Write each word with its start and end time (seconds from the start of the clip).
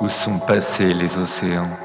Où 0.00 0.08
sont 0.08 0.38
passés 0.38 0.94
les 0.94 1.18
océans? 1.18 1.76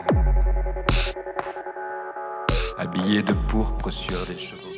Habillés 2.78 3.24
de 3.24 3.34
pourpre 3.34 3.90
sur 3.90 4.24
des 4.28 4.38
chevaux. 4.38 4.73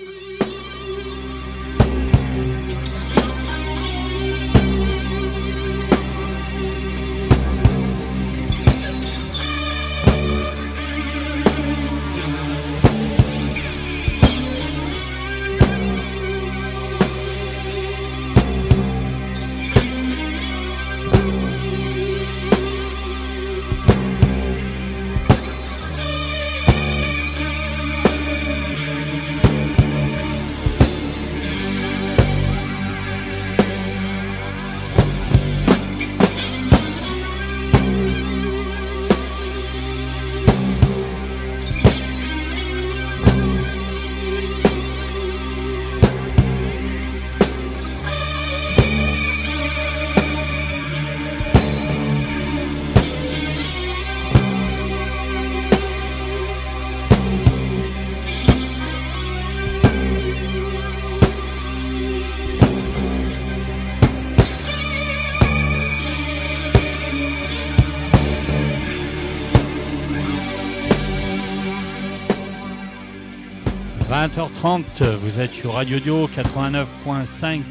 Vous 74.28 75.40
êtes 75.40 75.54
sur 75.54 75.74
Radio 75.74 76.00
Dio 76.00 76.28
89.5 76.28 77.62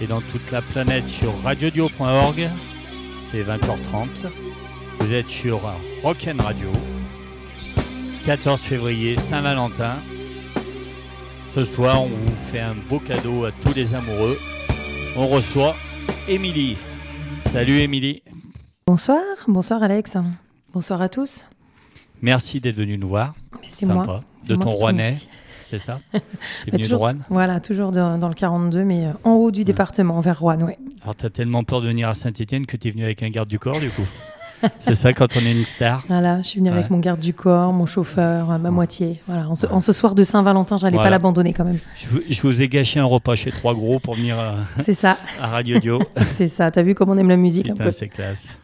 et 0.00 0.06
dans 0.06 0.20
toute 0.20 0.52
la 0.52 0.62
planète 0.62 1.08
sur 1.08 1.36
radiodio.org. 1.42 2.48
C'est 3.28 3.42
20h30. 3.42 4.30
Vous 5.00 5.12
êtes 5.12 5.28
sur 5.28 5.60
Rock'n 6.04 6.40
Radio. 6.40 6.70
14 8.24 8.60
février, 8.60 9.16
Saint-Valentin. 9.16 9.96
Ce 11.54 11.64
soir, 11.64 12.04
on 12.04 12.08
vous 12.08 12.36
fait 12.52 12.60
un 12.60 12.76
beau 12.88 13.00
cadeau 13.00 13.44
à 13.44 13.50
tous 13.50 13.74
les 13.74 13.94
amoureux. 13.96 14.38
On 15.16 15.26
reçoit 15.26 15.74
Émilie. 16.28 16.76
Salut 17.36 17.80
Émilie. 17.80 18.22
Bonsoir, 18.86 19.22
bonsoir 19.48 19.82
Alex. 19.82 20.16
Bonsoir 20.72 21.02
à 21.02 21.08
tous. 21.08 21.48
Merci 22.22 22.60
d'être 22.60 22.76
venu 22.76 22.96
nous 22.96 23.08
voir. 23.08 23.34
C'est 23.66 23.86
moi. 23.86 24.22
De 24.46 24.54
ton 24.54 24.70
Rouennais 24.70 25.16
c'est 25.70 25.78
ça 25.78 26.00
T'es 26.12 26.70
venu 26.72 26.88
de 26.88 26.94
Rouen 26.96 27.14
Voilà, 27.28 27.60
toujours 27.60 27.92
dans 27.92 28.28
le 28.28 28.34
42, 28.34 28.82
mais 28.82 29.06
euh, 29.06 29.12
en 29.22 29.34
haut 29.34 29.52
du 29.52 29.62
département, 29.62 30.20
vers 30.20 30.40
Rouen, 30.40 30.58
ouais. 30.62 30.78
Alors, 31.02 31.14
t'as 31.14 31.30
tellement 31.30 31.62
peur 31.62 31.80
de 31.80 31.86
venir 31.86 32.08
à 32.08 32.14
Saint-Etienne 32.14 32.66
que 32.66 32.76
t'es 32.76 32.90
venu 32.90 33.04
avec 33.04 33.22
un 33.22 33.30
garde 33.30 33.48
du 33.48 33.60
corps, 33.60 33.78
du 33.78 33.90
coup 33.90 34.06
C'est 34.78 34.94
ça 34.94 35.12
quand 35.12 35.36
on 35.36 35.40
est 35.40 35.52
une 35.52 35.64
star 35.64 36.04
Voilà, 36.08 36.42
je 36.42 36.48
suis 36.48 36.60
venu 36.60 36.70
avec 36.70 36.90
mon 36.90 36.98
garde 36.98 37.20
du 37.20 37.32
corps, 37.32 37.72
mon 37.72 37.86
chauffeur, 37.86 38.58
ma 38.58 38.70
moitié. 38.70 39.20
Voilà, 39.26 39.48
en 39.48 39.80
ce, 39.80 39.92
soir 39.92 40.14
de 40.14 40.22
Saint-Valentin, 40.24 40.76
j'allais 40.76 40.98
pas 40.98 41.08
l'abandonner 41.08 41.52
quand 41.52 41.64
même. 41.64 41.78
Je 42.28 42.40
vous, 42.42 42.60
ai 42.60 42.68
gâché 42.68 42.98
un 42.98 43.04
repas 43.04 43.36
chez 43.36 43.52
Trois 43.52 43.74
Gros 43.74 44.00
pour 44.00 44.16
venir 44.16 44.38
à, 44.38 44.56
C'est 44.82 44.92
ça. 44.92 45.18
à 45.40 45.46
Radio 45.46 45.78
Dio. 45.78 46.02
c'est 46.34 46.48
ça, 46.48 46.70
t'as 46.70 46.82
vu 46.82 46.94
comment 46.94 47.12
on 47.12 47.18
aime 47.18 47.28
la 47.28 47.36
musique 47.36 47.70
c'est 47.90 48.08
classe. 48.08 48.58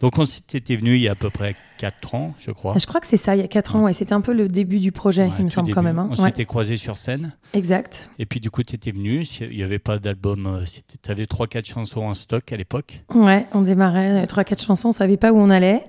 Donc 0.00 0.18
on 0.18 0.24
s'était 0.24 0.76
venu 0.76 0.94
il 0.94 1.02
y 1.02 1.08
a 1.08 1.12
à 1.12 1.14
peu 1.14 1.28
près 1.30 1.54
4 1.78 2.14
ans, 2.14 2.34
je 2.38 2.50
crois. 2.50 2.74
Je 2.78 2.86
crois 2.86 3.00
que 3.00 3.06
c'est 3.06 3.16
ça, 3.16 3.36
il 3.36 3.40
y 3.40 3.44
a 3.44 3.48
4 3.48 3.76
ans, 3.76 3.88
et 3.88 3.92
c'était 3.92 4.14
un 4.14 4.20
peu 4.20 4.32
le 4.32 4.48
début 4.48 4.78
du 4.78 4.92
projet, 4.92 5.30
il 5.38 5.44
me 5.44 5.50
semble 5.50 5.72
quand 5.74 5.82
même. 5.82 5.98
Hein. 5.98 6.08
On 6.10 6.14
s'était 6.14 6.46
croisés 6.46 6.76
sur 6.76 6.96
scène. 6.96 7.32
Exact. 7.52 8.10
Et 8.18 8.26
puis 8.26 8.40
du 8.40 8.50
coup, 8.50 8.62
tu 8.62 8.74
étais 8.74 8.90
venu, 8.90 9.22
il 9.22 9.56
n'y 9.56 9.62
avait 9.62 9.78
pas 9.78 9.98
d'album, 9.98 10.46
euh, 10.46 10.64
tu 11.02 11.10
avais 11.10 11.24
3-4 11.24 11.66
chansons 11.66 12.00
en 12.00 12.14
stock 12.14 12.50
à 12.52 12.56
l'époque. 12.56 13.02
Ouais, 13.14 13.46
on 13.52 13.62
démarrait, 13.62 14.24
3-4 14.24 14.64
chansons, 14.64 14.88
on 14.88 14.92
savait 14.92 15.16
pas 15.18 15.32
où 15.32 15.38
on 15.38 15.50
allait. 15.50 15.84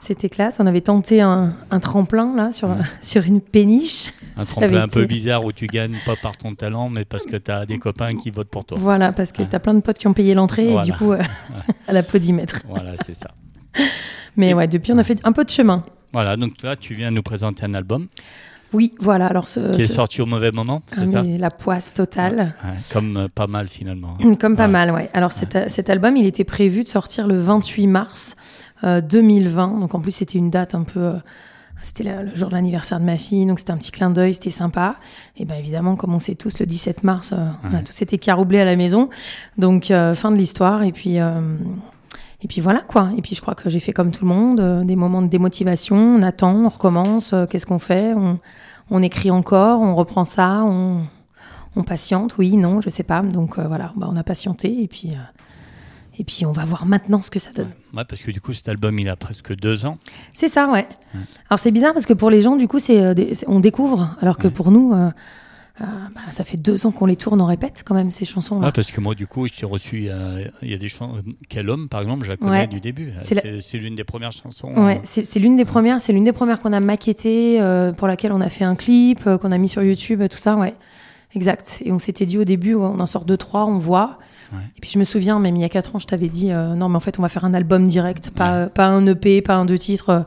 C'était 0.00 0.28
classe. 0.30 0.58
On 0.60 0.66
avait 0.66 0.80
tenté 0.80 1.20
un, 1.20 1.54
tremplin 1.80 2.34
là 2.34 2.50
sur, 2.50 2.74
sur 3.00 3.24
une 3.24 3.40
péniche. 3.40 4.10
Un 4.36 4.44
tremplin 4.44 4.82
un 4.82 4.88
peu 4.88 5.04
bizarre 5.04 5.44
où 5.44 5.52
tu 5.52 5.66
gagnes 5.66 5.98
pas 6.06 6.16
par 6.16 6.36
ton 6.36 6.54
talent, 6.54 6.88
mais 6.88 7.04
parce 7.04 7.24
que 7.24 7.36
tu 7.36 7.50
as 7.50 7.66
des 7.66 7.78
copains 7.78 8.10
qui 8.16 8.30
votent 8.30 8.48
pour 8.48 8.64
toi. 8.64 8.78
Voilà, 8.80 9.12
parce 9.12 9.32
que 9.32 9.42
tu 9.42 9.54
as 9.54 9.60
plein 9.60 9.74
de 9.74 9.80
potes 9.80 9.98
qui 9.98 10.06
ont 10.06 10.14
payé 10.14 10.34
l'entrée 10.34 10.72
et 10.72 10.80
du 10.80 10.92
coup, 10.92 11.12
euh, 11.12 11.22
à 11.86 11.92
l'applaudimètre. 11.92 12.62
Voilà, 12.66 12.94
c'est 12.96 13.14
ça. 13.14 13.30
Mais 14.36 14.54
ouais, 14.54 14.68
depuis, 14.68 14.92
on 14.92 14.98
a 14.98 15.04
fait 15.04 15.20
un 15.24 15.32
peu 15.32 15.44
de 15.44 15.50
chemin. 15.50 15.84
Voilà, 16.12 16.36
donc 16.36 16.62
là, 16.62 16.76
tu 16.76 16.94
viens 16.94 17.10
nous 17.10 17.22
présenter 17.22 17.64
un 17.64 17.74
album. 17.74 18.08
Oui, 18.72 18.94
voilà. 19.00 19.26
Alors 19.26 19.48
ce, 19.48 19.60
qui 19.72 19.82
est 19.82 19.86
sorti 19.86 20.22
au 20.22 20.26
mauvais 20.26 20.52
moment, 20.52 20.82
c'est 20.92 21.00
ah, 21.00 21.04
ça 21.04 21.22
La 21.22 21.50
poisse 21.50 21.92
totale. 21.92 22.54
comme 22.92 23.16
euh, 23.16 23.28
pas 23.28 23.46
mal 23.46 23.68
finalement. 23.68 24.16
Comme 24.40 24.56
pas 24.56 24.68
mal, 24.68 24.90
ouais. 24.90 25.10
Alors 25.12 25.32
cet, 25.32 25.70
cet, 25.70 25.90
album, 25.90 26.16
il 26.16 26.26
était 26.26 26.44
prévu 26.44 26.84
de 26.84 26.88
sortir 26.88 27.26
le 27.26 27.38
28 27.38 27.86
mars 27.86 28.36
2020. 28.82 29.76
Euh, 29.76 29.80
donc 29.80 29.94
en 29.94 30.00
plus, 30.00 30.12
c'était 30.12 30.38
une 30.38 30.50
date 30.50 30.74
un 30.74 30.84
peu. 30.84 31.00
Euh, 31.00 31.12
c'était 31.82 32.04
le, 32.04 32.34
jour 32.36 32.50
de 32.50 32.54
l'anniversaire 32.54 33.00
de 33.00 33.06
ma 33.06 33.16
fille, 33.16 33.46
donc 33.46 33.58
c'était 33.58 33.72
un 33.72 33.78
petit 33.78 33.90
clin 33.90 34.10
d'œil, 34.10 34.34
c'était 34.34 34.50
sympa. 34.50 34.96
Et 35.36 35.46
bien 35.46 35.56
évidemment, 35.56 35.96
comme 35.96 36.14
on 36.14 36.18
sait 36.18 36.34
tous, 36.34 36.60
le 36.60 36.66
17 36.66 37.04
mars, 37.04 37.32
on 37.64 37.74
a 37.74 37.82
tous 37.82 38.02
été 38.02 38.18
caroublés 38.18 38.60
à 38.60 38.66
la 38.66 38.76
maison. 38.76 39.08
Donc 39.56 39.86
fin 39.86 40.30
de 40.30 40.36
l'histoire. 40.36 40.82
Et 40.82 40.92
puis. 40.92 41.18
Et 42.42 42.48
puis 42.48 42.60
voilà 42.60 42.80
quoi. 42.80 43.10
Et 43.16 43.22
puis 43.22 43.34
je 43.34 43.40
crois 43.40 43.54
que 43.54 43.68
j'ai 43.68 43.80
fait 43.80 43.92
comme 43.92 44.12
tout 44.12 44.24
le 44.24 44.30
monde, 44.34 44.60
euh, 44.60 44.84
des 44.84 44.96
moments 44.96 45.22
de 45.22 45.28
démotivation. 45.28 45.96
On 45.96 46.22
attend, 46.22 46.54
on 46.54 46.68
recommence. 46.68 47.32
Euh, 47.32 47.46
qu'est-ce 47.46 47.66
qu'on 47.66 47.78
fait? 47.78 48.14
On, 48.92 49.02
écrit 49.02 49.30
encore, 49.30 49.80
on 49.80 49.94
reprend 49.94 50.24
ça, 50.24 50.64
on, 50.64 51.04
patiente. 51.84 52.36
Oui, 52.38 52.56
non, 52.56 52.80
je 52.80 52.90
sais 52.90 53.02
pas. 53.02 53.22
Donc 53.22 53.58
euh, 53.58 53.66
voilà, 53.66 53.92
bah, 53.96 54.08
on 54.10 54.16
a 54.16 54.22
patienté 54.22 54.82
et 54.82 54.88
puis. 54.88 55.12
et 56.18 56.24
puis 56.24 56.44
on 56.44 56.52
va 56.52 56.64
voir 56.64 56.86
maintenant 56.86 57.22
ce 57.22 57.30
que 57.30 57.38
ça 57.38 57.50
donne. 57.52 57.70
Ouais, 57.94 58.04
parce 58.04 58.22
que 58.22 58.30
du 58.30 58.40
coup 58.40 58.52
cet 58.52 58.68
album 58.68 58.98
il 58.98 59.08
a 59.08 59.16
presque 59.16 59.54
deux 59.56 59.86
ans. 59.86 59.98
C'est 60.32 60.48
ça, 60.48 60.70
ouais. 60.70 60.86
Alors 61.48 61.58
c'est 61.58 61.70
bizarre 61.70 61.92
parce 61.92 62.06
que 62.06 62.14
pour 62.14 62.30
les 62.30 62.40
gens 62.40 62.56
du 62.56 62.68
coup 62.68 62.78
c'est 62.78 63.14
on 63.46 63.60
découvre, 63.60 64.16
alors 64.20 64.38
que 64.38 64.48
pour 64.48 64.70
nous 64.70 64.92
euh, 64.92 65.10
bah, 65.80 66.20
ça 66.30 66.44
fait 66.44 66.56
deux 66.56 66.86
ans 66.86 66.90
qu'on 66.90 67.06
les 67.06 67.16
tourne, 67.16 67.40
on 67.40 67.46
répète 67.46 67.82
quand 67.86 67.94
même 67.94 68.10
ces 68.10 68.24
chansons. 68.24 68.60
Ah, 68.62 68.70
parce 68.70 68.90
que 68.90 69.00
moi, 69.00 69.14
du 69.14 69.26
coup, 69.26 69.46
je 69.46 69.52
t'ai 69.54 69.66
reçu. 69.66 70.08
Il 70.62 70.70
y 70.70 70.74
a 70.74 70.78
des 70.78 70.88
chansons. 70.88 71.20
Quel 71.48 71.70
homme, 71.70 71.88
par 71.88 72.02
exemple, 72.02 72.24
je 72.24 72.30
la 72.30 72.36
connais 72.36 72.66
du 72.66 72.80
début. 72.80 73.12
C'est 73.22 73.78
l'une 73.78 73.94
des 73.94 74.04
premières 74.04 74.32
chansons. 74.32 74.72
Ouais, 74.74 74.98
euh, 74.98 75.22
c'est 75.24 75.40
l'une 75.40 75.56
des 75.56 75.64
premières. 75.64 76.00
C'est 76.00 76.12
l'une 76.12 76.24
des 76.24 76.32
premières 76.32 76.60
qu'on 76.60 76.72
a 76.72 76.80
maquettées, 76.80 77.60
euh, 77.60 77.92
pour 77.92 78.08
laquelle 78.08 78.32
on 78.32 78.40
a 78.40 78.48
fait 78.48 78.64
un 78.64 78.76
clip, 78.76 79.24
qu'on 79.24 79.52
a 79.52 79.58
mis 79.58 79.68
sur 79.68 79.82
YouTube, 79.82 80.22
tout 80.28 80.38
ça. 80.38 80.56
Ouais, 80.56 80.74
exact. 81.34 81.82
Et 81.84 81.92
on 81.92 81.98
s'était 81.98 82.26
dit 82.26 82.38
au 82.38 82.44
début, 82.44 82.74
on 82.74 83.00
en 83.00 83.06
sort 83.06 83.24
deux, 83.24 83.36
trois, 83.36 83.64
on 83.64 83.78
voit. 83.78 84.14
Et 84.76 84.80
puis 84.80 84.90
je 84.92 84.98
me 84.98 85.04
souviens, 85.04 85.38
même 85.38 85.54
il 85.54 85.62
y 85.62 85.64
a 85.64 85.68
quatre 85.68 85.94
ans, 85.94 86.00
je 86.00 86.08
t'avais 86.08 86.28
dit 86.28 86.48
non, 86.48 86.88
mais 86.88 86.96
en 86.96 87.00
fait, 87.00 87.18
on 87.18 87.22
va 87.22 87.28
faire 87.28 87.44
un 87.44 87.54
album 87.54 87.86
direct, 87.86 88.30
pas, 88.30 88.66
pas 88.66 88.86
un 88.86 89.06
EP, 89.06 89.42
pas 89.42 89.54
un 89.54 89.64
deux 89.64 89.78
titres 89.78 90.26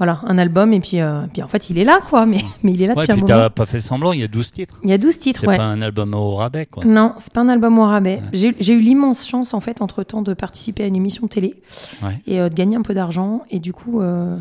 voilà, 0.00 0.20
un 0.24 0.38
album, 0.38 0.72
et 0.72 0.80
puis, 0.80 0.98
euh, 0.98 1.26
puis 1.30 1.42
en 1.42 1.48
fait, 1.48 1.68
il 1.68 1.76
est 1.76 1.84
là, 1.84 2.00
quoi. 2.08 2.24
Mais, 2.24 2.42
mais 2.62 2.72
il 2.72 2.80
est 2.80 2.86
là 2.86 2.94
ouais, 2.94 3.06
depuis 3.06 3.22
puis 3.22 3.32
un 3.32 3.36
moment. 3.36 3.50
pas 3.50 3.66
fait 3.66 3.80
semblant, 3.80 4.14
il 4.14 4.20
y 4.20 4.22
a 4.22 4.28
12 4.28 4.50
titres. 4.50 4.80
Il 4.82 4.88
y 4.88 4.94
a 4.94 4.98
12 4.98 5.18
titres, 5.18 5.46
ouais. 5.46 5.52
C'est 5.52 5.58
pas 5.58 5.66
un 5.66 5.82
album 5.82 6.14
au 6.14 6.36
rabais, 6.36 6.64
quoi. 6.64 6.86
Non, 6.86 7.12
c'est 7.18 7.30
pas 7.34 7.42
un 7.42 7.50
album 7.50 7.78
au 7.78 7.84
rabais. 7.84 8.22
J'ai 8.32 8.72
eu 8.72 8.80
l'immense 8.80 9.28
chance, 9.28 9.52
en 9.52 9.60
fait, 9.60 9.82
entre-temps, 9.82 10.22
de 10.22 10.32
participer 10.32 10.84
à 10.84 10.86
une 10.86 10.96
émission 10.96 11.28
télé 11.28 11.62
et 12.26 12.40
euh, 12.40 12.48
de 12.48 12.54
gagner 12.54 12.76
un 12.76 12.82
peu 12.82 12.94
d'argent. 12.94 13.42
Et 13.50 13.58
du 13.58 13.74
coup, 13.74 14.00
euh, 14.00 14.38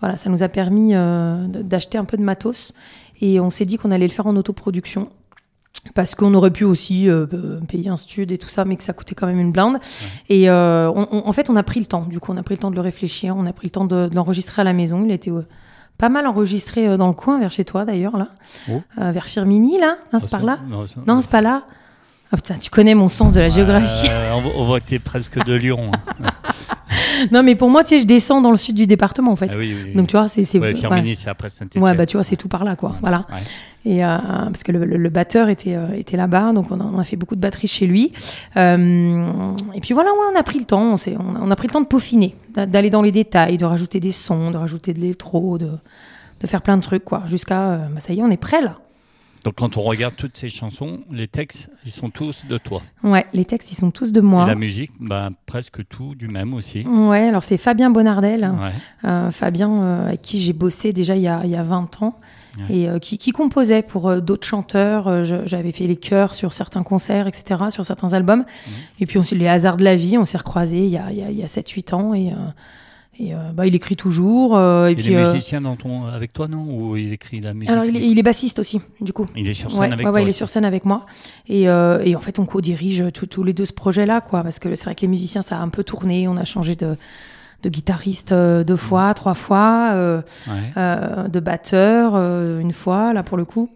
voilà, 0.00 0.16
ça 0.16 0.30
nous 0.30 0.42
a 0.42 0.48
permis 0.48 0.94
d'acheter 0.94 1.98
un 1.98 2.06
peu 2.06 2.16
de 2.16 2.22
matos. 2.22 2.72
Et 3.20 3.38
on 3.38 3.50
s'est 3.50 3.66
dit 3.66 3.76
qu'on 3.76 3.90
allait 3.90 4.08
le 4.08 4.14
faire 4.14 4.26
en 4.26 4.34
autoproduction 4.36 5.10
parce 5.94 6.14
qu'on 6.14 6.32
aurait 6.34 6.50
pu 6.50 6.64
aussi 6.64 7.08
euh, 7.08 7.26
payer 7.68 7.90
un 7.90 7.96
stud 7.96 8.30
et 8.32 8.38
tout 8.38 8.48
ça, 8.48 8.64
mais 8.64 8.76
que 8.76 8.82
ça 8.82 8.92
coûtait 8.92 9.14
quand 9.14 9.26
même 9.26 9.40
une 9.40 9.52
blinde. 9.52 9.78
Et 10.28 10.48
euh, 10.48 10.88
en 10.88 11.32
fait, 11.32 11.50
on 11.50 11.56
a 11.56 11.62
pris 11.62 11.80
le 11.80 11.86
temps. 11.86 12.02
Du 12.02 12.20
coup, 12.20 12.32
on 12.32 12.36
a 12.36 12.42
pris 12.42 12.54
le 12.54 12.60
temps 12.60 12.70
de 12.70 12.76
le 12.76 12.80
réfléchir, 12.80 13.36
on 13.36 13.46
a 13.46 13.52
pris 13.52 13.66
le 13.66 13.72
temps 13.72 13.84
de, 13.84 14.08
l'enregistrer 14.12 14.62
à 14.62 14.64
la 14.64 14.72
maison. 14.72 15.04
Il 15.04 15.10
a 15.10 15.14
été 15.14 15.30
euh, 15.30 15.46
pas 15.98 16.08
mal 16.08 16.26
enregistré 16.26 16.96
dans 16.96 17.08
le 17.08 17.14
coin, 17.14 17.38
vers 17.38 17.50
chez 17.50 17.64
toi 17.64 17.84
d'ailleurs, 17.84 18.16
là. 18.16 18.28
Oh. 18.70 18.80
vers 18.96 19.26
Firmini, 19.26 19.78
là. 19.78 19.96
Non, 20.12 20.18
c'est 20.18 20.30
par 20.30 20.44
là 20.44 20.58
Non, 21.06 21.20
c'est 21.20 21.30
pas 21.30 21.40
là. 21.40 21.64
Ah 22.34 22.36
putain, 22.36 22.54
tu 22.54 22.70
connais 22.70 22.94
mon 22.94 23.08
sens 23.08 23.34
de 23.34 23.40
la 23.40 23.50
géographie. 23.50 24.08
on, 24.56 24.64
voit 24.64 24.80
que 24.80 24.86
t'es 24.86 24.98
presque 24.98 25.44
de 25.44 25.52
Lyon. 25.52 25.92
Hein. 25.92 26.30
non, 27.30 27.42
mais 27.42 27.54
pour 27.54 27.68
moi, 27.70 27.82
tu 27.82 27.90
sais, 27.90 28.00
je 28.00 28.06
descends 28.06 28.40
dans 28.40 28.50
le 28.50 28.56
sud 28.56 28.74
du 28.76 28.86
département, 28.86 29.32
en 29.32 29.36
fait. 29.36 29.50
Ah 29.52 29.56
oui, 29.58 29.74
oui. 29.86 29.94
Donc, 29.94 30.08
tu 30.08 30.16
vois, 30.16 30.28
c'est. 30.28 30.44
c'est- 30.44 30.58
Ouais. 30.58 30.74
Firminy, 30.74 31.14
c'est 31.14 31.28
après 31.30 31.48
Saint-Etienne. 31.48 31.82
Ouais, 31.82 31.94
bah 31.94 32.06
tu 32.06 32.16
vois, 32.16 32.24
c'est 32.24 32.36
tout 32.36 32.48
par 32.48 32.64
là, 32.64 32.76
quoi. 32.76 32.96
Voilà. 33.00 33.26
Et 33.84 34.04
euh, 34.04 34.16
parce 34.46 34.62
que 34.62 34.70
le, 34.70 34.84
le- 34.84 34.96
le 34.96 35.08
batteur 35.10 35.48
était, 35.48 35.74
euh, 35.74 35.92
était 35.96 36.16
là-bas, 36.16 36.52
donc 36.52 36.66
on 36.70 36.78
a, 36.80 36.84
on 36.84 36.98
a 37.00 37.04
fait 37.04 37.16
beaucoup 37.16 37.34
de 37.34 37.40
batterie 37.40 37.66
chez 37.66 37.86
lui. 37.86 38.12
Euh, 38.56 39.52
et 39.74 39.80
puis 39.80 39.92
voilà, 39.94 40.10
ouais, 40.12 40.26
on 40.32 40.38
a 40.38 40.42
pris 40.42 40.58
le 40.60 40.64
temps, 40.64 40.94
on, 40.94 40.94
a, 40.94 41.40
on 41.40 41.50
a 41.50 41.56
pris 41.56 41.66
le 41.68 41.72
temps 41.72 41.80
de 41.80 41.86
peaufiner, 41.86 42.36
d'a- 42.54 42.66
d'aller 42.66 42.90
dans 42.90 43.02
les 43.02 43.10
détails, 43.12 43.56
de 43.58 43.64
rajouter 43.64 43.98
des 44.00 44.12
sons, 44.12 44.50
de 44.52 44.56
rajouter 44.56 44.92
de 44.92 45.00
l'électro, 45.00 45.58
de, 45.58 45.70
de 46.40 46.46
faire 46.46 46.62
plein 46.62 46.76
de 46.76 46.82
trucs, 46.82 47.04
quoi. 47.04 47.22
Jusqu'à, 47.26 47.88
bah, 47.92 47.98
ça 48.00 48.12
y 48.12 48.20
est, 48.20 48.22
on 48.22 48.30
est 48.30 48.36
prêt 48.36 48.60
là. 48.60 48.78
Donc 49.44 49.54
quand 49.56 49.76
on 49.76 49.82
regarde 49.82 50.14
toutes 50.16 50.36
ces 50.36 50.48
chansons, 50.48 51.00
les 51.10 51.26
textes, 51.26 51.68
ils 51.84 51.90
sont 51.90 52.10
tous 52.10 52.46
de 52.48 52.58
toi. 52.58 52.80
Ouais, 53.02 53.26
les 53.32 53.44
textes, 53.44 53.72
ils 53.72 53.76
sont 53.76 53.90
tous 53.90 54.12
de 54.12 54.20
Et 54.20 54.22
moi. 54.22 54.46
la 54.46 54.54
musique, 54.54 54.92
bah, 55.00 55.30
presque 55.46 55.86
tout 55.88 56.14
du 56.14 56.28
même 56.28 56.54
aussi. 56.54 56.84
Ouais, 56.86 57.26
alors 57.28 57.42
c'est 57.42 57.56
Fabien 57.58 57.90
Bonardel. 57.90 58.44
Ouais. 58.44 58.70
Euh, 59.08 59.30
Fabien, 59.32 59.70
euh, 59.82 60.06
avec 60.08 60.22
qui 60.22 60.38
j'ai 60.38 60.52
bossé 60.52 60.92
déjà 60.92 61.16
il 61.16 61.22
y 61.22 61.28
a, 61.28 61.40
il 61.44 61.50
y 61.50 61.56
a 61.56 61.62
20 61.64 62.02
ans, 62.02 62.18
Ouais. 62.68 62.76
et 62.76 62.88
euh, 62.88 62.98
qui, 62.98 63.16
qui 63.18 63.32
composait 63.32 63.80
pour 63.82 64.20
d'autres 64.20 64.46
chanteurs. 64.46 65.24
J'avais 65.24 65.72
fait 65.72 65.86
les 65.86 65.96
chœurs 65.96 66.34
sur 66.34 66.52
certains 66.52 66.82
concerts, 66.82 67.26
etc., 67.26 67.62
sur 67.70 67.82
certains 67.82 68.12
albums. 68.12 68.44
Et 69.00 69.06
puis, 69.06 69.18
on, 69.18 69.22
les 69.32 69.48
hasards 69.48 69.78
de 69.78 69.84
la 69.84 69.96
vie, 69.96 70.18
on 70.18 70.24
s'est 70.26 70.38
recroisés 70.38 70.84
il 70.84 70.90
y 70.90 70.98
a, 70.98 71.06
a, 71.06 71.08
a 71.08 71.46
7-8 71.46 71.94
ans, 71.94 72.14
et, 72.14 72.30
et 73.22 73.34
euh, 73.34 73.52
bah, 73.54 73.66
il 73.66 73.74
écrit 73.74 73.94
toujours. 73.96 74.56
euh, 74.56 74.88
et 74.88 74.92
Il 74.92 74.96
puis, 74.96 75.12
est 75.12 75.16
euh, 75.16 75.32
musicien 75.32 75.60
dans 75.60 75.76
ton, 75.76 76.06
avec 76.06 76.32
toi, 76.32 76.48
non? 76.48 76.64
Ou 76.68 76.96
il 76.96 77.12
écrit 77.12 77.40
la 77.40 77.54
musique? 77.54 77.70
Alors, 77.70 77.84
il 77.84 77.96
est, 77.96 78.06
il 78.08 78.18
est 78.18 78.22
bassiste 78.22 78.58
aussi, 78.58 78.80
du 79.00 79.12
coup. 79.12 79.26
Il 79.36 79.46
est 79.48 79.52
sur 79.52 79.70
scène 79.70 79.78
Ouais, 79.80 79.86
avec 79.86 79.98
ouais, 79.98 80.02
toi 80.04 80.12
ouais, 80.12 80.22
il 80.24 80.28
est 80.28 80.32
sur 80.32 80.48
scène 80.48 80.64
avec 80.64 80.84
moi. 80.84 81.06
Et, 81.48 81.68
euh, 81.68 82.02
et 82.04 82.16
en 82.16 82.20
fait, 82.20 82.38
on 82.38 82.46
co-dirige 82.46 83.04
tous- 83.12 83.42
les 83.44 83.52
deux 83.52 83.64
ce 83.64 83.72
projet-là, 83.72 84.20
quoi. 84.20 84.42
Parce 84.42 84.58
que 84.58 84.74
c'est 84.74 84.84
vrai 84.86 84.94
que 84.94 85.02
les 85.02 85.08
musiciens, 85.08 85.42
ça 85.42 85.56
a 85.58 85.60
un 85.62 85.68
peu 85.68 85.84
tourné. 85.84 86.26
On 86.28 86.36
a 86.36 86.44
changé 86.44 86.74
de, 86.74 86.96
de 87.62 87.68
guitariste 87.68 88.32
euh, 88.32 88.64
deux 88.64 88.76
fois, 88.76 89.14
trois 89.14 89.34
fois, 89.34 89.90
euh, 89.92 90.22
de 91.28 91.40
batteur 91.40 92.16
une 92.60 92.72
fois, 92.72 93.12
là, 93.12 93.22
pour 93.22 93.36
le 93.36 93.44
coup. 93.44 93.68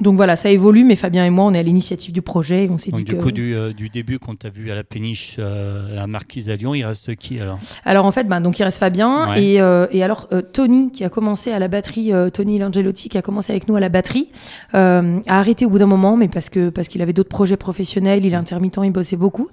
Donc 0.00 0.16
voilà, 0.16 0.34
ça 0.36 0.50
évolue, 0.50 0.82
mais 0.84 0.96
Fabien 0.96 1.24
et 1.24 1.30
moi, 1.30 1.44
on 1.44 1.54
est 1.54 1.58
à 1.58 1.62
l'initiative 1.62 2.12
du 2.12 2.20
projet. 2.20 2.64
et 2.64 2.68
On 2.70 2.78
s'est 2.78 2.90
dit 2.90 3.04
du 3.04 3.16
que. 3.16 3.22
coup, 3.22 3.30
du, 3.30 3.54
euh, 3.54 3.72
du 3.72 3.88
début, 3.88 4.18
quand 4.18 4.36
tu 4.38 4.46
as 4.46 4.50
vu 4.50 4.70
à 4.70 4.74
la 4.74 4.82
péniche 4.82 5.36
euh, 5.38 5.94
la 5.94 6.06
Marquise 6.06 6.50
à 6.50 6.56
Lyon, 6.56 6.74
il 6.74 6.84
reste 6.84 7.14
qui 7.14 7.38
alors? 7.40 7.58
Alors 7.84 8.04
en 8.04 8.10
fait, 8.12 8.26
bah, 8.26 8.40
donc 8.40 8.58
il 8.58 8.64
reste 8.64 8.78
Fabien 8.78 9.30
Ouais. 9.30 9.42
et, 9.42 9.60
euh, 9.60 9.86
et 9.92 10.02
alors 10.02 10.26
euh, 10.32 10.42
Tony 10.42 10.90
qui 10.90 11.04
a 11.04 11.08
commencé 11.08 11.52
à 11.52 11.58
la 11.58 11.68
batterie, 11.68 12.12
Tony 12.32 12.58
Langelotti 12.58 13.08
qui 13.08 13.16
a 13.18 13.22
commencé 13.22 13.52
avec 13.52 13.68
nous 13.68 13.76
à 13.76 13.80
la 13.80 13.88
batterie, 13.88 14.28
a 14.72 15.02
arrêté 15.28 15.64
au 15.64 15.70
bout 15.70 15.78
d'un 15.78 15.86
moment, 15.86 16.16
mais 16.16 16.28
parce 16.28 16.50
que 16.50 16.70
parce 16.70 16.88
qu'il 16.88 17.00
avait 17.00 17.12
d'autres 17.12 17.28
projets 17.28 17.56
professionnels, 17.56 18.24
il 18.24 18.32
est 18.32 18.36
intermittent, 18.36 18.78
il 18.82 18.90
bossait 18.90 19.16
beaucoup 19.16 19.48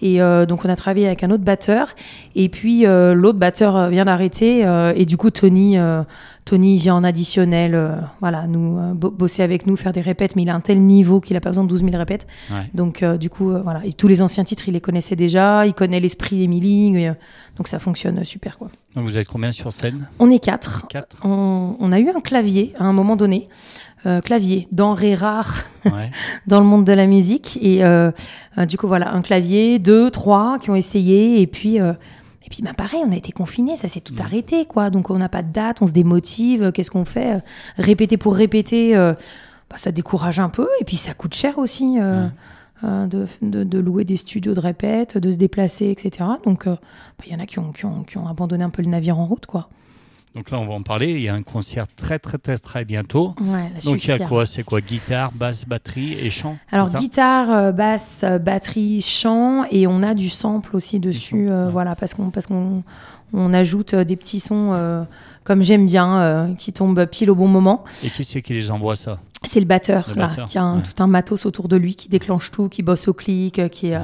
et 0.00 0.18
donc 0.48 0.64
on 0.64 0.68
a 0.68 0.76
travaillé 0.76 1.06
avec 1.06 1.22
un 1.22 1.30
autre 1.30 1.44
batteur 1.44 1.94
et 2.34 2.48
puis 2.48 2.84
l'autre 2.86 3.38
batteur 3.38 3.88
vient 3.90 4.04
d'arrêter 4.06 4.66
et 4.96 5.04
du 5.06 5.16
coup 5.16 5.30
Tony 5.30 5.76
Tony 6.44 6.76
vient 6.76 6.96
en 6.96 7.04
additionnel, 7.04 7.74
euh, 7.74 7.96
voilà, 8.20 8.46
nous 8.48 8.76
euh, 8.78 8.94
bo- 8.94 9.10
bosser 9.12 9.42
avec 9.42 9.66
nous, 9.66 9.76
faire 9.76 9.92
des 9.92 10.00
répètes, 10.00 10.34
mais 10.34 10.42
il 10.42 10.48
a 10.50 10.54
un 10.54 10.60
tel 10.60 10.80
niveau 10.80 11.20
qu'il 11.20 11.36
a 11.36 11.40
pas 11.40 11.50
besoin 11.50 11.62
de 11.64 11.68
12 11.68 11.84
000 11.84 11.96
répètes. 11.96 12.26
Ouais. 12.50 12.68
Donc 12.74 13.02
euh, 13.02 13.16
du 13.16 13.30
coup, 13.30 13.50
voilà, 13.62 13.80
et 13.84 13.92
tous 13.92 14.08
les 14.08 14.22
anciens 14.22 14.42
titres, 14.42 14.64
il 14.68 14.74
les 14.74 14.80
connaissait 14.80 15.14
déjà, 15.16 15.66
il 15.66 15.72
connaît 15.72 16.00
l'esprit 16.00 16.46
euh, 17.06 17.12
donc 17.56 17.68
ça 17.68 17.78
fonctionne 17.78 18.24
super 18.24 18.58
quoi. 18.58 18.68
Donc 18.96 19.04
vous 19.04 19.16
êtes 19.16 19.28
combien 19.28 19.52
sur 19.52 19.72
scène? 19.72 20.08
On 20.18 20.30
est 20.30 20.40
quatre. 20.40 20.86
Quatre 20.88 21.16
On, 21.24 21.76
on 21.78 21.92
a 21.92 22.00
eu 22.00 22.08
un 22.10 22.20
clavier 22.20 22.74
à 22.78 22.84
un 22.86 22.92
moment 22.92 23.14
donné, 23.16 23.48
clavier, 24.24 24.66
denrée 24.72 25.14
rare 25.14 25.62
Ouais. 25.84 26.10
dans 26.48 26.58
le 26.60 26.66
monde 26.66 26.84
de 26.84 26.92
la 26.92 27.06
musique, 27.06 27.58
et 27.62 27.82
du 28.66 28.76
coup 28.76 28.88
voilà, 28.88 29.14
un 29.14 29.22
clavier, 29.22 29.78
deux, 29.78 30.10
trois 30.10 30.58
qui 30.58 30.70
ont 30.70 30.74
essayé, 30.76 31.40
et 31.40 31.46
puis 31.46 31.78
et 32.44 32.50
puis 32.50 32.62
bah 32.62 32.72
pareil, 32.76 33.00
on 33.06 33.12
a 33.12 33.16
été 33.16 33.32
confinés, 33.32 33.76
ça 33.76 33.88
s'est 33.88 34.00
tout 34.00 34.14
Mm. 34.14 34.22
arrêté 34.22 34.64
quoi, 34.66 34.90
donc 34.90 35.10
on 35.10 35.18
n'a 35.18 35.28
pas 35.28 35.42
de 35.42 35.52
date, 35.52 35.80
on 35.82 35.86
se 35.86 35.92
démotive, 35.92 36.64
euh, 36.64 36.70
qu'est-ce 36.72 36.90
qu'on 36.90 37.04
fait 37.04 37.34
Euh, 37.36 37.40
Répéter 37.78 38.16
pour 38.16 38.34
répéter. 38.34 38.96
euh, 38.96 39.12
bah, 39.70 39.76
ça 39.78 39.90
décourage 39.92 40.38
un 40.40 40.48
peu 40.50 40.68
et 40.80 40.84
puis 40.84 40.96
ça 40.96 41.14
coûte 41.14 41.34
cher 41.34 41.58
aussi 41.58 41.98
euh, 42.00 42.26
euh, 42.84 43.06
de, 43.06 43.26
de- 43.42 43.64
de 43.64 43.78
louer 43.78 44.04
des 44.04 44.16
studios 44.16 44.54
de 44.54 44.60
répète, 44.60 45.16
de 45.16 45.30
se 45.30 45.36
déplacer, 45.38 45.86
etc. 45.90 46.28
Donc 46.44 46.66
euh, 46.66 46.74
bah, 47.18 47.24
il 47.26 47.32
y 47.32 47.34
en 47.36 47.38
a 47.40 47.46
qui 47.46 47.58
ont, 47.58 47.72
qui, 47.72 47.86
ont, 47.86 48.02
qui 48.02 48.18
ont 48.18 48.26
abandonné 48.28 48.64
un 48.64 48.70
peu 48.70 48.82
le 48.82 48.88
navire 48.88 49.18
en 49.18 49.24
route, 49.26 49.46
quoi. 49.46 49.68
Donc 50.34 50.50
là, 50.50 50.58
on 50.58 50.66
va 50.66 50.72
en 50.72 50.82
parler. 50.82 51.10
Il 51.10 51.20
y 51.22 51.28
a 51.28 51.34
un 51.34 51.42
concert 51.42 51.86
très, 51.94 52.18
très, 52.18 52.38
très, 52.38 52.56
très 52.58 52.84
bientôt. 52.86 53.34
Ouais, 53.40 53.64
là, 53.64 53.68
je 53.80 53.84
Donc 53.84 54.02
il 54.04 54.08
y 54.08 54.12
a 54.12 54.16
fière. 54.16 54.28
quoi 54.28 54.46
C'est 54.46 54.62
quoi 54.62 54.80
Guitare, 54.80 55.30
basse, 55.32 55.66
batterie 55.66 56.14
et 56.14 56.30
chant 56.30 56.56
Alors 56.70 56.88
guitare, 56.94 57.50
euh, 57.50 57.72
basse, 57.72 58.20
euh, 58.24 58.38
batterie, 58.38 59.02
chant 59.02 59.64
et 59.70 59.86
on 59.86 60.02
a 60.02 60.14
du 60.14 60.30
sample 60.30 60.74
aussi 60.74 61.00
dessus, 61.00 61.48
euh, 61.50 61.66
ouais. 61.66 61.72
voilà, 61.72 61.94
parce 61.96 62.14
qu'on 62.14 62.30
parce 62.30 62.46
qu'on 62.46 62.82
on 63.34 63.52
ajoute 63.54 63.94
des 63.94 64.16
petits 64.16 64.40
sons 64.40 64.70
euh, 64.72 65.04
comme 65.44 65.62
j'aime 65.62 65.84
bien, 65.86 66.20
euh, 66.20 66.54
qui 66.54 66.72
tombent 66.72 67.04
pile 67.06 67.30
au 67.30 67.34
bon 67.34 67.48
moment. 67.48 67.84
Et 68.04 68.08
qui 68.10 68.24
c'est 68.24 68.40
qui 68.42 68.54
les 68.54 68.70
envoie 68.70 68.96
ça 68.96 69.18
C'est 69.44 69.60
le 69.60 69.66
batteur, 69.66 70.06
Le 70.08 70.14
là, 70.14 70.28
batteur, 70.28 70.46
qui 70.48 70.56
a 70.56 70.62
un- 70.62 70.76
ouais. 70.76 70.82
tout 70.82 71.02
un 71.02 71.06
matos 71.08 71.44
autour 71.46 71.68
de 71.68 71.76
lui, 71.76 71.94
qui 71.94 72.08
déclenche 72.08 72.50
tout, 72.50 72.68
qui 72.68 72.82
bosse 72.82 73.06
au 73.08 73.12
clic, 73.12 73.68
qui 73.70 73.88
est. 73.88 73.98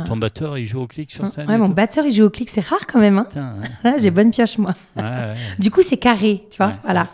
Et 0.00 0.08
Ton 0.08 0.16
batteur, 0.16 0.56
il 0.58 0.66
joue 0.66 0.80
au 0.80 0.86
clic 0.86 1.10
sur 1.10 1.26
scène 1.26 1.48
ouais, 1.48 1.58
mon 1.58 1.68
batteur, 1.68 2.04
il 2.06 2.14
joue 2.14 2.24
au 2.24 2.30
clic, 2.30 2.48
c'est 2.50 2.64
rare 2.64 2.86
quand 2.86 2.98
même. 2.98 3.18
Hein. 3.18 3.26
Putain, 3.28 3.54
ouais. 3.60 3.68
Là, 3.90 3.96
j'ai 3.98 4.10
bonne 4.10 4.30
pioche, 4.30 4.58
moi. 4.58 4.74
Ouais, 4.96 5.02
ouais, 5.02 5.34
Du 5.58 5.70
coup, 5.70 5.82
c'est 5.82 5.96
carré, 5.96 6.44
tu 6.50 6.56
vois, 6.56 6.72
voilà. 6.84 7.06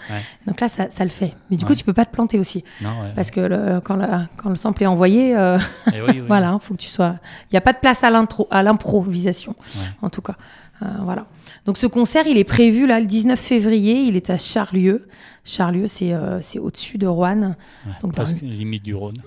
Donc 0.47 0.61
là, 0.61 0.69
ça, 0.69 0.89
ça 0.91 1.05
le 1.05 1.11
fait. 1.11 1.33
Mais 1.51 1.57
du 1.57 1.65
coup, 1.65 1.75
tu 1.75 1.85
peux 1.85 1.93
pas 1.93 2.05
te 2.05 2.13
planter 2.13 2.39
aussi. 2.39 2.65
Non. 2.81 2.91
Parce 3.15 3.31
que 3.31 3.41
le- 3.41 3.81
quand, 3.81 3.97
le, 3.97 4.07
quand 4.37 4.51
le 4.51 4.57
sample 4.57 4.83
est 4.83 4.87
envoyé, 4.87 5.37
euh, 5.37 5.59
Eh 5.93 6.01
oui, 6.01 6.07
oui. 6.09 6.23
voilà, 6.27 6.57
faut 6.61 6.75
que 6.75 6.81
tu 6.81 6.89
sois. 6.89 7.17
Il 7.51 7.55
n'y 7.55 7.59
a 7.59 7.63
pas 7.63 7.73
de 7.73 7.79
place 7.79 8.03
à 8.05 8.11
l'intro, 8.11 8.49
à 8.51 8.63
l'improvisation, 8.63 9.55
en 10.03 10.11
tout 10.11 10.23
cas. 10.23 10.37
Euh, 10.83 10.87
voilà. 11.03 11.27
Donc 11.67 11.77
ce 11.77 11.87
concert, 11.87 12.27
il 12.27 12.39
est 12.39 12.45
prévu 12.45 12.87
là 12.87 13.01
le 13.01 13.07
19 13.07 13.39
février. 13.39 14.01
Il 14.05 14.17
est 14.17 14.31
à 14.31 14.39
Charlieu. 14.39 15.07
Charlieu, 15.45 15.87
c'est 15.87 16.13
euh, 16.15 16.41
au-dessus 16.59 16.97
de 16.97 17.07
Rouen. 17.07 17.41
Ouais, 17.87 17.93
Donc, 18.03 18.15
dans 18.15 18.25
limite 18.43 18.83
du 18.83 18.95
Rhône. 18.95 19.19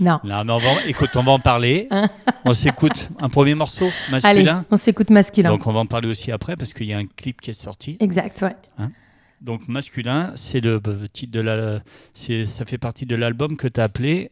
Non. 0.00 0.18
Non, 0.24 0.44
mais 0.44 0.52
on 0.52 0.58
va, 0.58 0.70
écoute, 0.86 1.10
on 1.14 1.22
va 1.22 1.32
en 1.32 1.38
parler. 1.38 1.88
on 2.44 2.52
s'écoute 2.52 3.08
un 3.20 3.28
premier 3.28 3.54
morceau 3.54 3.86
Hein 4.10 4.18
Allez, 4.24 4.42
masculin. 4.42 4.64
on 4.70 4.76
s'écoute 4.76 5.10
masculin. 5.10 5.50
Donc 5.50 5.66
on 5.66 5.72
va 5.72 5.80
en 5.80 5.86
parler 5.86 6.08
aussi 6.08 6.32
après 6.32 6.56
parce 6.56 6.72
qu'il 6.72 6.86
y 6.86 6.92
a 6.92 6.98
un 6.98 7.06
clip 7.06 7.40
qui 7.40 7.50
est 7.50 7.54
sorti. 7.54 7.96
Exact, 8.00 8.42
ouais. 8.42 8.56
Donc 9.40 9.66
masculin, 9.68 10.32
c'est 10.36 10.60
le 10.60 10.80
titre 11.12 11.32
de 11.32 11.40
la, 11.40 11.80
ça 12.14 12.64
fait 12.64 12.78
partie 12.78 13.06
de 13.06 13.14
l'album 13.16 13.56
que 13.56 13.68
tu 13.68 13.80
as 13.80 13.84
appelé. 13.84 14.30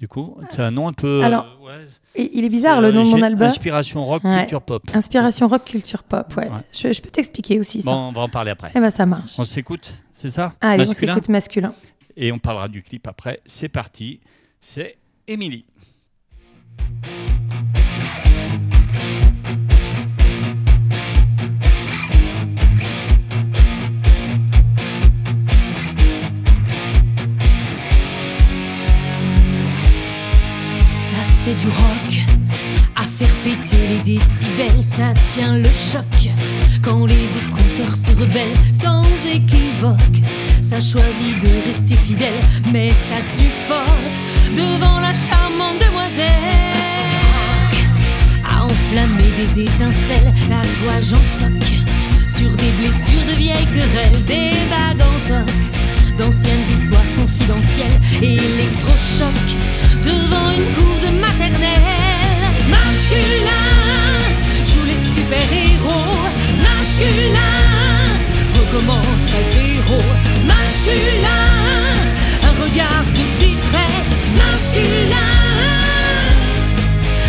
Du 0.00 0.08
coup, 0.08 0.36
c'est 0.50 0.60
un 0.60 0.70
nom 0.70 0.88
un 0.88 0.92
peu. 0.92 1.22
euh, 1.22 1.26
Alors, 1.26 1.46
ouais, 1.64 1.86
il 2.16 2.44
est 2.44 2.48
bizarre 2.48 2.80
le 2.80 2.88
euh, 2.88 2.92
nom 2.92 3.04
de 3.04 3.10
mon 3.10 3.16
j'ai- 3.18 3.22
album. 3.24 3.46
Inspiration 3.48 4.04
rock, 4.04 4.24
Ouais. 4.24 4.40
culture 4.40 4.60
pop. 4.60 4.82
Inspiration 4.92 5.46
rock, 5.48 5.64
culture 5.64 6.02
pop, 6.02 6.34
ouais. 6.36 6.44
Ouais. 6.48 6.50
Je, 6.72 6.92
je 6.92 7.00
peux 7.00 7.10
t'expliquer 7.10 7.60
aussi 7.60 7.80
ça. 7.80 7.90
Bon, 7.90 8.08
on 8.08 8.12
va 8.12 8.22
en 8.22 8.28
parler 8.28 8.50
après. 8.50 8.72
Eh 8.74 8.80
ben 8.80 8.90
ça 8.90 9.06
marche. 9.06 9.34
On 9.38 9.44
s'écoute, 9.44 9.94
c'est 10.12 10.28
ça? 10.30 10.52
Allez, 10.60 10.86
on 10.88 10.92
s'écoute 10.94 11.28
masculin. 11.28 11.74
Et 12.16 12.32
on 12.32 12.38
parlera 12.38 12.68
du 12.68 12.82
clip 12.82 13.06
après. 13.06 13.40
C'est 13.46 13.68
parti. 13.68 14.20
C'est 14.60 14.96
Émilie. 15.26 15.64
Ça 30.92 31.22
fait 31.44 31.54
du 31.54 31.68
rock 31.68 32.13
à 33.04 33.06
faire 33.06 33.34
péter 33.44 33.86
les 33.88 33.98
décibels, 33.98 34.82
ça 34.82 35.12
tient 35.32 35.58
le 35.58 35.64
choc. 35.64 36.30
Quand 36.82 37.04
les 37.06 37.28
écouteurs 37.42 37.94
se 37.94 38.10
rebellent 38.18 38.56
sans 38.82 39.04
équivoque, 39.26 40.18
ça 40.62 40.80
choisit 40.80 41.38
de 41.42 41.66
rester 41.66 41.94
fidèle, 41.94 42.40
mais 42.72 42.90
ça 42.90 43.20
suffoque 43.36 44.16
devant 44.56 45.00
la 45.00 45.12
charmante 45.12 45.80
demoiselle. 45.86 46.30
À 48.48 48.64
enflammer 48.64 49.32
des 49.36 49.60
étincelles, 49.62 50.32
tatouages 50.48 51.12
en 51.12 51.24
stock 51.36 51.64
sur 52.36 52.50
des 52.56 52.72
blessures 52.80 53.26
de 53.28 53.36
vieilles 53.36 53.70
querelles, 53.74 54.24
des 54.26 54.50
bagues 54.70 55.02
en 55.02 55.28
toc 55.28 55.54
d'anciennes 56.16 56.64
histoires 56.72 57.10
confidentielles, 57.16 58.00
électrochoc 58.22 59.44
devant 60.02 60.50
une 60.56 60.74
cour 60.74 60.94
de 61.02 61.20
maternelle. 61.20 62.03
Masculin, 62.68 63.70
joue 64.64 64.86
les 64.86 65.00
super-héros. 65.14 66.28
Masculin, 66.62 67.60
recommence 68.58 69.26
à 69.38 69.42
zéro. 69.52 70.00
Masculin, 70.46 71.46
un 72.42 72.54
regard 72.62 73.04
de 73.08 73.24
détresse. 73.38 74.12
Masculin, 74.34 75.34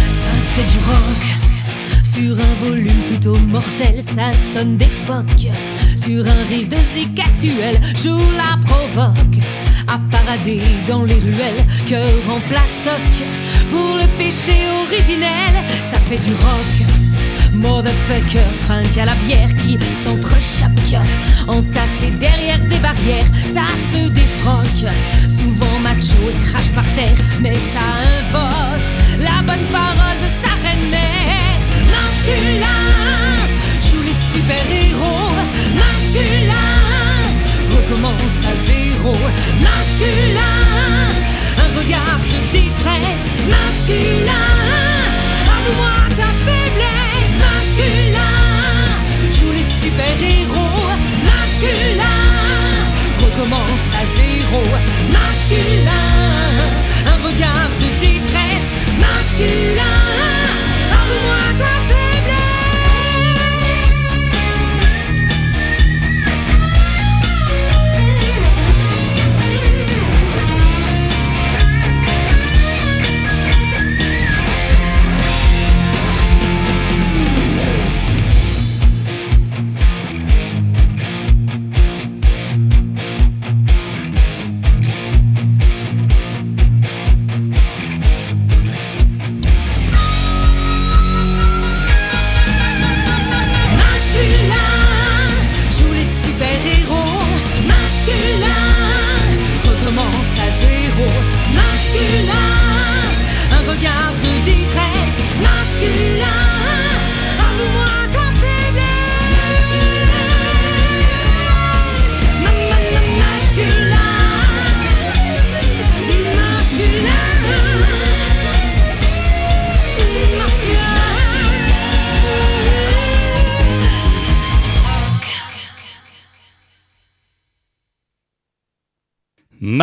ça 0.09 0.33
fait 0.53 0.63
du 0.63 0.79
rock. 0.85 1.23
Sur 2.13 2.39
un 2.39 2.55
volume 2.65 3.01
plutôt 3.09 3.37
mortel, 3.37 4.01
ça 4.01 4.31
sonne 4.53 4.77
d'époque. 4.77 5.49
Sur 6.05 6.27
un 6.27 6.43
riff 6.47 6.69
de 6.69 6.77
zik 6.93 7.19
actuel, 7.19 7.81
joue 7.95 8.19
la 8.37 8.59
provoque. 8.63 9.41
À 9.87 9.99
parader 10.11 10.61
dans 10.85 11.01
les 11.01 11.15
ruelles, 11.15 11.65
cœur 11.87 12.13
en 12.29 12.39
plastoc. 12.47 13.25
Pour 13.71 13.97
le 13.97 14.05
péché 14.15 14.53
originel, 14.85 15.55
ça 15.91 15.97
fait 15.97 16.19
du 16.19 16.29
rock. 16.29 16.75
Motherfucker 17.55 18.45
trinque 18.55 18.97
à 18.99 19.05
la 19.05 19.15
bière 19.15 19.49
qui 19.57 19.79
s'entrechoque. 20.03 21.01
Entassé 21.47 22.11
derrière 22.19 22.63
des 22.65 22.77
barrières, 22.77 23.31
ça 23.47 23.65
se 23.91 24.07
défroque. 24.07 24.93
Souvent 25.27 25.79
macho 25.79 26.21
et 26.29 26.39
crache 26.39 26.69
par 26.75 26.85
terre, 26.91 27.17
mais 27.41 27.55
ça 27.55 27.85
invoque 28.19 28.91
la 29.17 29.41
bonne 29.41 29.67
parole 29.71 30.19
de 30.21 30.29
sa 30.43 30.53
reine-mère. 30.67 31.59
Masculin, 31.89 32.93
joue 33.81 34.03
les 34.03 34.39
super-héros. 34.39 35.24
Recommence 37.95 38.39
à 38.43 38.53
zéro. 38.67 39.13
Masculin, 39.61 40.41
un 41.63 41.79
regard 41.79 42.19
de 42.25 42.39
détresse. 42.51 43.23
Masculin, 43.47 44.51
avoue-moi 45.55 46.09
ta 46.09 46.29
faiblesse. 46.43 47.35
Masculin, 47.45 48.35
joue 49.31 49.53
les 49.53 49.67
super-héros. 49.81 50.89
Masculin, 51.23 52.21
recommence 53.17 53.85
à 53.93 54.03
zéro. 54.17 54.61
Masculin, 55.13 56.11
un 57.07 57.17
regard 57.25 57.69
de 57.79 57.87
détresse. 58.01 58.69
Masculin, 58.99 60.03
avoue-moi 60.91 61.43
ta 61.59 61.71
faiblesse. 61.87 61.94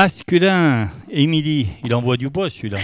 Masculin, 0.07 0.89
Émilie, 1.13 1.69
il 1.85 1.95
envoie 1.95 2.17
du 2.17 2.29
bois 2.29 2.51
celui-là. 2.51 2.79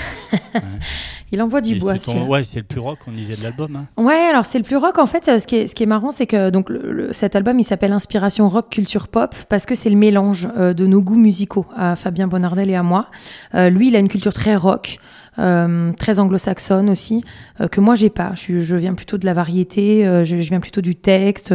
Il 1.33 1.43
envoie 1.43 1.61
du 1.61 1.75
Et 1.75 1.79
bois. 1.79 1.99
c'est 1.99 2.13
ton-. 2.13 2.27
Ouais, 2.29 2.43
c'est 2.45 2.61
le 2.61 2.65
plus 2.65 2.79
rock, 2.81 3.01
on 3.09 3.13
disait 3.13 3.35
de 3.37 3.43
l'album. 3.43 3.75
hein. 3.77 3.87
Ouais, 4.03 4.15
alors 4.31 4.47
c'est 4.47 4.57
le 4.59 4.65
plus 4.65 4.77
rock. 4.77 4.97
En 4.99 5.05
fait, 5.07 5.29
euh, 5.29 5.39
ce 5.41 5.47
qui 5.49 5.57
est, 5.57 5.67
ce 5.67 5.75
qui 5.75 5.83
est 5.83 5.87
marrant, 5.87 6.11
c'est 6.13 6.27
que 6.27 6.49
donc 6.51 6.71
le- 6.71 6.91
le- 6.93 7.13
cet 7.13 7.35
album, 7.37 7.59
il 7.59 7.65
s'appelle 7.65 7.93
Inspiration 7.93 8.49
Rock 8.49 8.71
Culture 8.71 9.09
Pop 9.09 9.35
parce 9.51 9.67
que 9.67 9.75
c'est 9.75 9.91
le 9.91 9.97
mélange 9.97 10.49
euh, 10.57 10.73
de 10.73 10.87
nos 10.87 11.03
goûts 11.03 11.19
musicaux 11.19 11.67
à 11.77 11.97
Fabien 11.97 12.29
Bonardel 12.29 12.71
et 12.71 12.77
à 12.77 12.83
moi. 12.85 13.09
Euh, 13.57 13.69
lui, 13.69 13.89
il 13.89 13.97
a 13.97 13.99
une 13.99 14.09
culture 14.09 14.33
très 14.33 14.55
rock. 14.57 14.99
Euh, 15.39 15.93
très 15.93 16.19
anglo-saxonne 16.21 16.91
aussi, 16.91 17.25
euh, 17.61 17.69
que 17.69 17.81
moi 17.81 17.95
j'ai 17.95 18.11
pas. 18.11 18.33
Je, 18.35 18.61
je 18.61 18.77
viens 18.77 18.95
plutôt 18.95 19.19
de 19.19 19.27
la 19.27 19.35
variété, 19.35 20.07
euh, 20.07 20.25
je, 20.25 20.41
je 20.41 20.49
viens 20.49 20.61
plutôt 20.61 20.81
du 20.81 20.95
texte, 20.97 21.53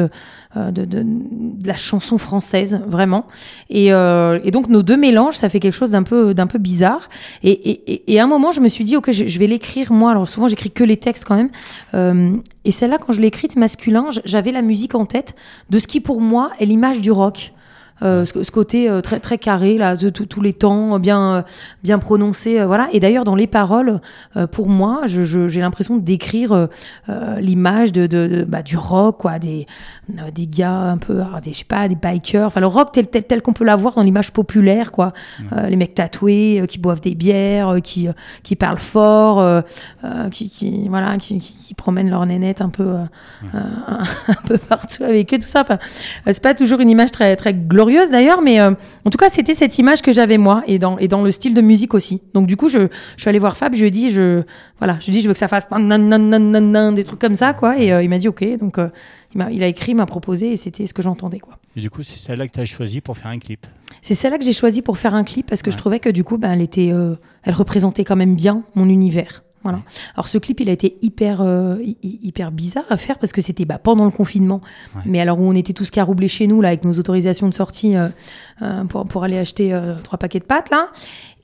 euh, 0.56 0.72
de, 0.72 0.86
de, 0.86 1.04
de 1.04 1.68
la 1.68 1.76
chanson 1.76 2.18
française, 2.18 2.82
vraiment. 2.88 3.26
Et, 3.70 3.94
euh, 3.94 4.40
et 4.44 4.52
donc 4.52 4.70
nos 4.70 4.84
deux 4.84 4.98
mélanges, 4.98 5.36
ça 5.36 5.50
fait 5.50 5.60
quelque 5.60 5.74
chose 5.74 5.92
d'un 5.92 6.04
peu, 6.04 6.34
d'un 6.34 6.48
peu 6.48 6.60
bizarre. 6.60 7.10
Et, 7.44 7.52
et, 7.52 8.14
et- 8.14 8.20
à 8.20 8.24
un 8.24 8.28
moment, 8.28 8.52
je 8.52 8.60
me 8.62 8.68
suis 8.70 8.84
dit, 8.84 8.96
ok, 8.96 9.12
je, 9.12 9.40
vais 9.40 9.48
l'écrire 9.48 9.92
moi. 9.92 10.12
Alors 10.12 10.28
souvent, 10.28 10.48
j'écris 10.48 10.72
que 10.72 10.84
les 10.84 10.98
textes 10.98 11.26
quand 11.26 11.36
même. 11.36 11.50
Euh, 11.94 12.38
et 12.66 12.72
celle-là, 12.72 12.98
quand 12.98 13.14
je 13.14 13.22
l'ai 13.22 13.28
écrite 13.28 13.56
masculin, 13.58 14.06
j'avais 14.26 14.52
la 14.52 14.62
musique 14.62 14.96
en 14.96 15.06
tête 15.06 15.36
de 15.70 15.80
ce 15.80 15.88
qui 15.88 16.00
pour 16.00 16.22
moi 16.22 16.52
est 16.60 16.66
l'image 16.66 17.02
du 17.02 17.12
rock. 17.12 17.54
Euh, 18.02 18.26
ce, 18.26 18.44
ce 18.44 18.52
côté 18.52 18.90
euh, 18.90 19.00
très 19.02 19.20
très 19.20 19.38
carré 19.38 19.78
là 19.78 19.96
de 19.96 20.10
tous 20.10 20.42
les 20.42 20.52
temps 20.52 21.00
bien 21.00 21.36
euh, 21.36 21.42
bien 21.84 22.00
prononcé 22.00 22.60
euh, 22.60 22.66
voilà. 22.66 22.90
Et 22.92 23.00
d'ailleurs 23.00 23.24
dans 23.24 23.36
les 23.36 23.48
paroles 23.48 24.02
pour 24.52 24.68
moi 24.68 25.02
je- 25.06 25.24
je- 25.24 25.48
j'ai 25.48 25.62
l'impression 25.62 25.96
d'écrire 25.98 26.52
euh, 26.52 26.66
euh, 27.08 27.40
l'image 27.40 27.92
de, 27.94 28.08
de, 28.08 28.28
de- 28.28 28.44
bah, 28.46 28.62
du 28.64 28.76
rock 28.78 29.20
quoi 29.20 29.38
des 29.40 29.68
des 30.34 30.48
gars 30.48 30.74
un 30.92 30.98
peu 30.98 31.22
ah, 31.22 31.40
des 31.40 31.54
je 31.54 31.60
sais 31.60 31.64
pas 31.66 31.88
des 31.88 31.96
bikers. 31.96 32.48
Enfin 32.48 32.60
le 32.60 32.68
rock 32.68 32.92
tel 32.92 33.08
tel, 33.08 33.24
tel 33.24 33.42
qu'on 33.42 33.54
peut 33.54 33.64
l'avoir 33.64 33.94
dans 33.94 34.02
l'image 34.02 34.32
populaire 34.32 34.92
quoi. 34.92 35.14
Les 35.70 35.76
mecs 35.78 35.94
tatoués 35.96 36.64
qui 36.68 36.80
boivent 36.80 37.00
des 37.00 37.16
bières 37.16 37.76
qui 37.84 38.10
qui 38.42 38.56
parlent 38.58 38.80
fort 38.80 39.64
qui, 40.32 40.50
qui 40.50 40.90
voilà 40.90 41.16
qui, 41.18 41.38
qui, 41.38 41.56
qui 41.58 41.74
promènent 41.74 42.10
leur 42.10 42.26
nénette 42.26 42.60
un 42.62 42.70
peu 42.70 42.96
un, 42.96 43.10
un 44.28 44.34
peu 44.48 44.58
partout 44.58 45.04
avec 45.04 45.34
eux 45.34 45.38
tout 45.38 45.46
ça. 45.46 45.62
Enfin 45.62 45.78
c'est 46.26 46.44
pas 46.44 46.54
toujours 46.56 46.80
une 46.82 46.90
image 46.90 47.12
très 47.12 47.36
très 47.38 47.54
glorieuse 47.54 47.83
d'ailleurs 48.12 48.42
mais 48.42 48.60
euh, 48.60 48.72
en 49.06 49.10
tout 49.10 49.18
cas 49.18 49.30
c'était 49.30 49.54
cette 49.54 49.78
image 49.80 50.02
que 50.02 50.12
j'avais 50.12 50.38
moi 50.38 50.64
et 50.68 50.80
dans 50.80 50.98
et 50.98 51.08
dans 51.08 51.22
le 51.22 51.32
style 51.32 51.54
de 51.54 51.62
musique 51.62 51.94
aussi 51.94 52.22
donc 52.34 52.48
du 52.48 52.58
coup 52.58 52.70
je, 52.70 52.88
je 53.16 53.22
suis 53.22 53.30
allée 53.30 53.40
voir 53.40 53.58
Fab 53.58 53.76
je 53.76 53.82
lui 53.82 53.88
ai 53.88 53.92
dit 53.92 54.10
je 54.10 54.44
voilà 54.80 54.98
je 55.00 55.06
lui 55.06 55.12
ai 55.12 55.16
dit 55.18 55.22
je 55.22 55.28
veux 55.28 55.34
que 55.34 55.40
ça 55.40 55.48
fasse 55.48 55.70
nan, 55.72 55.88
nan, 55.88 56.08
nan, 56.08 56.30
nan, 56.30 56.52
nan, 56.52 56.72
nan, 56.72 56.96
des 56.96 57.04
trucs 57.04 57.20
comme 57.20 57.36
ça 57.36 57.54
quoi 57.54 57.78
et 57.78 57.92
euh, 57.94 58.04
il 58.04 58.10
m'a 58.10 58.18
dit 58.18 58.28
ok 58.28 58.58
donc 58.60 58.78
euh, 58.78 58.88
il 59.34 59.38
m'a 59.38 59.52
il 59.52 59.64
a 59.64 59.68
écrit 59.68 59.92
il 59.92 59.96
m'a 59.96 60.06
proposé 60.06 60.52
et 60.52 60.58
c'était 60.58 60.88
ce 60.88 60.94
que 60.94 61.02
j'entendais 61.02 61.40
quoi 61.40 61.58
Et 61.76 61.82
du 61.82 61.90
coup, 61.90 62.04
c'est 62.04 62.20
celle-là 62.20 62.48
que 62.48 62.54
tu 62.54 62.60
as 62.60 62.66
choisi 62.66 63.02
pour 63.02 63.18
faire 63.18 63.32
un 63.32 63.40
clip. 63.40 63.66
c'est 64.02 64.14
celle-là 64.14 64.38
que 64.38 64.46
j'ai 64.46 64.54
choisie 64.54 64.82
pour 64.82 64.98
faire 64.98 65.16
un 65.16 65.24
clip 65.24 65.48
parce 65.48 65.64
que 65.64 65.72
je 65.72 65.78
trouvais 65.78 66.00
que 66.00 66.10
du 66.10 66.24
coup, 66.24 66.38
ben, 66.38 66.52
elle 66.52 66.62
était, 66.62 66.92
elle 67.44 67.54
représentait 67.54 68.04
quand 68.04 68.16
même 68.16 68.36
bien 68.36 68.62
mon 68.76 68.88
univers. 68.90 69.44
Voilà. 69.64 69.80
Alors 70.16 70.28
ce 70.28 70.38
clip, 70.38 70.60
il 70.60 70.70
a 70.70 70.74
été 70.74 70.98
hyper, 71.02 71.40
euh, 71.42 71.78
hy- 71.82 71.98
hy- 72.04 72.20
hyper 72.24 72.52
bizarre 72.52 72.84
à 72.90 72.98
faire 72.98 73.18
parce 73.18 73.32
que 73.32 73.42
c'était 73.42 73.66
bah, 73.66 73.78
pendant 73.78 74.06
le 74.06 74.12
confinement. 74.12 74.62
Ouais. 74.96 75.02
Mais 75.06 75.20
alors 75.22 75.40
où 75.40 75.44
on 75.44 75.54
était 75.56 75.74
tous 75.74 75.90
caroublés 75.90 76.28
chez 76.28 76.48
nous 76.48 76.60
là 76.62 76.68
avec 76.70 76.84
nos 76.84 76.94
autorisations 76.94 77.48
de 77.48 77.54
sortie 77.54 77.96
euh, 77.96 78.10
euh, 78.62 78.84
pour, 78.84 79.06
pour 79.06 79.24
aller 79.24 79.38
acheter 79.38 79.74
euh, 79.74 79.96
trois 80.04 80.18
paquets 80.20 80.40
de 80.40 80.44
pâtes 80.46 80.70
là. 80.70 80.90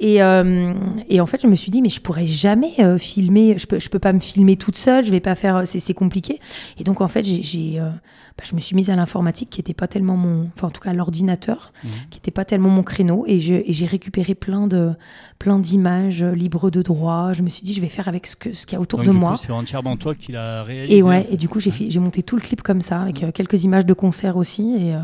Et, 0.01 0.21
euh, 0.23 0.73
et 1.09 1.19
en 1.21 1.25
fait, 1.25 1.41
je 1.41 1.47
me 1.47 1.55
suis 1.55 1.71
dit 1.71 1.81
mais 1.81 1.89
je 1.89 1.99
pourrais 2.01 2.27
jamais 2.27 2.71
filmer. 2.99 3.57
Je 3.57 3.67
peux, 3.67 3.79
je 3.79 3.89
peux 3.89 3.99
pas 3.99 4.13
me 4.13 4.19
filmer 4.19 4.55
toute 4.55 4.77
seule. 4.77 5.03
Je 5.05 5.11
vais 5.11 5.19
pas 5.19 5.35
faire. 5.35 5.63
C'est, 5.65 5.79
c'est 5.79 5.93
compliqué. 5.93 6.39
Et 6.77 6.83
donc 6.83 7.01
en 7.01 7.07
fait, 7.07 7.23
j'ai, 7.23 7.43
j'ai, 7.43 7.79
euh, 7.79 7.89
bah, 8.39 8.45
je 8.49 8.55
me 8.55 8.61
suis 8.61 8.73
mise 8.73 8.89
à 8.89 8.95
l'informatique 8.95 9.49
qui 9.49 9.59
était 9.59 9.73
pas 9.73 9.87
tellement 9.87 10.15
mon, 10.15 10.49
enfin 10.55 10.67
en 10.67 10.71
tout 10.71 10.79
cas 10.79 10.93
l'ordinateur 10.93 11.73
qui 12.09 12.19
n'était 12.19 12.31
pas 12.31 12.45
tellement 12.45 12.69
mon 12.69 12.83
créneau. 12.83 13.25
Et 13.27 13.39
j'ai 13.39 13.85
récupéré 13.85 14.33
plein 14.33 14.65
de 14.67 14.93
plein 15.39 15.59
d'images 15.59 16.23
euh, 16.23 16.31
libres 16.33 16.69
de 16.69 16.81
droit. 16.81 17.33
Je 17.33 17.41
me 17.41 17.49
suis 17.49 17.63
dit 17.63 17.73
je 17.73 17.81
vais 17.81 17.89
faire 17.89 18.07
avec 18.07 18.27
ce 18.27 18.37
que 18.37 18.53
ce 18.53 18.65
qu'il 18.65 18.75
y 18.75 18.77
a 18.77 18.81
autour 18.81 18.99
Donc, 18.99 19.07
de 19.07 19.11
du 19.11 19.17
moi. 19.17 19.35
c'est 19.35 19.51
entièrement 19.51 19.97
toi 19.97 20.15
qui 20.15 20.31
l'as 20.31 20.63
réalisé. 20.63 20.97
et 20.99 21.03
ouais 21.03 21.27
et 21.31 21.35
du 21.37 21.49
coup 21.49 21.59
j'ai 21.59 21.99
monté 21.99 22.23
tout 22.23 22.37
le 22.37 22.41
clip 22.41 22.61
comme 22.61 22.79
ça 22.81 23.01
avec 23.01 23.23
euh, 23.23 23.31
quelques 23.33 23.63
images 23.65 23.85
de 23.85 23.93
concert 23.93 24.37
aussi 24.37 24.75
et, 24.79 24.95
euh, 24.95 24.99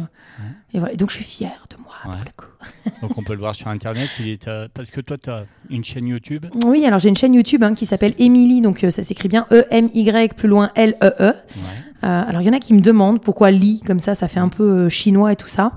et 0.73 0.79
voilà. 0.79 0.93
Et 0.93 0.97
donc 0.97 1.09
je 1.09 1.15
suis 1.15 1.25
fière 1.25 1.65
de 1.69 1.75
moi 1.83 1.91
pour 2.03 2.11
le 2.13 2.31
coup. 2.37 2.45
Donc 3.01 3.17
on 3.17 3.23
peut 3.23 3.33
le 3.33 3.39
voir 3.39 3.53
sur 3.53 3.67
Internet. 3.67 4.09
Il 4.19 4.27
est, 4.27 4.47
euh, 4.47 4.67
parce 4.73 4.89
que 4.89 4.99
toi, 5.01 5.17
tu 5.17 5.29
as 5.29 5.45
une 5.69 5.83
chaîne 5.83 6.07
YouTube. 6.07 6.45
oui 6.65 6.85
alors 6.85 6.97
j'ai 6.99 7.09
une 7.09 7.15
chaîne 7.15 7.33
YouTube 7.33 7.63
hein, 7.63 7.73
qui 7.75 7.85
s'appelle 7.85 8.13
Emily 8.17 8.61
donc 8.61 8.83
euh, 8.83 8.89
ça 8.89 9.03
s'écrit 9.03 9.27
bien 9.27 9.45
E 9.51 9.65
M 9.71 9.89
Y 9.93 10.33
plus 10.35 10.47
loin 10.47 10.71
L 10.75 10.95
E 11.03 11.11
E. 11.19 11.25
Ouais. 11.27 11.33
Euh, 12.05 12.23
alors, 12.27 12.41
il 12.41 12.45
y 12.45 12.49
en 12.49 12.53
a 12.53 12.59
qui 12.59 12.73
me 12.73 12.81
demandent 12.81 13.21
pourquoi 13.21 13.51
Li, 13.51 13.81
comme 13.85 13.99
ça, 13.99 14.15
ça 14.15 14.27
fait 14.27 14.39
un 14.39 14.49
peu 14.49 14.63
euh, 14.63 14.89
chinois 14.89 15.31
et 15.31 15.35
tout 15.35 15.47
ça. 15.47 15.71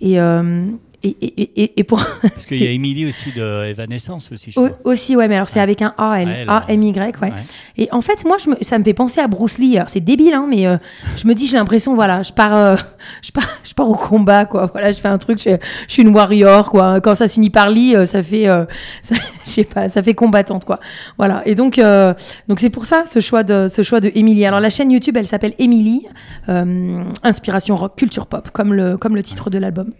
Et, 0.00 0.20
euh, 0.20 0.66
et, 1.04 1.08
et, 1.20 1.62
et, 1.62 1.80
et 1.80 1.84
pour. 1.84 2.04
Parce 2.22 2.44
qu'il 2.46 2.62
y 2.62 2.66
a 2.66 2.70
Émilie 2.72 3.06
aussi 3.06 3.32
de 3.32 3.64
Evanescence 3.68 4.30
aussi, 4.32 4.50
je 4.52 4.60
crois. 4.60 4.70
aussi, 4.84 5.16
ouais, 5.16 5.28
mais 5.28 5.36
alors 5.36 5.48
c'est 5.48 5.58
Ouais. 5.58 5.62
avec 5.62 5.82
un 5.82 5.94
A, 5.98 6.20
L, 6.22 6.28
Ouais, 6.28 6.34
elle, 6.42 6.48
A, 6.48 6.64
M, 6.68 6.82
Y, 6.82 6.96
ouais. 7.20 7.28
Ouais. 7.28 7.32
Et 7.76 7.88
en 7.92 8.00
fait, 8.02 8.24
moi, 8.24 8.36
je 8.42 8.50
me, 8.50 8.56
ça 8.60 8.78
me 8.78 8.84
fait 8.84 8.94
penser 8.94 9.20
à 9.20 9.28
Bruce 9.28 9.58
Lee. 9.58 9.78
C'est 9.88 10.00
débile, 10.00 10.34
hein, 10.34 10.46
mais 10.48 10.66
euh, 10.66 10.76
je 11.16 11.26
me 11.26 11.34
dis, 11.34 11.46
j'ai 11.46 11.56
l'impression, 11.56 11.94
voilà, 11.94 12.22
je 12.22 12.32
pars, 12.32 12.54
euh, 12.54 12.76
je 13.22 13.30
pars, 13.32 13.48
je 13.64 13.74
pars 13.74 13.88
au 13.88 13.94
combat, 13.94 14.44
quoi. 14.44 14.66
Voilà, 14.72 14.90
je 14.92 15.00
fais 15.00 15.08
un 15.08 15.18
truc, 15.18 15.38
je, 15.42 15.56
je 15.88 15.92
suis 15.92 16.02
une 16.02 16.14
warrior, 16.14 16.70
quoi. 16.70 17.00
Quand 17.00 17.14
ça 17.14 17.28
se 17.28 17.34
finit 17.34 17.50
par 17.50 17.68
Lee, 17.70 17.94
euh, 17.96 18.04
ça 18.06 18.22
fait, 18.22 18.48
euh, 18.48 18.64
ça, 19.02 19.14
je 19.44 19.50
sais 19.50 19.64
pas, 19.64 19.88
ça 19.88 20.02
fait 20.02 20.14
combattante, 20.14 20.64
quoi. 20.64 20.78
Voilà. 21.18 21.42
Et 21.46 21.54
donc, 21.54 21.78
euh, 21.78 22.14
donc 22.48 22.60
c'est 22.60 22.70
pour 22.70 22.84
ça 22.86 23.04
ce 23.06 23.20
choix 23.20 23.42
de, 23.42 23.66
ce 23.68 23.82
choix 23.82 24.00
de 24.00 24.10
Emily. 24.14 24.44
Alors, 24.46 24.60
la 24.60 24.70
chaîne 24.70 24.90
YouTube, 24.90 25.16
elle 25.16 25.26
s'appelle 25.26 25.54
Emily, 25.58 26.02
euh, 26.48 27.02
inspiration 27.22 27.76
rock, 27.76 27.96
culture 27.96 28.26
pop, 28.26 28.50
comme 28.50 28.72
le, 28.74 28.96
comme 28.96 29.14
le 29.16 29.22
titre 29.22 29.50
de 29.50 29.58
l'album. 29.58 29.92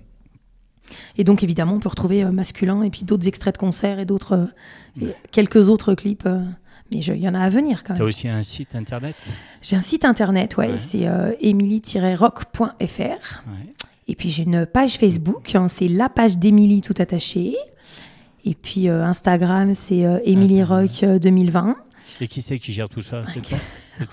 Et 1.19 1.25
donc, 1.25 1.43
évidemment, 1.43 1.75
on 1.75 1.81
peut 1.81 1.89
retrouver 1.89 2.25
euh, 2.25 2.31
masculin 2.33 2.83
et 2.83 2.91
puis 2.91 3.05
d'autres 3.05 3.29
extraits 3.29 3.55
de 3.55 3.59
concerts 3.59 3.99
et 3.99 4.05
d'autres, 4.05 4.49
euh, 5.03 5.07
quelques 5.31 5.69
autres 5.69 5.95
clips. 5.95 6.25
euh, 6.27 6.43
je- 7.03 7.13
il 7.15 7.21
y 7.21 7.29
en 7.29 7.35
a 7.35 7.41
à 7.41 7.49
venir 7.49 7.85
quand 7.85 7.95
Tu 7.95 8.03
as 8.03 8.05
même. 8.05 8.09
aussi 8.09 8.29
un 8.29 8.43
site 8.43 8.75
internet? 8.75 9.17
J'ai 9.63 9.77
un 9.77 9.81
site 9.81 10.05
internet, 10.05 10.57
ouais, 10.59 10.73
Ouais. 10.73 10.79
c'est 10.79 11.07
euh, 11.07 11.33
emily-rock.fr. 11.41 13.43
Ouais. 13.47 13.73
Et 14.09 14.15
puis 14.17 14.31
j'ai 14.31 14.43
une 14.43 14.67
page 14.67 14.99
Facebook, 14.99 15.55
hein, 15.55 15.69
c'est 15.69 15.89
la 15.89 16.09
page 16.09 16.39
d'Émilie 16.39 16.83
tout 16.83 16.95
attachée. 16.99 17.55
Et 18.45 18.55
puis 18.55 18.89
euh, 18.89 19.05
Instagram, 19.05 19.73
c'est 19.75 20.05
euh, 20.05 20.19
Émilie 20.25 20.61
Instagram, 20.63 20.87
Rock 20.87 21.03
euh, 21.05 21.19
2020. 21.19 21.77
Et 22.21 22.29
qui 22.29 22.43
c'est 22.43 22.59
qui 22.59 22.73
gère 22.73 22.89
tout 22.89 23.03
ça? 23.03 23.25
C'est 23.25 23.35
C'est 23.35 23.41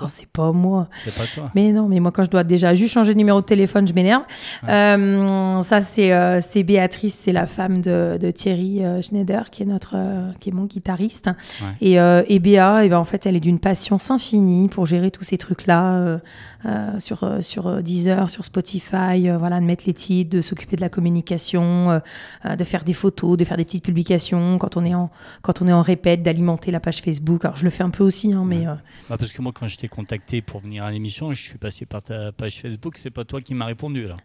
Oh, 0.02 0.06
c'est 0.08 0.28
pas 0.28 0.52
moi. 0.52 0.88
C'est 1.06 1.18
pas 1.18 1.28
toi 1.34 1.52
Mais 1.56 1.72
non, 1.72 1.88
mais 1.88 2.00
moi 2.00 2.12
quand 2.12 2.24
je 2.24 2.30
dois 2.30 2.44
déjà 2.44 2.76
juste 2.76 2.94
changer 2.94 3.14
de 3.14 3.18
numéro 3.18 3.42
de 3.42 3.46
téléphone, 3.46 3.88
je 3.88 3.94
m'énerve. 3.94 4.24
Euh, 4.68 5.62
ça 5.62 5.82
c'est 5.82 6.14
euh, 6.14 6.42
c'est 6.42 6.64
Béatrice, 6.64 7.16
c'est 7.16 7.32
la 7.32 7.48
femme 7.48 7.82
de, 7.82 8.18
de 8.20 8.32
Thierry 8.32 8.84
euh, 8.84 9.02
Schneider 9.02 9.50
qui 9.50 9.64
est 9.64 9.66
notre 9.66 9.94
euh, 9.96 10.32
qui 10.40 10.50
est 10.50 10.54
mon 10.54 10.66
guitariste. 10.66 11.30
Ouais. 11.62 11.98
Et, 12.28 12.34
et 12.34 12.40
Béa, 12.40 12.86
et 12.86 12.90
ben 12.90 12.98
en 12.98 13.06
fait, 13.06 13.26
elle 13.26 13.36
est 13.36 13.42
d'une 13.42 13.60
patience 13.60 14.12
infinie 14.12 14.68
pour 14.68 14.86
gérer 14.86 15.12
tous 15.12 15.24
ces 15.24 15.38
trucs 15.38 15.66
là 15.66 16.20
euh, 16.66 17.00
sur 17.00 17.24
euh, 17.24 17.42
sur 17.42 17.68
euh, 17.68 17.82
Deezer, 17.82 18.30
sur 18.30 18.44
Spotify, 18.46 19.30
euh, 19.30 19.38
voilà, 19.38 19.60
de 19.60 19.66
mettre 19.66 19.86
les 19.88 19.94
titres, 19.94 20.30
de 20.30 20.42
s'occuper 20.42 20.76
de 20.76 20.82
la 20.82 20.90
communication, 20.90 22.02
euh, 22.46 22.56
de 22.56 22.64
faire 22.64 22.84
des 22.84 22.94
photos, 22.94 23.38
de 23.38 23.46
faire 23.46 23.58
des 23.58 23.66
petites 23.66 23.84
publications 23.86 24.58
quand 24.58 24.78
on 24.78 24.84
est 24.84 24.94
en 24.94 25.10
quand 25.42 25.62
on 25.62 25.68
est 25.68 25.74
en 25.74 25.82
répète, 25.82 26.22
d'alimenter 26.22 26.72
la 26.72 26.80
page 26.80 27.02
Facebook. 27.02 27.46
Alors 27.46 27.58
je 27.58 27.64
le 27.64 27.70
fais 27.70 27.84
un 27.84 27.90
peu 27.90 28.04
aussi, 28.04 28.34
hein, 28.34 28.44
mais 28.46 28.66
Bah, 29.10 29.18
Parce 29.18 29.32
que 29.32 29.42
moi, 29.42 29.52
quand 29.54 29.68
je 29.68 29.78
t'ai 29.78 29.88
contacté 29.88 30.42
pour 30.42 30.60
venir 30.60 30.84
à 30.84 30.92
l'émission, 30.92 31.34
je 31.34 31.42
suis 31.42 31.58
passé 31.58 31.86
par 31.86 32.02
ta 32.02 32.32
page 32.32 32.60
Facebook. 32.62 32.98
C'est 32.98 33.10
pas 33.10 33.24
toi 33.26 33.42
qui 33.42 33.54
m'as 33.54 33.66
répondu 33.66 34.08
là. 34.08 34.18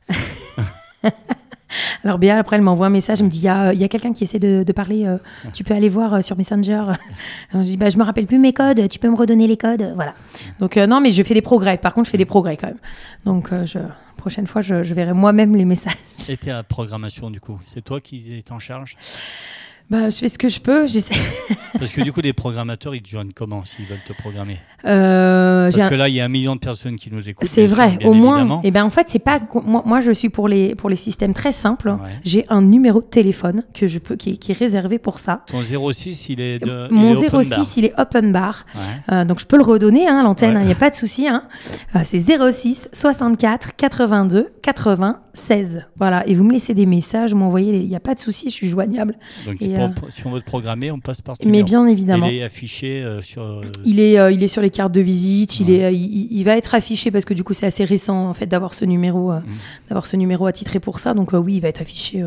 Alors 2.05 2.19
Béa, 2.19 2.39
après, 2.39 2.57
elle 2.57 2.63
m'envoie 2.63 2.87
un 2.87 2.91
message, 2.91 3.21
elle 3.21 3.27
me 3.27 3.31
dit, 3.31 3.39
il 3.39 3.45
y 3.45 3.49
a, 3.49 3.73
il 3.73 3.81
y 3.81 3.85
a 3.85 3.89
quelqu'un 3.89 4.13
qui 4.13 4.25
essaie 4.25 4.39
de, 4.39 4.63
de 4.63 4.73
parler, 4.73 5.07
euh, 5.07 5.17
tu 5.55 5.65
peux 5.65 5.75
aller 5.75 5.89
voir 5.89 6.15
euh, 6.15 6.21
sur 6.21 6.37
Messenger. 6.37 6.73
Alors, 7.51 7.63
je 7.63 7.63
dis, 7.63 7.77
bah, 7.77 7.89
je 7.89 7.97
me 7.97 8.05
rappelle 8.05 8.27
plus 8.27 8.39
mes 8.39 8.53
codes, 8.53 8.89
tu 8.89 8.99
peux 8.99 9.09
me 9.09 9.17
redonner 9.17 9.47
les 9.47 9.57
codes, 9.57 9.93
voilà. 9.95 10.15
Donc 10.61 10.77
euh, 10.77 10.87
non, 10.87 11.01
mais 11.01 11.13
je 11.13 11.23
fais 11.23 11.35
des 11.35 11.43
progrès, 11.43 11.79
par 11.79 11.95
contre, 11.95 12.07
je 12.07 12.11
fais 12.11 12.19
des 12.19 12.27
progrès 12.27 12.57
quand 12.57 12.69
même. 12.69 12.79
Donc 13.25 13.53
euh, 13.53 13.65
je, 13.65 13.79
prochaine 14.19 14.47
fois, 14.47 14.61
je, 14.61 14.83
je 14.83 14.95
verrai 14.95 15.15
moi-même 15.15 15.57
les 15.57 15.65
messages. 15.65 15.95
Et 16.29 16.37
ta 16.37 16.63
programmation, 16.63 17.31
du 17.31 17.41
coup, 17.41 17.59
c'est 17.65 17.83
toi 17.83 18.01
qui 18.01 18.37
es 18.39 18.53
en 18.53 18.59
charge? 18.59 18.97
Bah, 19.91 20.09
je 20.09 20.17
fais 20.17 20.29
ce 20.29 20.39
que 20.39 20.49
je 20.49 20.61
peux, 20.61 20.87
j'essaie. 20.87 21.15
Parce 21.79 21.91
que 21.93 22.01
du 22.01 22.13
coup, 22.13 22.21
les 22.23 22.33
programmateurs, 22.33 22.95
ils 22.95 23.03
te 23.03 23.09
joignent 23.09 23.33
comment 23.35 23.65
s'ils 23.65 23.85
veulent 23.87 23.99
te 24.07 24.13
programmer? 24.15 24.59
Euh, 24.87 25.71
Parce 25.71 25.89
que 25.91 25.95
là, 25.95 26.09
il 26.09 26.15
y 26.15 26.21
a 26.21 26.25
un 26.25 26.29
million 26.29 26.55
de 26.55 26.61
personnes 26.61 26.97
qui 26.97 27.13
nous 27.13 27.29
écoutent. 27.29 27.49
C'est 27.49 27.67
vrai, 27.67 27.99
au 28.05 28.13
moins. 28.15 28.39
évidemment. 28.39 28.61
Et 28.65 28.71
ben 28.71 28.85
en 28.85 28.91
fait, 28.91 29.09
c'est 29.09 29.19
pas 29.19 29.41
moi, 29.65 29.83
moi 29.85 30.01
je 30.01 30.11
suis 30.13 30.29
pour 30.29 30.47
les 30.49 30.75
pour 30.75 30.89
les 30.91 30.97
systèmes 30.97 31.35
très 31.35 31.53
simples. 31.53 31.89
Ouais. 31.91 32.11
J'ai 32.25 32.45
un 32.49 32.63
numéro 32.63 33.01
de 33.01 33.07
téléphone 33.07 33.63
que 33.75 33.87
je 33.87 33.99
peux 33.99 34.17
qui, 34.17 34.31
est- 34.33 34.37
qui 34.37 34.53
est 34.53 34.59
réservé 34.59 34.99
pour 34.99 35.19
ça. 35.19 35.43
Ton 35.47 35.63
06, 35.63 36.29
il 36.29 36.41
est 36.41 36.59
de. 36.65 36.89
il 36.91 36.95
Mon 36.97 37.13
est 37.15 37.27
open 37.27 37.43
06, 37.43 37.51
bar. 37.51 37.67
il 37.77 37.85
est 37.87 38.01
open 38.01 38.33
bar. 38.33 38.67
Ouais. 38.75 38.81
Euh, 39.15 39.25
donc 39.25 39.41
je 39.41 39.47
peux 39.47 39.57
le 39.57 39.63
redonner 39.65 40.07
hein, 40.07 40.23
l'antenne, 40.23 40.57
Ouais. 40.57 40.63
il 40.63 40.67
n'y 40.67 40.73
a 40.73 40.77
pas 40.77 40.91
de 40.91 40.97
souci. 40.97 41.29
Hein. 41.29 41.43
Euh, 41.97 42.01
c'est 42.05 42.21
06 42.21 42.89
64 42.93 43.75
82 43.77 44.53
80 44.63 45.21
16. 45.33 45.87
Voilà, 45.99 46.27
et 46.29 46.35
vous 46.35 46.45
me 46.45 46.53
laissez 46.53 46.75
des 46.75 46.87
messages, 46.87 47.33
vous 47.33 47.39
m'envoyez, 47.39 47.79
il 47.81 47.89
n'y 47.89 47.97
a 47.97 48.01
pas 48.01 48.15
de 48.15 48.21
souci, 48.21 48.47
je 48.51 48.55
suis 48.55 48.69
joignable. 48.69 49.17
Donc, 49.47 49.57
Et, 49.61 49.74
euh, 49.77 49.89
si 50.11 50.27
on 50.27 50.31
veut 50.31 50.41
te 50.41 50.45
programmer, 50.47 50.91
on 50.91 50.99
passe 51.01 51.21
par 51.21 51.37
ce 51.37 51.43
Mais 51.43 51.47
numéro. 51.47 51.67
bien 51.67 51.87
évidemment. 51.87 52.27
Il 52.27 52.35
est 52.39 52.43
affiché 52.43 53.03
euh, 53.03 53.21
sur. 53.23 53.43
euh, 53.43 53.63
Il 53.85 54.01
est, 54.01 54.15
il 54.35 54.43
est 54.43 54.49
sur 54.49 54.63
les 54.63 54.71
cartes 54.71 54.93
de 54.93 55.01
visite, 55.01 55.61
il, 55.61 55.71
est, 55.71 55.95
il, 55.95 56.29
il 56.31 56.45
va 56.45 56.57
être 56.57 56.75
affiché 56.75 57.11
parce 57.11 57.25
que 57.25 57.35
du 57.35 57.45
coup 57.45 57.53
c'est 57.55 57.67
assez 57.67 57.85
récent 57.85 58.29
en 58.29 58.35
fait 58.35 58.47
d'avoir 58.47 58.75
ce 58.75 58.85
numéro, 58.85 59.33
Mhm. 59.33 59.43
d'avoir 59.89 60.07
ce 60.07 60.17
numéro 60.17 60.47
attitré 60.47 60.81
pour 60.81 60.99
ça. 61.01 61.15
Donc 61.15 61.33
oui, 61.33 61.55
il 61.57 61.61
va 61.61 61.69
être 61.69 61.81
affiché 61.81 62.25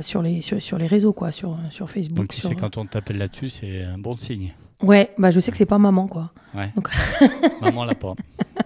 sur 0.00 0.22
les 0.22 0.40
sur, 0.40 0.60
sur 0.60 0.78
les 0.78 0.86
réseaux 0.86 1.12
quoi, 1.12 1.30
sur 1.30 1.56
sur 1.70 1.88
Facebook. 1.90 2.16
Donc, 2.18 2.28
tu 2.28 2.40
sur- 2.40 2.48
sais, 2.48 2.54
quand 2.56 2.76
on 2.78 2.86
t'appelle 2.86 3.18
là-dessus, 3.18 3.48
c'est 3.48 3.82
un 3.84 3.98
bon 3.98 4.16
signe. 4.16 4.52
Ouais, 4.82 5.10
bah 5.18 5.30
je 5.30 5.40
sais 5.40 5.50
que 5.50 5.56
c'est 5.56 5.66
pas 5.66 5.78
maman 5.78 6.06
quoi. 6.08 6.32
Ouais. 6.54 6.70
Donc- 6.74 6.88
Maman 7.62 7.84
l'a 7.84 7.94
pas. 7.94 8.14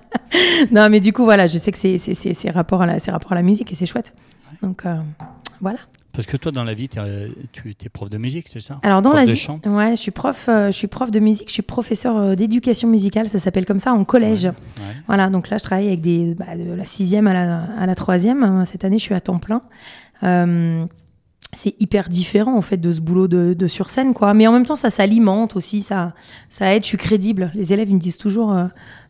non 0.73 0.89
mais 0.91 1.01
du 1.01 1.13
coup 1.13 1.25
voilà, 1.25 1.47
je 1.47 1.59
sais 1.59 1.71
que 1.73 1.79
c'est 1.79 1.99
c'est 1.99 2.15
c'est 2.15 2.35
c'est 2.35 2.51
rapport 2.51 2.83
à 2.83 2.87
la 2.87 2.99
c'est 2.99 3.11
rapport 3.11 3.33
à 3.33 3.35
la 3.35 3.43
musique 3.43 3.71
et 3.73 3.75
c'est 3.75 3.87
chouette. 3.87 4.15
Donc 4.63 4.87
euh, 4.87 4.97
voilà. 5.61 5.79
Parce 6.19 6.27
que 6.27 6.37
toi, 6.37 6.51
dans 6.51 6.65
la 6.65 6.75
vie, 6.75 6.89
euh, 6.97 7.29
tu 7.53 7.71
es 7.71 7.89
prof 7.89 8.11
de 8.11 8.19
musique, 8.19 8.49
c'est 8.49 8.59
ça 8.59 8.81
Alors 8.83 9.03
dans 9.03 9.11
Prof 9.11 9.21
la 9.21 9.27
de 9.27 9.31
vie, 9.31 9.39
chant 9.39 9.61
ouais, 9.65 9.91
je 9.95 10.01
suis 10.01 10.11
prof, 10.11 10.47
euh, 10.49 10.67
je 10.67 10.73
suis 10.73 10.89
prof 10.89 11.13
de 11.13 11.21
musique, 11.21 11.47
je 11.47 11.53
suis 11.53 11.63
professeur 11.63 12.17
euh, 12.17 12.35
d'éducation 12.35 12.89
musicale, 12.89 13.29
ça 13.29 13.39
s'appelle 13.39 13.65
comme 13.65 13.79
ça 13.79 13.93
en 13.93 14.03
collège. 14.03 14.47
Ouais. 14.47 14.53
Voilà, 15.07 15.31
donc 15.31 15.49
là 15.49 15.59
je 15.59 15.63
travaille 15.63 15.87
avec 15.87 16.03
des 16.03 16.35
bah, 16.35 16.57
de 16.57 16.75
la 16.75 16.85
sixième 16.85 17.29
à 17.29 17.35
la, 17.35 17.63
à 17.79 17.87
la 17.87 17.95
troisième. 17.95 18.65
Cette 18.67 18.85
année 18.85 18.99
je 18.99 19.05
suis 19.05 19.15
à 19.15 19.21
temps 19.21 19.39
plein. 19.39 19.63
Euh, 20.25 20.87
c'est 21.55 21.75
hyper 21.81 22.11
différent 22.11 22.57
en 22.57 22.61
fait 22.61 22.77
de 22.77 22.93
ce 22.93 23.01
boulot 23.01 23.27
de, 23.27 23.55
de 23.55 23.67
sur 23.69 23.89
scène 23.89 24.13
quoi. 24.13 24.35
Mais 24.35 24.47
en 24.47 24.53
même 24.53 24.67
temps 24.67 24.75
ça 24.77 24.91
s'alimente 24.91 25.57
aussi, 25.57 25.81
ça 25.81 26.13
ça 26.51 26.75
aide. 26.75 26.83
Je 26.83 26.89
suis 26.89 26.99
crédible. 26.99 27.51
Les 27.55 27.73
élèves 27.73 27.89
ils 27.89 27.95
me 27.95 28.01
disent 28.01 28.19
toujours, 28.19 28.53
euh, 28.53 28.65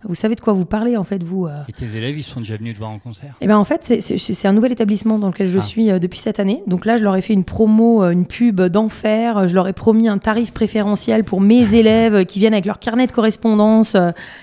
vous 0.04 0.14
savez 0.14 0.36
de 0.36 0.40
quoi 0.40 0.52
vous 0.52 0.64
parlez 0.64 0.96
en 0.96 1.02
fait 1.02 1.20
vous. 1.24 1.46
euh. 1.46 1.54
Et 1.68 1.72
tes 1.72 1.96
élèves, 1.96 2.16
ils 2.16 2.22
sont 2.22 2.38
déjà 2.38 2.56
venus 2.56 2.74
te 2.74 2.78
voir 2.78 2.92
en 2.92 3.00
concert? 3.00 3.34
Eh 3.40 3.48
ben 3.48 3.56
en 3.58 3.64
fait, 3.64 3.82
c'est- 4.00 4.46
un 4.46 4.52
nouvel 4.52 4.70
établissement 4.70 5.18
dans 5.18 5.26
lequel 5.26 5.48
je 5.48 5.58
Ah. 5.58 5.62
suis 5.62 5.90
euh, 5.90 5.98
depuis 5.98 6.20
cette 6.20 6.38
année. 6.38 6.62
Donc 6.68 6.86
là, 6.86 6.96
je 6.96 7.02
leur 7.02 7.16
ai 7.16 7.22
fait 7.22 7.32
une 7.32 7.42
promo, 7.44 8.04
une 8.04 8.24
pub 8.24 8.60
d'enfer. 8.60 9.48
Je 9.48 9.54
leur 9.56 9.66
ai 9.66 9.72
promis 9.72 10.06
un 10.08 10.18
tarif 10.18 10.52
préférentiel 10.52 11.24
pour 11.24 11.40
mes 11.40 11.74
élèves 11.74 12.24
qui 12.24 12.38
viennent 12.38 12.54
avec 12.54 12.66
leur 12.66 12.78
carnet 12.78 13.08
de 13.08 13.12
correspondance 13.12 13.96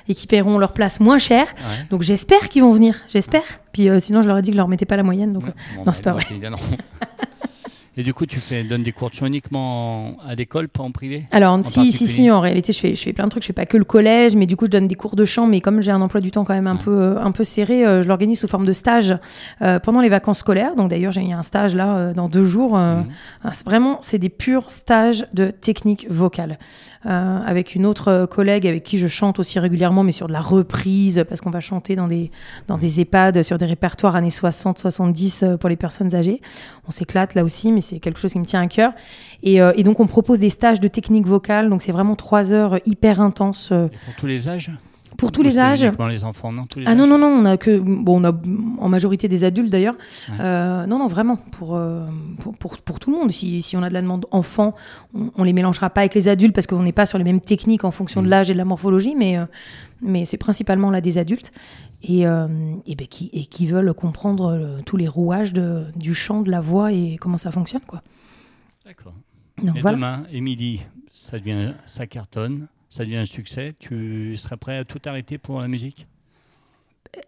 et 0.10 0.14
qui 0.14 0.28
paieront 0.28 0.58
leur 0.58 0.74
place 0.74 1.00
moins 1.00 1.18
cher. 1.18 1.46
Ouais. 1.46 1.86
Donc 1.90 2.02
j'espère 2.02 2.50
qu'ils 2.50 2.64
vont 2.64 2.74
venir, 2.74 2.98
j'espère. 3.08 3.44
Puis 3.72 3.88
sinon, 4.00 4.22
je 4.22 4.28
leur 4.28 4.38
ai 4.38 4.42
dit 4.42 4.52
que 4.52 4.56
je 4.56 4.58
leur 4.58 4.68
mettais 4.68 4.86
pas 4.86 4.98
la 4.98 5.04
moyenne. 5.04 5.32
Donc 5.32 5.46
Ouais. 5.46 5.54
Bon, 5.78 5.84
non, 5.86 5.94
c'est 5.94 6.04
pas 6.04 6.12
vrai. 6.12 6.24
Et 7.98 8.04
du 8.04 8.14
coup, 8.14 8.26
tu 8.26 8.40
fais, 8.42 8.64
donnes 8.64 8.84
des 8.84 8.92
cours 8.92 9.10
de 9.10 9.16
chant 9.16 9.26
uniquement 9.26 10.08
en- 10.10 10.18
à 10.28 10.36
l'école, 10.36 10.68
pas 10.68 10.84
en 10.84 10.92
privé? 10.92 11.24
Alors, 11.32 11.58
si, 11.64 11.92
si, 11.94 12.08
si, 12.08 12.30
en 12.30 12.42
réalité, 12.42 12.74
je 12.74 12.80
fais, 12.80 12.94
je 12.94 13.02
fais 13.02 13.14
plein 13.14 13.24
de 13.26 13.30
trucs. 13.30 13.44
Je 13.44 13.48
fais 13.48 13.54
pas 13.54 13.66
que 13.66 13.78
le 13.78 13.86
collège, 13.86 14.36
mais 14.36 14.46
du 14.46 14.58
coup, 14.58 14.66
je 14.66 14.72
donne 14.72 14.88
des 14.88 14.96
cours 14.96 15.16
de 15.16 15.24
chant. 15.24 15.48
Mais 15.48 15.62
comme 15.62 15.82
j'ai 15.82 15.92
un 15.92 16.02
emploi 16.02 16.20
du 16.20 16.30
temps 16.32 16.44
quand 16.44 16.54
même 16.54 16.68
un, 16.68 16.74
Ouais. 16.74 16.84
peu, 16.84 16.92
euh, 16.92 17.22
un 17.24 17.32
peu 17.32 17.46
serré, 17.46 17.86
euh, 17.86 18.02
je 18.04 18.08
l'organise 18.10 18.40
sous 18.40 18.48
forme 18.50 18.66
de 18.66 18.74
stage 18.74 19.16
euh, 19.62 19.80
pendant 19.80 20.02
les 20.02 20.10
vacances 20.10 20.40
scolaires. 20.40 20.76
Donc, 20.76 20.90
d'ailleurs, 20.90 21.14
j'ai 21.14 21.32
un 21.32 21.42
stage 21.44 21.74
là 21.74 21.96
euh, 21.96 22.14
dans 22.14 22.28
deux 22.28 22.44
jours. 22.46 22.76
euh, 22.78 22.98
Mhm. 23.02 23.06
ah, 23.46 23.52
vraiment, 23.66 23.98
c'est 24.02 24.18
des 24.20 24.30
purs 24.30 24.70
stages 24.70 25.26
de 25.34 25.52
technique 25.52 26.08
vocale. 26.10 26.60
Avec 27.08 27.76
une 27.76 27.86
autre 27.86 28.26
collègue 28.26 28.66
avec 28.66 28.84
qui 28.84 28.98
je 28.98 29.06
chante 29.06 29.38
aussi 29.38 29.60
régulièrement, 29.60 30.02
mais 30.04 30.12
sur 30.12 30.26
de 30.28 30.34
la 30.34 30.42
reprise, 30.42 31.24
parce 31.30 31.40
qu'on 31.40 31.52
va 31.52 31.60
chanter 31.60 31.96
dans 31.96 32.08
des, 32.08 32.32
dans 32.68 32.80
des 32.80 33.00
EHPAD, 33.00 33.44
sur 33.44 33.60
des 33.60 33.68
répertoires 33.68 34.16
années 34.16 34.32
60, 34.32 34.80
70 34.80 35.44
euh, 35.44 35.56
pour 35.58 35.70
les 35.70 35.76
personnes 35.76 36.16
âgées. 36.16 36.42
On 36.88 36.92
s'éclate 36.92 37.36
là 37.36 37.44
aussi, 37.44 37.72
mais 37.72 37.82
c'est 37.86 38.00
quelque 38.00 38.20
chose 38.20 38.34
qui 38.34 38.40
me 38.40 38.46
tient 38.46 38.62
à 38.62 38.68
cœur. 38.68 38.92
Et, 39.44 39.62
euh, 39.62 39.72
et 39.76 39.84
donc, 39.84 40.00
on 40.00 40.08
propose 40.08 40.40
des 40.40 40.50
stages 40.50 40.80
de 40.80 40.88
technique 40.88 41.26
vocale. 41.26 41.70
Donc, 41.70 41.82
c'est 41.82 41.92
vraiment 41.92 42.16
trois 42.16 42.52
heures 42.52 42.80
hyper 42.86 43.22
intenses 43.22 43.70
euh, 43.72 43.88
Et 43.88 43.90
pour 44.06 44.16
tous 44.16 44.28
les 44.28 44.50
âges? 44.50 44.72
Pour 45.18 45.32
tous 45.32 45.40
Ou 45.40 45.44
les 45.44 45.60
âges. 45.60 45.88
Les 46.10 46.24
enfants, 46.26 46.52
non 46.52 46.66
tous 46.66 46.80
les 46.80 46.86
Ah 46.88 46.92
âges 46.92 46.98
non, 46.98 47.08
non, 47.08 47.18
non, 47.18 47.28
on 47.28 47.46
a 47.46 47.56
que. 47.56 47.80
Bon, 47.80 48.22
on 48.22 48.26
a 48.26 48.34
en 48.80 48.90
majorité 48.90 49.30
des 49.30 49.46
adultes 49.46 49.72
d'ailleurs. 49.72 49.96
Ouais. 50.28 50.36
Euh, 50.42 50.86
non, 50.88 51.00
non, 51.00 51.08
vraiment, 51.08 51.38
pour, 51.38 51.80
pour, 52.40 52.58
pour, 52.58 52.78
pour 52.80 53.00
tout 53.00 53.12
le 53.12 53.18
monde. 53.18 53.32
Si, 53.32 53.62
si 53.62 53.78
on 53.78 53.84
a 53.84 53.88
de 53.88 53.94
la 53.94 54.02
demande 54.02 54.26
enfant, 54.32 54.76
on, 55.14 55.32
on 55.38 55.44
les 55.46 55.54
mélangera 55.54 55.90
pas 55.90 56.02
avec 56.02 56.16
les 56.16 56.28
adultes 56.28 56.54
parce 56.54 56.68
qu'on 56.68 56.84
n'est 56.84 56.92
pas 56.92 57.06
sur 57.06 57.18
les 57.18 57.24
mêmes 57.24 57.40
techniques 57.40 57.86
en 57.86 57.92
fonction 57.92 58.22
de 58.22 58.26
Mhm. 58.26 58.32
l'âge 58.32 58.50
et 58.50 58.54
de 58.54 58.58
la 58.58 58.66
morphologie, 58.66 59.16
mais, 59.16 59.38
mais 60.02 60.26
c'est 60.26 60.38
principalement 60.38 60.92
là 60.92 61.00
des 61.00 61.18
adultes. 61.18 61.54
Et, 62.04 62.28
euh, 62.28 62.48
et, 62.86 62.96
ben, 62.96 63.08
qui, 63.08 63.30
et 63.34 63.46
qui 63.46 63.66
veulent 63.68 63.94
comprendre 63.94 64.52
euh, 64.54 64.82
tous 64.86 64.98
les 64.98 65.08
rouages 65.08 65.54
de, 65.54 65.86
du 65.96 66.14
chant, 66.14 66.42
de 66.42 66.52
la 66.52 66.62
voix 66.62 66.92
et 66.92 67.18
comment 67.20 67.38
ça 67.38 67.52
fonctionne. 67.52 67.82
Quoi. 67.88 68.02
D'accord. 68.86 69.14
Et 69.64 69.82
voilà. 69.82 69.96
demain, 69.98 70.24
Émilie, 70.32 70.82
ça, 71.12 71.40
devient, 71.40 71.74
ça 71.86 72.06
cartonne, 72.06 72.68
ça 72.90 73.04
devient 73.06 73.18
un 73.18 73.26
succès. 73.26 73.74
Tu 73.80 74.36
serais 74.38 74.58
prêt 74.58 74.78
à 74.78 74.86
tout 74.86 75.00
arrêter 75.06 75.38
pour 75.38 75.60
la 75.62 75.68
musique? 75.68 76.06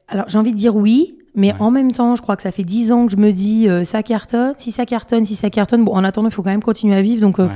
Alors 0.10 0.28
j'ai 0.28 0.38
envie 0.38 0.52
de 0.52 0.58
dire 0.58 0.76
oui, 0.76 1.16
mais 1.34 1.54
Ouais. 1.54 1.62
en 1.62 1.72
même 1.72 1.92
temps, 1.94 2.16
je 2.16 2.22
crois 2.22 2.36
que 2.36 2.42
ça 2.44 2.52
fait 2.52 2.66
dix 2.66 2.92
ans 2.92 3.06
que 3.06 3.12
je 3.14 3.18
me 3.18 3.32
dis 3.32 3.70
euh, 3.70 3.84
ça 3.86 4.04
cartonne, 4.04 4.54
si 4.58 4.72
ça 4.72 4.86
cartonne, 4.86 5.24
si 5.24 5.36
ça 5.36 5.50
cartonne. 5.50 5.86
Bon, 5.86 5.94
en 5.94 6.04
attendant, 6.04 6.28
il 6.28 6.34
faut 6.34 6.44
quand 6.44 6.50
même 6.50 6.62
continuer 6.62 6.96
à 6.96 7.02
vivre. 7.02 7.22
Donc 7.22 7.40
euh, 7.40 7.48
Ouais. 7.48 7.54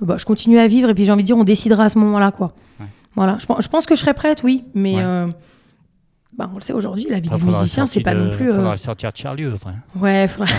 bah, 0.00 0.16
je 0.16 0.24
continue 0.24 0.58
à 0.58 0.68
vivre 0.68 0.88
et 0.90 0.94
puis 0.94 1.04
j'ai 1.04 1.12
envie 1.12 1.24
de 1.24 1.26
dire 1.26 1.36
on 1.36 1.44
décidera 1.44 1.84
à 1.84 1.88
ce 1.88 1.98
moment-là 1.98 2.30
quoi. 2.30 2.54
Ouais. 2.80 2.86
Voilà, 3.16 3.36
je, 3.40 3.46
pense- 3.46 3.62
je 3.64 3.68
pense 3.68 3.84
que 3.86 3.94
je 3.96 4.00
serais 4.00 4.14
prête, 4.14 4.42
oui, 4.44 4.64
mais 4.74 4.94
bah, 6.36 6.48
on 6.52 6.56
le 6.56 6.60
sait 6.62 6.72
aujourd'hui, 6.72 7.06
la 7.10 7.20
vie 7.20 7.28
Enfin, 7.28 7.38
du 7.38 7.44
faudra 7.44 7.60
musicien, 7.60 7.86
c'est 7.86 8.00
pas 8.00 8.14
de- 8.14 8.20
non 8.20 8.36
plus. 8.36 8.50
euh, 8.50 8.56
faudra 8.56 8.76
sortir 8.76 9.12
de 9.12 9.16
Charlieu, 9.16 9.52
enfin. 9.54 9.72
Ouais, 9.98 10.26
faudra... 10.28 10.52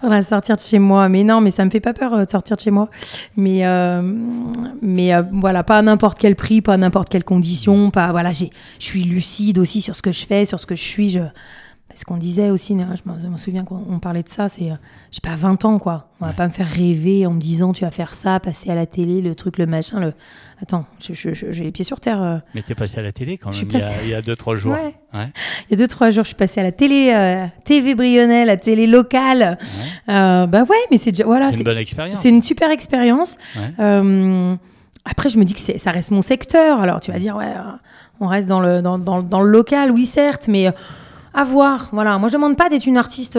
faudra 0.00 0.22
sortir 0.22 0.56
de 0.56 0.60
chez 0.60 0.78
moi. 0.78 1.08
Mais 1.08 1.24
non, 1.24 1.40
mais 1.40 1.50
ça 1.50 1.64
me 1.64 1.70
fait 1.70 1.80
pas 1.80 1.94
peur 1.94 2.14
euh, 2.14 2.24
de 2.24 2.30
sortir 2.30 2.56
de 2.56 2.60
chez 2.62 2.70
moi. 2.70 2.88
Mais, 3.36 3.66
euh, 3.66 4.02
mais 4.82 5.14
euh, 5.14 5.22
voilà, 5.32 5.64
pas 5.64 5.78
à 5.78 5.82
n'importe 5.82 6.18
quel 6.18 6.36
prix, 6.36 6.60
pas 6.62 6.74
à 6.74 6.76
n'importe 6.76 7.08
quelle 7.08 7.24
condition. 7.24 7.90
Pas, 7.90 8.10
voilà, 8.10 8.32
j'ai, 8.32 8.50
je 8.78 8.84
suis 8.84 9.04
lucide 9.04 9.58
aussi 9.58 9.80
sur 9.80 9.96
ce 9.96 10.02
que 10.02 10.12
je 10.12 10.26
fais, 10.26 10.44
sur 10.44 10.60
ce 10.60 10.66
que 10.66 10.74
je 10.76 10.82
suis. 10.82 11.10
Je... 11.10 11.20
Ce 11.94 12.04
qu'on 12.04 12.18
disait 12.18 12.50
aussi, 12.50 12.74
hein, 12.74 12.90
je 12.94 13.10
me, 13.10 13.16
je 13.18 13.42
souviens 13.42 13.64
qu'on 13.64 13.82
on 13.88 13.98
parlait 14.00 14.22
de 14.22 14.28
ça, 14.28 14.50
c'est, 14.50 14.70
euh, 14.70 14.74
j'ai 15.10 15.20
pas 15.22 15.34
20 15.34 15.64
ans, 15.64 15.78
quoi. 15.78 16.10
On 16.20 16.26
va 16.26 16.32
Ouais. 16.32 16.36
pas 16.36 16.46
me 16.46 16.52
faire 16.52 16.68
rêver 16.68 17.24
en 17.26 17.32
me 17.32 17.40
disant, 17.40 17.72
tu 17.72 17.84
vas 17.86 17.90
faire 17.90 18.12
ça, 18.12 18.38
passer 18.38 18.68
à 18.70 18.74
la 18.74 18.84
télé, 18.84 19.22
le 19.22 19.34
truc, 19.34 19.56
le 19.56 19.64
machin, 19.64 19.98
le... 20.00 20.12
Attends, 20.62 20.86
j'ai 20.98 21.64
les 21.64 21.70
pieds 21.70 21.84
sur 21.84 22.00
terre. 22.00 22.22
euh. 22.22 22.38
Mais 22.54 22.62
t'es 22.62 22.74
passé 22.74 22.98
à 22.98 23.02
la 23.02 23.12
télé 23.12 23.36
quand 23.36 23.50
même, 23.50 23.56
suis 23.58 23.66
il 23.66 23.72
y, 23.72 23.76
a, 23.76 23.78
passée- 23.80 23.94
il 24.04 24.08
y 24.08 24.14
a 24.14 24.22
deux, 24.22 24.36
trois 24.36 24.56
jours. 24.56 24.72
Ouais. 24.72 24.94
Ouais. 25.12 25.28
Il 25.68 25.72
y 25.72 25.74
a 25.74 25.76
deux, 25.76 25.86
trois 25.86 26.08
jours, 26.08 26.24
je 26.24 26.28
suis 26.28 26.34
passée 26.34 26.60
à 26.60 26.62
la 26.62 26.72
télé, 26.72 27.12
euh, 27.14 27.44
TV 27.64 27.94
Brionnais, 27.94 28.46
la 28.46 28.56
télé 28.56 28.86
locale. 28.86 29.58
Ouais. 30.08 30.14
Euh, 30.14 30.46
bah 30.46 30.62
ouais, 30.62 30.76
mais 30.90 30.96
c'est 30.96 31.12
déjà 31.12 31.24
voilà, 31.24 31.50
c'est 31.50 31.58
une 31.58 31.64
bonne 31.64 31.76
expérience. 31.76 32.18
c'est 32.18 32.30
une 32.30 32.40
super 32.42 32.70
expérience. 32.70 33.36
Euh, 33.78 34.54
après, 35.04 35.28
je 35.28 35.38
me 35.38 35.44
dis 35.44 35.52
que 35.52 35.78
ça 35.78 35.90
reste 35.90 36.10
mon 36.10 36.22
secteur. 36.22 36.80
Alors, 36.80 37.00
tu 37.00 37.12
vas 37.12 37.18
dire, 37.18 37.36
ouais, 37.36 37.52
on 38.20 38.26
reste 38.26 38.48
dans 38.48 38.60
le, 38.60 38.80
dans, 38.80 38.98
dans, 38.98 39.22
dans 39.22 39.42
le 39.42 39.50
local, 39.50 39.90
oui, 39.90 40.06
certes, 40.06 40.48
mais 40.48 40.68
à 41.34 41.44
voir. 41.44 41.90
Voilà. 41.92 42.16
Moi, 42.16 42.28
je 42.28 42.32
demande 42.32 42.56
pas 42.56 42.70
d'être 42.70 42.86
une 42.86 42.96
artiste 42.96 43.38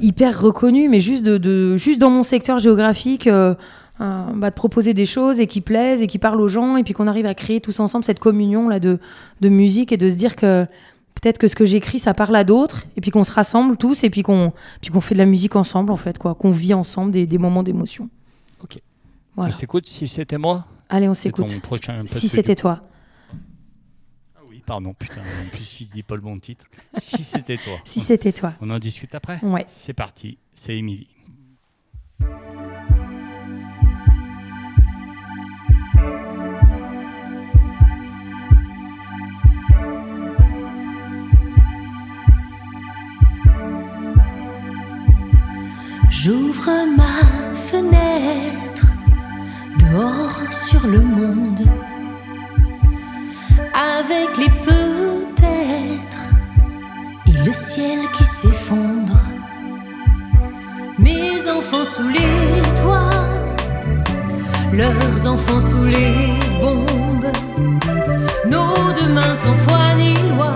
hyper 0.00 0.40
reconnue, 0.40 0.88
mais 0.88 1.00
juste, 1.00 1.24
de, 1.24 1.36
de, 1.36 1.76
juste 1.76 2.00
dans 2.00 2.10
mon 2.10 2.22
secteur 2.22 2.58
géographique. 2.60 3.28
Bah, 3.98 4.50
de 4.50 4.54
proposer 4.54 4.92
des 4.92 5.06
choses 5.06 5.40
et 5.40 5.46
qui 5.46 5.62
plaisent 5.62 6.02
et 6.02 6.06
qui 6.06 6.18
parlent 6.18 6.40
aux 6.40 6.48
gens 6.48 6.76
et 6.76 6.84
puis 6.84 6.92
qu'on 6.92 7.06
arrive 7.06 7.24
à 7.24 7.34
créer 7.34 7.60
tous 7.62 7.80
ensemble 7.80 8.04
cette 8.04 8.18
communion 8.20 8.68
là 8.68 8.78
de, 8.78 8.98
de 9.40 9.48
musique 9.48 9.90
et 9.90 9.96
de 9.96 10.08
se 10.08 10.16
dire 10.16 10.36
que 10.36 10.66
peut-être 11.14 11.38
que 11.38 11.48
ce 11.48 11.56
que 11.56 11.64
j'écris 11.64 11.98
ça 11.98 12.12
parle 12.12 12.36
à 12.36 12.44
d'autres 12.44 12.84
et 12.96 13.00
puis 13.00 13.10
qu'on 13.10 13.24
se 13.24 13.32
rassemble 13.32 13.78
tous 13.78 14.04
et 14.04 14.10
puis 14.10 14.22
qu'on 14.22 14.52
puis 14.82 14.90
qu'on 14.90 15.00
fait 15.00 15.14
de 15.14 15.18
la 15.18 15.24
musique 15.24 15.56
ensemble 15.56 15.90
en 15.92 15.96
fait 15.96 16.18
quoi. 16.18 16.34
Qu'on 16.34 16.50
vit 16.50 16.74
ensemble 16.74 17.10
des, 17.10 17.26
des 17.26 17.38
moments 17.38 17.62
d'émotion. 17.62 18.10
Ok. 18.62 18.78
Voilà. 19.34 19.54
on 19.54 19.56
s'écoute. 19.56 19.88
Si 19.88 20.06
c'était 20.06 20.38
moi. 20.38 20.66
Allez 20.90 21.08
on 21.08 21.14
s'écoute. 21.14 21.48
si 22.04 22.28
c'était 22.28 22.54
toi. 22.54 22.82
Ah 24.36 24.40
oui 24.46 24.62
pardon 24.66 24.92
putain. 24.92 25.22
En 25.22 25.48
plus 25.56 25.80
il 25.80 25.88
dit 25.88 26.02
pas 26.02 26.16
le 26.16 26.20
bon 26.20 26.38
titre. 26.38 26.66
Si 26.98 27.24
c'était 27.24 27.56
toi. 27.56 27.78
Si 27.84 28.00
c'était 28.00 28.32
toi. 28.32 28.52
On 28.60 28.68
en 28.68 28.78
discute 28.78 29.14
après 29.14 29.38
ouais. 29.42 29.64
C'est 29.68 29.94
parti. 29.94 30.36
C'est 30.52 30.76
Émilie 30.76 31.08
J'ouvre 46.22 46.70
ma 46.96 47.52
fenêtre 47.52 48.86
dehors 49.78 50.40
sur 50.50 50.86
le 50.86 51.00
monde 51.00 51.60
avec 53.74 54.38
les 54.38 54.48
peut-être 54.64 56.22
et 57.26 57.44
le 57.44 57.52
ciel 57.52 57.98
qui 58.14 58.24
s'effondre. 58.24 59.20
Mes 60.98 61.34
enfants 61.50 61.84
sous 61.84 62.08
les 62.08 62.62
toits, 62.80 63.26
leurs 64.72 65.26
enfants 65.30 65.60
sous 65.60 65.84
les 65.84 66.32
bombes, 66.62 67.30
nos 68.50 68.92
deux 68.94 69.12
mains 69.12 69.34
sans 69.34 69.54
foi 69.54 69.94
ni 69.98 70.14
loi, 70.34 70.54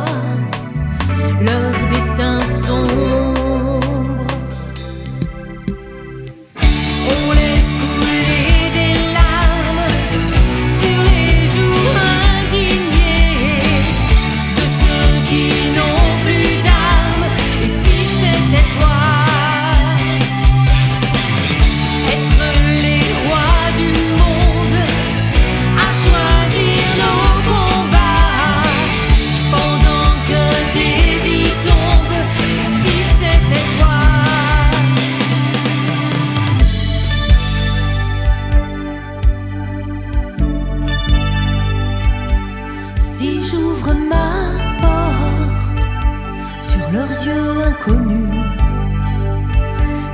leurs 1.42 1.88
destins 1.90 2.40
sont 2.40 3.29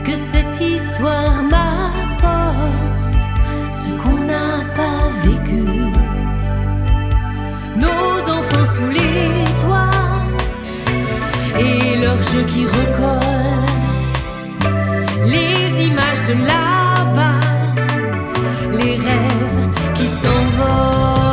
que 0.06 0.14
cette 0.14 0.60
histoire 0.60 1.42
m'apporte 1.42 3.24
ce 3.72 3.88
qu'on 4.00 4.18
n'a 4.30 4.64
pas 4.74 5.08
vécu. 5.24 5.64
Nos 7.76 8.32
enfants 8.36 8.66
sous 8.74 8.88
les 8.88 9.44
toits 9.62 9.90
et 11.58 11.96
leurs 11.96 12.22
jeux 12.30 12.46
qui 12.52 12.66
recollent. 12.66 13.72
Les 15.26 15.86
images 15.88 16.22
de 16.28 16.34
là-bas, 16.52 17.40
les 18.78 18.96
rêves 18.96 19.68
qui 19.94 20.06
s'envolent. 20.06 21.25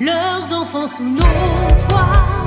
leurs 0.00 0.52
enfants 0.52 0.86
sous 0.88 1.04
nos 1.04 1.20
toits. 1.20 2.39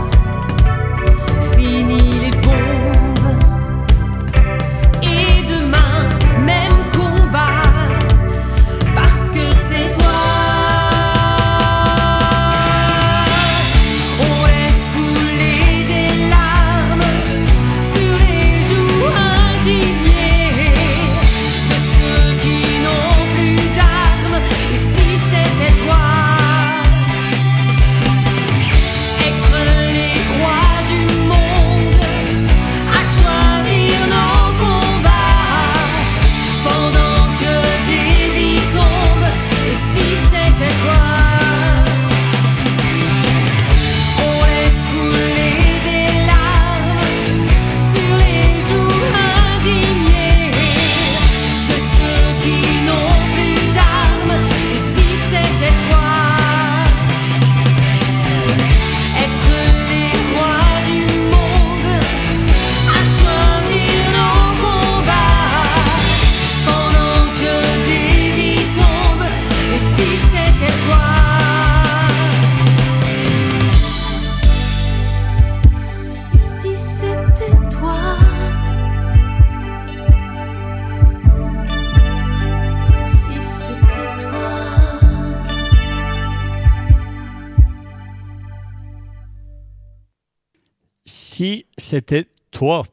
Toi, 92.64 92.84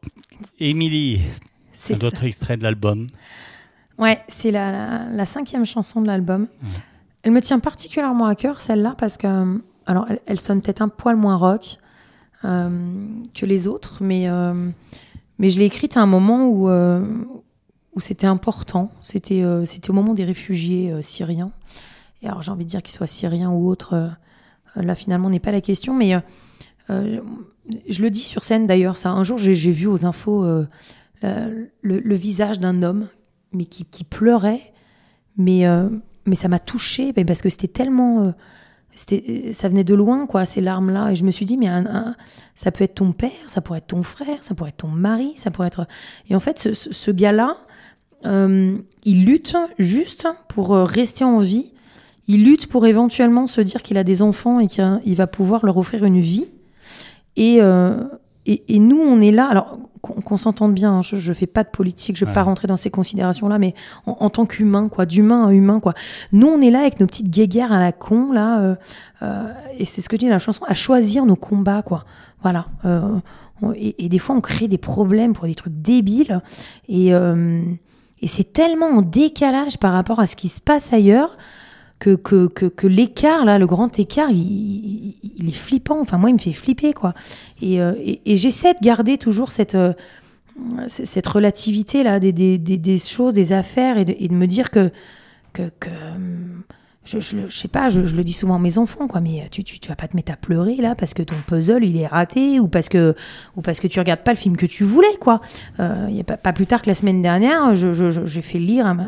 Émilie. 0.59 1.21
C'est 1.73 2.03
Un 2.03 2.07
autre 2.09 2.25
extrait 2.25 2.57
de 2.57 2.65
l'album. 2.65 3.07
Ouais, 3.99 4.21
c'est 4.27 4.51
la, 4.51 4.73
la, 4.73 5.05
la 5.05 5.25
cinquième 5.25 5.65
chanson 5.65 6.01
de 6.01 6.09
l'album. 6.09 6.49
Elle 7.23 7.31
me 7.31 7.41
tient 7.41 7.61
particulièrement 7.61 8.27
à 8.27 8.35
cœur, 8.35 8.61
celle-là, 8.61 8.97
parce 8.99 9.17
que, 9.17 9.29
euh, 9.29 9.59
alors, 9.87 10.07
elle, 10.09 10.21
elle 10.27 10.41
sonne 10.41 10.61
peut-être 10.61 10.83
un 10.83 10.89
poil 10.89 11.15
moins 11.15 11.37
rock 11.37 11.77
euh, 12.45 12.69
que 13.33 13.47
les 13.47 13.69
autres, 13.69 13.99
mais, 14.01 14.29
euh, 14.29 14.71
mais 15.39 15.51
je 15.51 15.59
l'ai 15.61 15.67
écrite 15.67 15.97
à 15.97 16.01
un 16.01 16.07
moment 16.07 16.49
où, 16.49 16.69
euh, 16.69 17.07
où 17.95 18.01
c'était 18.01 18.27
important. 18.27 18.91
C'était 19.03 19.45
c'était 19.65 19.91
au 19.91 19.95
moment 19.95 20.15
des 20.15 20.25
réfugiés 20.25 21.01
syriens. 21.01 21.53
Et 22.23 22.27
alors, 22.27 22.43
j'ai 22.43 22.51
envie 22.51 22.65
de 22.65 22.71
dire 22.71 22.83
qu'ils 22.83 22.95
soient 22.95 23.07
syriens 23.07 23.51
ou 23.51 23.69
autres, 23.69 24.11
là, 24.75 24.95
finalement, 24.97 25.31
n'est 25.31 25.39
pas 25.39 25.53
la 25.53 25.61
question, 25.61 25.95
mais 25.95 26.15
je 27.89 28.03
le 28.03 28.11
dis 28.11 28.21
sur 28.21 28.45
scène 28.45 28.67
d'ailleurs, 28.67 28.97
ça. 28.97 29.11
Un 29.11 29.25
jour, 29.25 29.39
j'ai 29.39 29.73
vu 29.73 29.87
aux 29.87 30.05
infos 30.05 30.45
euh, 30.45 30.67
le, 31.83 32.15
visage 32.15 32.61
d'un 32.61 32.83
homme 32.83 33.09
mais 33.53 33.65
qui, 33.65 34.05
pleurait. 34.05 34.73
Mais, 35.37 35.67
euh, 35.67 35.89
mais 36.27 36.35
ça 36.35 36.49
m'a 36.49 36.59
touchée 36.59 37.13
parce 37.13 37.43
que 37.43 37.49
c'était 37.49 37.69
tellement. 37.69 38.25
euh, 38.25 38.33
ça 39.53 39.69
venait 39.69 39.85
de 39.85 39.95
loin, 39.95 40.27
quoi, 40.27 40.45
ces 40.45 40.61
larmes-là. 40.61 41.13
Et 41.13 41.17
je 41.17 41.25
me 41.25 41.31
suis 41.31 41.47
dit, 41.47 41.57
mais 41.57 41.69
ça 42.55 42.71
peut 42.71 42.85
être 42.85 42.97
ton 42.97 43.13
père, 43.13 43.31
ça 43.47 43.61
pourrait 43.61 43.79
être 43.79 43.89
ton 43.89 44.03
frère, 44.03 44.39
ça 44.43 44.55
pourrait 44.55 44.71
être 44.71 44.79
ton 44.79 44.89
mari, 44.89 45.33
ça 45.37 45.51
pourrait 45.51 45.69
être. 45.69 45.87
Et 46.29 46.35
en 46.35 46.41
fait, 46.41 46.59
ce, 46.75 47.11
gars-là, 47.11 47.57
euh, 48.27 48.77
il 49.05 49.25
lutte 49.25 49.57
juste 49.79 50.29
pour 50.49 50.75
euh, 50.75 50.85
rester 50.85 51.25
en 51.25 51.39
vie. 51.39 51.73
Il 52.27 52.45
lutte 52.45 52.67
pour 52.67 52.87
éventuellement 52.87 53.47
se 53.47 53.61
dire 53.61 53.83
qu'il 53.83 53.97
a 53.97 54.05
des 54.05 54.23
enfants 54.23 54.61
et 54.61 54.67
qu'il 54.67 55.01
il 55.05 55.17
va 55.17 55.27
pouvoir 55.27 55.65
leur 55.65 55.77
offrir 55.79 56.05
une 56.05 56.21
vie. 56.21 56.47
Et, 57.37 57.59
euh, 57.61 58.05
et, 58.47 58.75
et 58.75 58.79
nous, 58.79 58.99
on 59.01 59.21
est 59.21 59.31
là. 59.31 59.47
Alors, 59.47 59.79
qu'on 60.03 60.39
s'entende 60.39 60.73
bien, 60.73 60.95
hein, 60.95 61.03
je 61.03 61.17
ne 61.17 61.35
fais 61.35 61.47
pas 61.47 61.63
de 61.63 61.69
politique, 61.69 62.17
je 62.17 62.25
ne 62.25 62.31
vais 62.31 62.35
pas 62.35 62.43
rentrer 62.43 62.67
dans 62.67 62.79
ces 62.79 62.89
considérations-là, 62.91 63.59
mais 63.59 63.75
en, 64.07 64.17
en 64.21 64.31
tant 64.31 64.47
qu'humain, 64.47 64.89
quoi, 64.89 65.05
d'humain 65.05 65.49
à 65.49 65.53
humain, 65.53 65.79
quoi. 65.79 65.93
Nous, 66.33 66.47
on 66.47 66.61
est 66.63 66.71
là 66.71 66.81
avec 66.81 67.01
nos 67.01 67.07
petites 67.07 67.29
guéguerres 67.29 67.71
à 67.71 67.79
la 67.79 67.93
con, 67.93 68.33
là, 68.33 68.61
euh, 68.61 68.75
euh, 69.23 69.53
et 69.79 69.85
c'est 69.85 70.01
ce 70.01 70.09
que 70.09 70.17
je 70.17 70.21
dis 70.21 70.27
dans 70.27 70.33
la 70.33 70.39
chanson, 70.39 70.65
à 70.67 70.73
choisir 70.73 71.27
nos 71.27 71.37
combats, 71.37 71.83
quoi. 71.83 72.07
Voilà. 72.43 72.65
Euh, 72.87 73.03
on- 73.61 73.73
et, 73.75 73.95
et 73.99 74.09
des 74.09 74.19
fois, 74.19 74.35
on 74.35 74.41
crée 74.41 74.69
des 74.69 74.79
problèmes 74.79 75.35
pour 75.35 75.45
des 75.47 75.55
trucs 75.55 75.81
débiles, 75.83 76.41
et, 76.89 77.09
et 77.09 78.27
c'est 78.27 78.53
tellement 78.55 78.87
en 78.87 79.03
décalage 79.03 79.77
par 79.77 79.93
rapport 79.93 80.19
à 80.19 80.27
ce 80.27 80.35
qui 80.35 80.49
se 80.49 80.63
passe 80.63 80.95
ailleurs 80.95 81.37
que, 82.01 82.17
que, 82.17 82.47
que, 82.67 82.87
l'écart, 82.87 83.45
là, 83.45 83.59
le 83.59 83.67
grand 83.67 83.97
écart, 83.99 84.31
il, 84.31 85.15
il- 85.23 85.49
est 85.49 85.53
flippant. 85.53 86.01
Enfin, 86.01 86.17
moi, 86.19 86.31
il 86.31 86.33
me 86.33 86.39
fait 86.39 86.53
flipper, 86.53 86.95
quoi. 86.95 87.15
Et, 87.61 87.81
euh, 87.81 87.93
et, 88.25 88.37
j'essaie 88.37 88.73
de 88.75 88.81
garder 88.81 89.19
toujours 89.19 89.53
cette, 89.53 89.75
euh, 89.75 89.93
cette 90.89 91.27
relativité, 91.27 92.03
là, 92.03 92.19
des, 92.19 92.33
des, 92.33 92.59
des, 92.59 92.99
choses, 92.99 93.35
des 93.35 93.53
affaires, 93.53 93.99
et 93.99 94.05
de, 94.07 94.15
de 94.27 94.35
me 94.35 94.47
dire 94.47 94.71
que, 94.71 94.91
que, 95.53 95.71
que 95.79 95.91
hum, 96.17 96.63
je, 97.03 97.19
je, 97.19 97.37
sais 97.49 97.67
pas, 97.69 97.89
je, 97.89 98.05
je 98.05 98.15
le 98.15 98.23
dis 98.23 98.35
souvent 98.35 98.57
à 98.57 98.59
mes 98.59 98.77
enfants, 98.77 99.09
quoi, 99.09 99.21
mais 99.23 99.49
tu, 99.51 99.65
tu, 99.65 99.79
tu 99.79 99.89
vas 99.89 99.97
pas 99.97 100.07
te 100.07 100.15
mettre 100.15 100.33
à 100.33 100.37
pleurer, 100.37 100.77
là, 100.77 100.95
parce 100.95 101.15
que 101.15 101.23
ton 101.23 101.35
puzzle, 101.47 101.83
il 101.83 101.97
est 101.97 102.07
raté, 102.07 102.61
ou 102.61 102.69
parce 102.69 102.91
que, 102.91 103.15
ou 103.57 103.63
parce 103.63 103.81
que 103.81 103.87
tu 103.87 103.99
regardes 103.99 104.21
pas 104.21 104.33
le 104.33 104.37
film 104.37 104.57
que 104.57 104.67
tu 104.67 104.85
voulais, 104.85 105.17
quoi. 105.19 105.41
Euh, 105.81 106.07
y 106.11 106.21
a 106.21 106.25
pas, 106.25 106.37
pas 106.37 106.53
plus 106.53 106.67
tard 106.67 106.83
que 106.83 106.89
la 106.89 106.95
semaine 106.95 107.23
dernière, 107.23 107.75
j'ai 107.75 108.43
fait 108.43 108.59
lire 108.59 108.87
à 108.87 108.93
ma, 108.93 109.07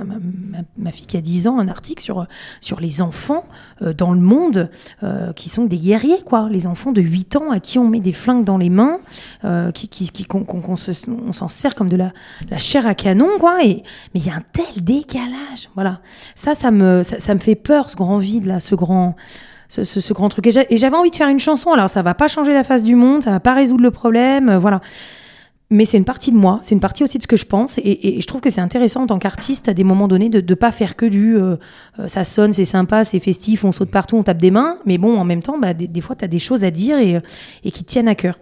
ma, 0.79 0.91
fille 0.91 1.07
qui 1.07 1.19
a 1.19 1.21
10 1.21 1.49
ans 1.49 1.59
un 1.59 1.69
article 1.69 2.03
sur, 2.03 2.27
sur 2.63 2.81
les 2.81 3.03
enfants 3.03 3.45
euh, 3.83 3.93
dans 3.93 4.13
le 4.15 4.21
monde 4.21 4.71
euh, 5.03 5.33
qui 5.35 5.51
sont 5.51 5.67
des 5.67 5.79
guerriers, 5.79 6.23
quoi. 6.25 6.49
Les 6.51 6.67
enfants 6.67 6.93
de 6.93 7.03
8 7.03 7.37
ans 7.37 7.51
à 7.51 7.61
qui 7.61 7.79
on 7.79 7.87
met 7.89 8.01
des 8.01 8.15
flingues 8.15 8.45
dans 8.45 8.59
les 8.59 8.71
mains, 8.71 9.01
euh, 9.45 9.71
qui, 9.71 9.89
qui, 9.89 10.09
qui- 10.11 10.25
qu'on 10.25 10.77
se- 10.77 10.93
on 11.11 11.33
s'en 11.35 11.49
sert 11.49 11.75
comme 11.75 11.91
de 11.91 11.97
la, 11.97 12.13
la 12.51 12.57
chair 12.59 12.87
à 12.87 12.95
canon, 12.95 13.29
quoi. 13.39 13.63
Et, 13.65 13.83
mais 14.15 14.21
il 14.21 14.27
y 14.27 14.31
a 14.31 14.35
un 14.35 14.43
tel 14.53 14.83
décalage, 14.83 15.69
voilà. 15.75 16.01
Ça, 16.35 16.55
ça 16.55 16.71
me, 16.71 17.03
ça, 17.03 17.19
ça 17.21 17.35
me 17.35 17.39
fait 17.39 17.55
peur, 17.55 17.82
ce 17.91 17.97
grand 17.97 18.19
vide, 18.19 18.47
là, 18.47 18.61
ce 18.61 18.75
grand... 18.75 19.17
Ce, 19.69 20.13
grand 20.13 20.29
truc. 20.29 20.47
Et 20.49 20.51
j'a- 20.51 20.67
et 20.69 20.77
j'avais 20.77 20.97
envie 20.97 21.11
de 21.11 21.17
faire 21.17 21.31
une 21.31 21.41
chanson. 21.41 21.73
Alors, 21.73 21.89
ça 21.89 22.03
va 22.03 22.13
pas 22.13 22.29
changer 22.29 22.53
la 22.53 22.63
face 22.63 22.85
du 22.85 22.95
monde, 22.95 23.23
ça 23.23 23.31
va 23.31 23.41
pas 23.41 23.55
résoudre 23.55 23.83
le 23.83 23.91
problème, 23.91 24.51
euh, 24.51 24.59
voilà 24.59 24.83
mais 25.73 25.87
c'est 25.87 25.97
une 25.97 26.05
partie 26.05 26.31
de 26.31 26.37
moi, 26.37 26.61
c'est 26.63 26.75
une 26.75 26.81
partie 26.81 27.03
aussi 27.03 27.19
de 27.19 27.23
ce 27.23 27.29
que 27.29 27.37
je 27.37 27.47
pense, 27.47 27.79
et, 27.79 28.21
je 28.21 28.27
trouve 28.27 28.41
que 28.41 28.51
c'est 28.51 28.61
intéressant 28.61 29.03
en 29.03 29.07
tant 29.07 29.19
qu'artiste 29.19 29.69
à 29.69 29.75
des 29.75 29.85
moments 29.85 30.07
donnés 30.07 30.29
de 30.29 30.41
ne 30.41 30.55
pas 30.55 30.71
faire 30.71 30.97
que 30.97 31.07
du 31.07 31.37
euh, 31.37 31.57
euh, 31.99 32.09
ça 32.09 32.25
sonne, 32.25 32.53
c'est 32.53 32.67
sympa, 32.67 33.05
c'est 33.05 33.19
festif, 33.19 33.65
on 33.65 33.73
saute 33.73 33.91
partout, 33.91 34.17
on 34.17 34.23
tape 34.23 34.39
des 34.39 34.51
mains, 34.51 34.77
mais 34.85 34.99
bon, 34.99 35.19
en 35.19 35.25
même 35.25 35.43
temps, 35.43 35.59
bah, 35.59 35.73
des, 35.73 36.01
fois, 36.01 36.15
tu 36.15 36.25
as 36.25 36.29
des 36.29 36.39
choses 36.39 36.63
à 36.63 36.71
dire 36.71 36.99
et, 36.99 37.21
et 37.65 37.71
qui 37.71 37.85
tiennent 37.85 38.09
à 38.09 38.15
cœur. 38.15 38.37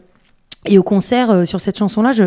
Et 0.66 0.76
au 0.78 0.82
concert, 0.82 1.30
euh, 1.30 1.44
sur 1.46 1.58
cette 1.58 1.78
chanson-là, 1.78 2.12
je, 2.12 2.24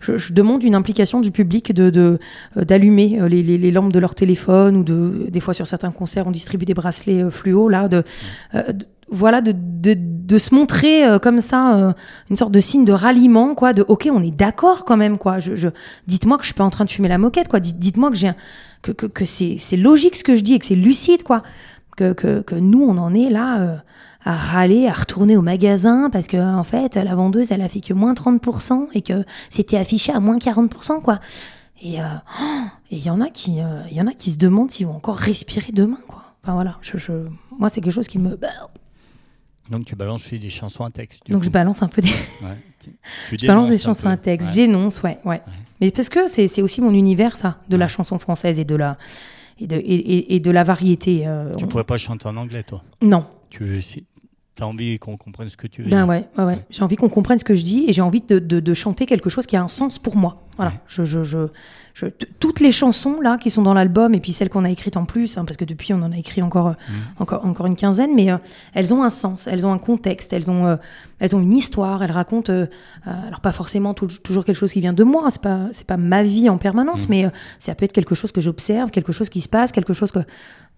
je, 0.00 0.18
je 0.18 0.32
demande 0.32 0.64
une 0.64 0.74
implication 0.74 1.20
du 1.20 1.30
public 1.30 1.72
de 1.72 2.18
euh, 2.56 2.64
d'allumer 2.64 3.18
euh, 3.20 3.28
les, 3.28 3.44
les, 3.44 3.58
les 3.58 3.70
lampes 3.70 3.92
de 3.92 4.00
leur 4.00 4.16
téléphone 4.16 4.76
ou 4.76 4.82
de 4.82 5.26
des 5.28 5.38
fois 5.38 5.54
sur 5.54 5.68
certains 5.68 5.92
concerts 5.92 6.26
on 6.26 6.32
distribue 6.32 6.64
des 6.64 6.74
bracelets 6.74 7.22
euh, 7.22 7.30
fluo 7.30 7.68
là 7.68 7.86
de, 7.86 8.02
euh, 8.56 8.72
de- 8.72 8.86
voilà 9.08 9.40
de, 9.40 9.52
de, 9.54 9.94
de 9.96 10.36
se 10.38 10.52
montrer 10.52 11.06
euh, 11.06 11.20
comme 11.20 11.40
ça 11.40 11.76
euh, 11.76 11.92
une 12.28 12.34
sorte 12.34 12.50
de 12.50 12.58
signe 12.58 12.84
de 12.84 12.92
ralliement 12.92 13.54
quoi 13.54 13.72
de 13.72 13.84
ok 13.86 14.08
on 14.12 14.20
est 14.20 14.34
d'accord 14.36 14.84
quand 14.84 14.96
même 14.96 15.16
quoi. 15.16 15.38
Je, 15.38 15.54
je 15.54 15.68
dites-moi 16.08 16.38
que 16.38 16.42
je 16.42 16.48
suis 16.48 16.54
pas 16.54 16.64
en 16.64 16.70
train 16.70 16.84
de 16.86 16.90
fumer 16.90 17.06
la 17.08 17.18
moquette 17.18 17.46
quoi. 17.46 17.60
Dites- 17.60 17.78
dites-moi 17.78 18.10
que 18.10 18.16
j'ai 18.16 18.32
que, 18.82 18.90
que, 18.90 19.06
que 19.06 19.24
c'est 19.24 19.58
c'est 19.58 19.76
logique 19.76 20.16
ce 20.16 20.24
que 20.24 20.34
je 20.34 20.40
dis 20.40 20.54
et 20.54 20.58
que 20.58 20.66
c'est 20.66 20.74
lucide 20.74 21.22
quoi. 21.22 21.44
Que, 21.96 22.12
que, 22.14 22.40
que 22.42 22.56
nous 22.56 22.82
on 22.82 22.98
en 22.98 23.14
est 23.14 23.30
là 23.30 23.60
euh, 23.60 23.76
à 24.26 24.34
râler, 24.36 24.88
à 24.88 24.92
retourner 24.92 25.36
au 25.36 25.42
magasin 25.42 26.10
parce 26.10 26.26
que 26.26 26.36
en 26.36 26.64
fait 26.64 26.96
la 26.96 27.14
vendeuse 27.14 27.52
elle 27.52 27.62
a 27.62 27.68
fait 27.68 27.80
que 27.80 27.94
moins 27.94 28.12
30% 28.12 28.88
et 28.92 29.00
que 29.00 29.24
c'était 29.50 29.76
affiché 29.78 30.12
à 30.12 30.20
moins 30.20 30.36
40% 30.38 31.00
quoi. 31.00 31.20
Et 31.82 32.00
euh, 32.00 32.04
oh, 32.42 32.44
et 32.90 32.96
il 32.96 33.04
y 33.04 33.10
en 33.10 33.20
a 33.20 33.28
qui 33.30 33.60
euh, 33.60 33.82
il 33.90 33.96
y 33.96 34.00
en 34.00 34.06
a 34.06 34.12
qui 34.12 34.30
se 34.30 34.38
demandent 34.38 34.70
s'ils 34.70 34.86
vont 34.86 34.96
encore 34.96 35.16
respirer 35.16 35.72
demain 35.72 35.98
quoi. 36.08 36.22
Enfin 36.42 36.54
voilà, 36.54 36.76
je, 36.82 36.98
je- 36.98 37.26
moi 37.58 37.68
c'est 37.68 37.80
quelque 37.80 37.92
chose 37.94 38.08
qui 38.08 38.18
me 38.18 38.36
Donc 39.70 39.84
tu 39.84 39.96
balances 39.96 40.28
des 40.32 40.50
chansons 40.50 40.84
à 40.84 40.90
texte. 40.90 41.22
donc 41.28 41.40
coup. 41.40 41.44
je 41.46 41.50
balance 41.50 41.82
un 41.82 41.88
peu 41.88 42.02
des 42.02 42.08
Ouais. 42.08 42.56
Tu- 42.82 42.90
tu 43.30 43.38
je 43.42 43.46
balance 43.46 43.68
des 43.68 43.78
chansons 43.78 44.08
à 44.08 44.16
texte, 44.16 44.48
Ouais. 44.48 44.54
j'énonce 44.54 45.02
ouais, 45.02 45.18
ouais 45.24 45.42
Mais 45.80 45.90
parce 45.90 46.08
que 46.08 46.26
c'est 46.28 46.48
c'est 46.48 46.62
aussi 46.62 46.80
mon 46.80 46.92
univers 46.94 47.36
ça, 47.36 47.58
de 47.68 47.76
la 47.76 47.88
chanson 47.88 48.18
française 48.18 48.58
et 48.60 48.64
de 48.64 48.74
la 48.76 48.96
et 49.58 49.66
de 49.66 49.76
et, 49.76 49.80
et- 49.80 50.34
et 50.36 50.40
de 50.40 50.50
la 50.50 50.62
variété. 50.64 51.26
euh, 51.26 51.52
Tu 51.56 51.64
on- 51.64 51.68
pourrais 51.68 51.84
pas 51.84 51.96
chanter 51.98 52.26
en 52.28 52.36
anglais, 52.36 52.62
toi? 52.62 52.82
Non, 53.02 53.24
Tu 53.50 53.64
veux, 53.64 53.80
si 53.80 54.04
as 54.62 54.66
envie 54.66 54.98
qu'on 54.98 55.16
comprenne 55.16 55.48
ce 55.48 55.56
que 55.56 55.66
tu 55.66 55.82
veux 55.82 55.90
Ben 55.90 55.98
dire. 56.00 56.08
ouais, 56.08 56.28
ouais, 56.38 56.44
ouais. 56.44 56.58
J'ai 56.70 56.82
envie 56.82 56.96
qu'on 56.96 57.08
comprenne 57.08 57.38
ce 57.38 57.44
que 57.44 57.54
je 57.54 57.62
dis 57.62 57.84
et 57.88 57.92
j'ai 57.92 58.02
envie 58.02 58.20
de, 58.20 58.38
de- 58.38 58.60
de 58.60 58.74
chanter 58.74 59.06
quelque 59.06 59.28
chose 59.30 59.46
qui 59.46 59.56
a 59.56 59.62
un 59.62 59.68
sens 59.68 59.98
pour 59.98 60.16
moi. 60.16 60.42
Voilà. 60.56 60.72
Je, 60.88 61.04
je, 61.04 61.22
je, 61.24 61.48
toutes 62.40 62.60
les 62.60 62.72
chansons 62.72 63.20
là 63.20 63.36
qui 63.38 63.50
sont 63.50 63.62
dans 63.62 63.74
l'album 63.74 64.14
et 64.14 64.20
puis 64.20 64.32
celles 64.32 64.48
qu'on 64.50 64.64
a 64.64 64.70
écrites 64.70 64.96
en 64.96 65.04
plus, 65.04 65.36
hein, 65.38 65.44
parce 65.44 65.56
que 65.56 65.64
depuis 65.64 65.92
on 65.94 66.00
en 66.02 66.12
a 66.12 66.16
écrit 66.18 66.40
encore, 66.42 66.68
euh, 66.68 66.72
encore, 67.18 67.44
encore 67.44 67.66
une 67.66 67.76
quinzaine, 67.76 68.14
mais 68.14 68.30
euh, 68.30 68.38
elles 68.74 68.92
ont 68.94 69.02
un 69.02 69.10
sens, 69.10 69.46
elles 69.46 69.66
ont 69.66 69.72
un 69.72 69.78
contexte, 69.78 70.32
elles 70.32 70.50
ont, 70.50 70.66
euh, 70.66 70.76
elles 71.18 71.34
ont 71.36 71.40
une 71.40 71.52
histoire, 71.52 72.02
elles 72.02 72.12
racontent, 72.12 72.52
euh, 72.52 72.66
alors 73.04 73.40
pas 73.40 73.52
forcément 73.52 73.92
tou- 73.94 74.08
toujours 74.22 74.44
quelque 74.44 74.56
chose 74.56 74.72
qui 74.72 74.80
vient 74.80 74.92
de 74.94 75.04
moi, 75.04 75.30
c'est 75.30 75.42
pas, 75.42 75.66
c'est 75.72 75.86
pas 75.86 75.96
ma 75.98 76.22
vie 76.22 76.48
en 76.48 76.56
permanence, 76.58 77.08
mais 77.10 77.26
euh, 77.26 77.30
ça 77.58 77.74
peut 77.74 77.84
être 77.84 77.92
quelque 77.92 78.14
chose 78.14 78.32
que 78.32 78.40
j'observe, 78.40 78.90
quelque 78.90 79.12
chose 79.12 79.28
qui 79.28 79.40
se 79.42 79.48
passe, 79.48 79.72
quelque 79.72 79.92
chose 79.92 80.12
que, 80.12 80.20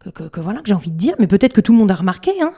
que, 0.01 0.11
que- 0.11 0.29
que 0.29 0.41
voilà 0.41 0.61
que 0.61 0.67
j'ai 0.67 0.75
envie 0.75 0.91
de 0.93 0.97
dire, 0.97 1.15
mais 1.19 1.27
peut-être 1.29 1.53
que 1.53 1.61
tout 1.61 1.73
le 1.73 1.79
monde 1.79 1.91
a 1.91 1.97
remarqué, 1.97 2.31
hein. 2.43 2.53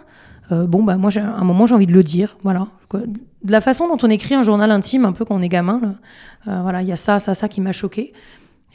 Euh, 0.53 0.67
bon, 0.67 0.83
bah, 0.83 0.97
moi, 0.97 1.11
j'ai- 1.11 1.21
à 1.21 1.35
un 1.37 1.45
moment, 1.45 1.67
j'ai 1.67 1.75
envie 1.75 1.87
de 1.87 1.93
le 1.93 2.03
dire. 2.03 2.37
Voilà. 2.43 2.67
De 2.93 3.53
la 3.53 3.61
façon 3.61 3.87
dont 3.89 3.99
on 4.07 4.11
écrit 4.11 4.35
un 4.35 4.43
journal 4.43 4.71
intime, 4.71 5.05
un 5.05 5.13
peu 5.13 5.25
quand 5.25 5.35
on 5.37 5.43
est 5.43 5.49
gamin, 5.49 5.81
là, 5.81 5.95
euh, 6.49 6.63
voilà, 6.63 6.83
il 6.83 6.89
y 6.89 6.93
a 6.93 6.97
ça, 6.97 7.19
ça, 7.19 7.35
ça 7.35 7.49
qui 7.49 7.61
m'a 7.61 7.73
choqué. 7.73 8.13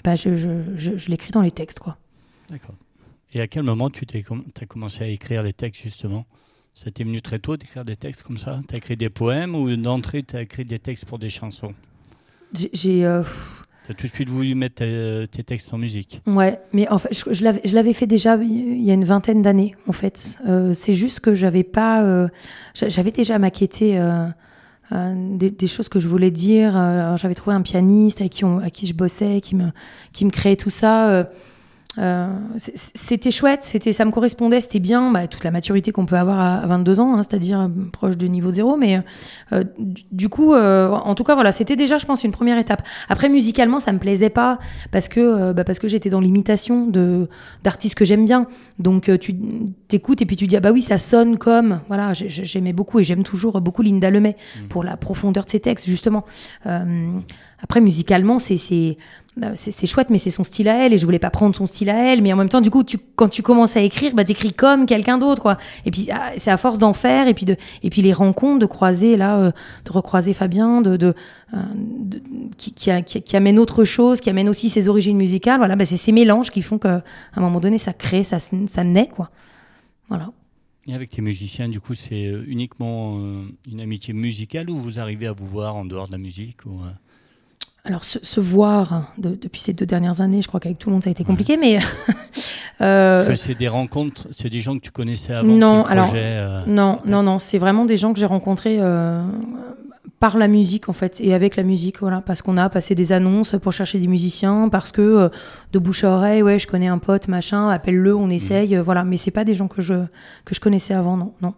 Ben, 0.04 0.16
je, 0.16 0.36
je, 0.36 0.48
je, 0.78 0.98
je 0.98 1.10
l'écris 1.10 1.32
dans 1.32 1.42
les 1.42 1.52
textes, 1.52 1.80
quoi. 1.80 1.98
D'accord. 2.50 2.76
Et 3.34 3.42
à 3.42 3.48
quel 3.48 3.64
moment 3.64 3.90
tu 3.90 4.06
t'es 4.06 4.22
com- 4.22 4.44
as 4.62 4.66
commencé 4.68 5.04
à 5.04 5.08
écrire 5.08 5.42
les 5.44 5.52
textes, 5.54 5.82
justement? 5.82 6.26
Ça 6.74 6.92
t'est 6.92 7.04
venu 7.04 7.22
très 7.22 7.40
tôt 7.40 7.58
d'écrire 7.58 7.84
des 7.84 7.96
textes 7.96 8.22
comme 8.24 8.38
ça? 8.38 8.60
Tu 8.68 8.76
as 8.76 8.78
écrit 8.78 8.96
des 8.98 9.10
poèmes 9.10 9.56
ou 9.56 9.76
d'entrée 9.76 10.22
tu 10.24 10.36
as 10.36 10.42
écrit 10.44 10.64
des 10.66 10.78
textes 10.80 11.06
pour 11.06 11.18
des 11.20 11.30
chansons? 11.30 11.74
J'ai- 12.54 12.70
J'ai. 12.74 13.06
euh, 13.06 13.24
Tu 13.86 13.92
as 13.92 13.94
tout 13.96 14.08
de 14.08 14.12
suite 14.12 14.30
voulu 14.30 14.56
mettre 14.56 14.76
tes, 14.76 15.28
tes 15.30 15.44
textes 15.44 15.74
en 15.74 15.78
musique 15.78 16.22
Ouais, 16.26 16.60
mais 16.74 16.88
en 16.90 16.98
fait, 16.98 17.10
je, 17.32 17.44
l'avais- 17.44 17.94
fait 17.94 18.08
déjà 18.08 18.36
il 18.38 18.82
y 18.84 18.90
a 18.90 18.94
une 18.96 19.06
vingtaine 19.06 19.42
d'années, 19.44 19.76
en 19.88 19.92
fait. 19.92 20.40
Euh, 20.48 20.74
c'est 20.74 20.96
juste 20.96 21.20
que 21.20 21.36
j'avais 21.36 21.64
pas. 21.64 22.04
euh, 22.04 22.28
j'a- 22.74 22.90
j'avais 22.90 23.12
déjà 23.12 23.38
maquetté 23.38 24.00
euh, 24.00 24.26
euh, 24.92 25.38
des, 25.38 25.68
choses 25.68 25.88
que 25.90 26.00
je 26.00 26.08
voulais 26.08 26.32
dire. 26.32 26.74
J'avais 27.18 27.36
trouvé 27.36 27.56
un 27.56 27.62
pianiste 27.62 28.22
avec 28.22 28.32
qui, 28.34 28.44
on- 28.44 28.58
à 28.60 28.70
qui 28.72 28.88
je 28.88 28.94
bossais, 28.94 29.40
qui 29.42 29.56
me, 29.56 29.70
qui 30.14 30.26
me 30.26 30.32
créait 30.32 30.56
tout 30.56 30.72
ça. 30.72 31.30
Euh, 31.98 32.26
euh, 32.26 32.28
c'était 32.66 33.32
chouette, 33.32 33.64
c'était, 33.64 33.94
ça 33.94 34.06
me 34.06 34.12
correspondait, 34.12 34.60
c'était 34.60 34.80
bien, 34.80 35.12
bah, 35.12 35.28
toute 35.28 35.44
la 35.44 35.52
maturité 35.52 35.92
qu'on 35.92 36.06
peut 36.06 36.18
avoir 36.18 36.40
à 36.40 36.66
22 36.66 37.00
ans, 37.00 37.16
hein, 37.16 37.22
c'est-à-dire 37.22 37.62
euh, 37.62 37.68
proche 37.92 38.18
de 38.18 38.28
niveau 38.28 38.52
zéro. 38.52 38.78
Mais 38.78 39.02
euh, 39.54 39.64
du 40.12 40.30
coup, 40.30 40.54
en 40.56 41.16
tout 41.16 41.24
cas, 41.24 41.36
voilà, 41.36 41.52
c'était 41.52 41.76
déjà, 41.76 41.98
je 41.98 42.06
pense, 42.06 42.24
une 42.24 42.32
première 42.32 42.58
étape. 42.58 42.84
Après, 43.10 43.30
musicalement, 43.30 43.80
ça 43.80 43.94
me 43.94 44.00
plaisait 44.00 44.30
pas 44.30 44.60
parce 44.92 45.08
que, 45.08 45.54
bah, 45.54 45.64
parce 45.64 45.80
que 45.80 45.88
j'étais 45.88 46.10
dans 46.10 46.20
l'imitation 46.20 46.88
de 46.88 47.28
d'artistes 47.64 47.96
que 47.96 48.06
j'aime 48.06 48.26
bien. 48.26 48.48
Donc, 48.80 49.12
tu 49.20 49.36
t'écoutes 49.88 50.22
et 50.22 50.26
puis 50.26 50.36
tu 50.36 50.48
dis 50.48 50.56
ah 50.56 50.60
bah 50.60 50.72
oui, 50.72 50.82
ça 50.82 50.98
sonne 50.98 51.38
comme, 51.38 51.82
voilà, 51.88 52.14
j'aimais 52.14 52.74
beaucoup 52.74 53.00
et 53.00 53.04
j'aime 53.04 53.24
toujours 53.24 53.62
beaucoup 53.62 53.82
Linda 53.82 54.10
Lemay 54.10 54.36
mmh. 54.36 54.68
pour 54.68 54.84
la 54.84 54.98
profondeur 54.98 55.46
de 55.46 55.50
ses 55.50 55.60
textes 55.60 55.88
justement. 55.88 56.26
après, 56.64 57.82
musicalement, 57.82 58.40
c'est 58.40 58.98
c'est 59.56 59.88
chouette, 59.88 60.10
mais 60.10 60.18
c'est 60.18 60.30
son 60.30 60.46
style 60.46 60.70
à 60.70 60.86
elle, 60.86 60.94
et 60.94 60.98
je 60.98 61.06
voulais 61.06 61.20
pas 61.20 61.30
prendre 61.30 61.56
son 61.56 61.66
style 61.66 61.90
à 61.90 62.12
elle. 62.12 62.22
Mais 62.22 62.32
en 62.32 62.38
même 62.38 62.48
temps, 62.48 62.62
du 62.62 62.72
coup, 62.72 62.84
quand 63.16 63.28
tu 63.28 63.42
commences 63.42 63.76
à 63.76 63.82
écrire, 63.82 64.14
bah, 64.14 64.24
t'écris 64.24 64.54
comme 64.54 64.86
quelqu'un 64.86 65.18
d'autre, 65.18 65.42
quoi. 65.42 65.58
Et 65.86 65.92
puis, 65.92 66.08
ah, 66.12 66.32
c'est 66.38 66.52
à 66.52 66.58
force 66.58 66.80
d'en 66.80 66.94
faire, 66.94 67.28
et 67.28 67.34
puis 67.34 67.46
de, 67.46 67.58
et 67.84 67.90
puis 67.90 68.02
les 68.02 68.14
rencontres, 68.14 68.60
de 68.60 68.66
croiser, 68.66 69.18
là, 69.18 69.38
euh, 69.38 69.52
de 69.84 69.92
recroiser 69.92 70.34
Fabien, 70.34 70.82
de, 70.82 71.14
euh, 71.54 71.58
qui, 72.58 73.36
amène 73.36 73.60
autre 73.60 73.84
chose, 73.84 74.22
qui 74.22 74.30
amène 74.30 74.48
aussi 74.48 74.70
ses 74.70 74.88
origines 74.88 75.18
musicales. 75.18 75.58
Voilà, 75.58 75.76
bah, 75.76 75.86
c'est 75.86 75.98
ces 75.98 76.14
mélanges 76.14 76.50
qui 76.50 76.62
font 76.62 76.78
qu'à 76.78 77.04
un 77.36 77.42
moment 77.42 77.60
donné, 77.60 77.78
ça 77.78 77.92
crée, 77.92 78.24
ça, 78.24 78.38
ça 78.40 78.84
naît, 78.84 79.10
quoi. 79.14 79.32
Voilà. 80.08 80.32
Et 80.88 80.94
avec 80.94 81.10
tes 81.10 81.22
musiciens, 81.22 81.68
du 81.68 81.82
coup, 81.82 81.96
c'est 81.96 82.28
euh, 82.28 82.46
uniquement 82.48 83.20
une 83.70 83.82
amitié 83.82 84.14
musicale 84.14 84.70
ou 84.70 84.78
vous 84.78 85.00
arrivez 85.00 85.28
à 85.28 85.34
vous 85.34 85.48
voir 85.48 85.76
en 85.76 85.84
dehors 85.84 86.08
de 86.08 86.14
la 86.14 86.20
musique 86.20 86.66
ou, 86.66 86.80
alors, 87.86 88.04
se, 88.04 88.40
voir 88.40 89.14
depuis 89.20 89.62
ces 89.62 89.74
deux 89.74 89.86
dernières 89.86 90.20
années, 90.20 90.42
je 90.42 90.48
crois 90.48 90.60
qu'avec 90.60 90.80
tout 90.80 90.90
le 90.90 90.94
monde, 90.94 91.04
ça 91.04 91.10
a 91.10 91.12
été 91.12 91.24
compliqué, 91.24 91.56
mais. 91.56 91.80
euh, 92.82 93.36
c'est 93.36 93.54
des 93.54 93.68
rencontres, 93.68 94.28
c'est 94.32 94.50
des 94.50 94.60
gens 94.60 94.76
que 94.76 94.82
tu 94.82 94.92
connaissais 94.92 95.34
avant 95.34 95.48
Non, 95.48 95.84
projet, 95.84 95.94
alors. 95.94 96.12
Euh, 96.16 96.64
non, 96.66 96.98
non, 97.06 97.22
non, 97.22 97.38
c'est 97.38 97.60
vraiment 97.60 97.86
des 97.86 97.96
gens 97.96 98.12
que 98.12 98.20
j'ai 98.20 98.26
rencontrés 98.26 98.78
euh, 98.80 99.24
par 100.20 100.40
la 100.40 100.48
musique, 100.48 100.90
en 100.90 100.94
fait, 100.94 101.22
et 101.22 101.36
avec 101.36 101.56
la 101.58 101.64
musique, 101.64 102.00
voilà. 102.00 102.22
Parce 102.22 102.42
qu'on 102.42 102.58
a 102.58 102.70
passé 102.70 102.96
des 102.96 103.12
annonces 103.12 103.56
pour 103.62 103.72
chercher 103.72 104.00
des 104.00 104.08
musiciens, 104.08 104.68
parce 104.70 104.92
que 104.92 105.30
de 105.72 105.80
bouche 105.80 106.04
à 106.06 106.10
oreille, 106.10 106.42
ouais, 106.42 106.58
je 106.58 106.66
connais 106.66 106.88
un 106.88 106.98
pote, 106.98 107.28
machin, 107.28 107.70
appelle-le, 107.70 108.16
on 108.16 108.32
essaye, 108.32 108.76
mmh. 108.76 108.82
voilà. 108.82 109.04
Mais 109.04 109.18
c'est 109.18 109.30
pas 109.30 109.44
des 109.44 109.54
gens 109.54 109.68
que 109.68 109.84
je, 109.84 109.94
que 110.44 110.56
je 110.56 110.60
connaissais 110.60 110.96
avant, 110.96 111.18
non, 111.18 111.34
non. 111.44 111.54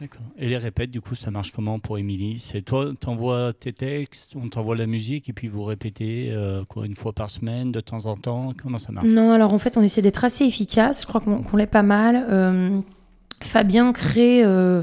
D'accord. 0.00 0.22
Et 0.38 0.48
les 0.48 0.56
répètes, 0.56 0.90
du 0.90 1.02
coup, 1.02 1.14
ça 1.14 1.30
marche 1.30 1.50
comment 1.50 1.78
pour 1.78 1.98
Émilie? 1.98 2.38
C'est 2.38 2.62
toi, 2.62 2.90
t'envoies 2.98 3.52
tes 3.52 3.74
textes, 3.74 4.34
on 4.34 4.48
t'envoie 4.48 4.74
la 4.74 4.86
musique 4.86 5.28
et 5.28 5.34
puis 5.34 5.46
vous 5.46 5.62
répétez 5.62 6.30
euh, 6.30 6.64
quoi, 6.64 6.86
une 6.86 6.94
fois 6.94 7.12
par 7.12 7.28
semaine, 7.28 7.70
de 7.70 7.80
temps 7.80 8.06
en 8.06 8.16
temps? 8.16 8.54
Comment 8.62 8.78
ça 8.78 8.92
marche? 8.92 9.06
Non, 9.06 9.32
alors 9.32 9.52
en 9.52 9.58
fait, 9.58 9.76
on 9.76 9.82
essaie 9.82 10.00
d'être 10.00 10.24
assez 10.24 10.46
efficace. 10.46 11.02
Je 11.02 11.06
crois 11.06 11.20
qu'on 11.20 11.56
l'est 11.56 11.66
pas 11.66 11.82
mal. 11.82 12.26
Euh, 12.30 12.80
Fabien 13.42 13.92
crée. 13.92 14.42
Euh, 14.42 14.82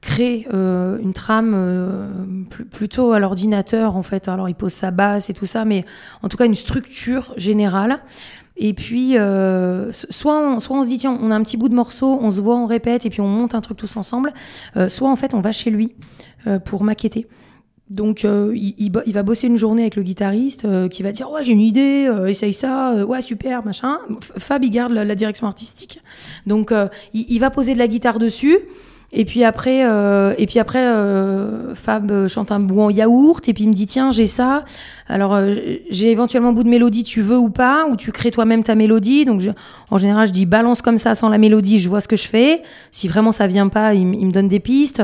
crée 0.00 0.46
une 0.52 1.12
trame 1.12 2.46
plutôt 2.70 3.10
à 3.10 3.18
l'ordinateur 3.18 3.96
en 3.96 4.04
fait. 4.04 4.28
Alors 4.28 4.48
il 4.48 4.54
pose 4.54 4.72
sa 4.72 4.92
basse 4.92 5.28
et 5.28 5.34
tout 5.34 5.44
ça, 5.44 5.64
mais 5.64 5.84
en 6.22 6.28
tout 6.28 6.36
cas 6.36 6.46
une 6.46 6.54
structure 6.54 7.34
générale. 7.36 7.98
Et 8.58 8.74
puis, 8.74 9.16
euh, 9.16 9.92
soit, 9.92 10.36
on, 10.36 10.58
soit 10.58 10.76
on 10.76 10.82
se 10.82 10.88
dit, 10.88 10.98
tiens, 10.98 11.16
on 11.22 11.30
a 11.30 11.36
un 11.36 11.42
petit 11.42 11.56
bout 11.56 11.68
de 11.68 11.74
morceau, 11.74 12.18
on 12.20 12.30
se 12.30 12.40
voit, 12.40 12.56
on 12.56 12.66
répète, 12.66 13.06
et 13.06 13.10
puis 13.10 13.20
on 13.20 13.28
monte 13.28 13.54
un 13.54 13.60
truc 13.60 13.78
tous 13.78 13.96
ensemble. 13.96 14.34
Euh, 14.76 14.88
soit, 14.88 15.08
en 15.08 15.16
fait, 15.16 15.32
on 15.32 15.40
va 15.40 15.52
chez 15.52 15.70
lui 15.70 15.94
euh, 16.48 16.58
pour 16.58 16.82
maqueter. 16.82 17.28
Donc, 17.88 18.24
il, 18.24 18.74
il, 18.76 19.12
va 19.14 19.22
bosser 19.22 19.46
une 19.46 19.56
journée 19.56 19.80
avec 19.80 19.96
le 19.96 20.02
guitariste 20.02 20.66
qui 20.90 21.02
va 21.02 21.10
dire, 21.10 21.30
ouais, 21.30 21.42
j'ai 21.42 21.52
une 21.52 21.60
idée, 21.60 22.06
essaye 22.26 22.52
ça, 22.52 23.06
ouais, 23.06 23.22
super, 23.22 23.64
machin. 23.64 23.96
Fab, 24.20 24.62
il 24.62 24.68
garde 24.68 24.92
la, 24.92 25.14
direction 25.14 25.46
artistique. 25.46 26.02
Donc, 26.46 26.70
il, 27.14 27.24
il, 27.30 27.38
va 27.38 27.48
poser 27.48 27.72
de 27.72 27.78
la 27.78 27.88
guitare 27.88 28.18
dessus. 28.18 28.58
Et 29.10 29.24
puis 29.24 29.42
après, 29.42 29.86
euh, 29.86 30.34
et 30.36 30.44
puis 30.44 30.58
après, 30.58 30.86
euh, 30.86 31.74
Fab 31.74 32.10
euh, 32.10 32.28
chante 32.28 32.52
un 32.52 32.60
bout 32.60 32.82
en 32.82 32.90
yaourt 32.90 33.48
et 33.48 33.54
puis 33.54 33.64
il 33.64 33.68
me 33.68 33.72
dit 33.72 33.86
tiens 33.86 34.10
j'ai 34.10 34.26
ça. 34.26 34.66
Alors 35.08 35.34
euh, 35.34 35.54
j'ai 35.88 36.10
éventuellement 36.10 36.50
un 36.50 36.52
bout 36.52 36.62
de 36.62 36.68
mélodie, 36.68 37.04
tu 37.04 37.22
veux 37.22 37.38
ou 37.38 37.48
pas, 37.48 37.86
ou 37.86 37.96
tu 37.96 38.12
crées 38.12 38.30
toi-même 38.30 38.62
ta 38.62 38.74
mélodie. 38.74 39.24
Donc 39.24 39.40
je, 39.40 39.48
en 39.90 39.96
général 39.96 40.26
je 40.26 40.32
dis 40.32 40.44
balance 40.44 40.82
comme 40.82 40.98
ça 40.98 41.14
sans 41.14 41.30
la 41.30 41.38
mélodie, 41.38 41.78
je 41.78 41.88
vois 41.88 42.02
ce 42.02 42.08
que 42.08 42.16
je 42.16 42.28
fais. 42.28 42.62
Si 42.90 43.08
vraiment 43.08 43.32
ça 43.32 43.46
vient 43.46 43.68
pas, 43.68 43.94
il, 43.94 44.04
me 44.06 44.30
donne 44.30 44.48
des 44.48 44.60
pistes. 44.60 45.02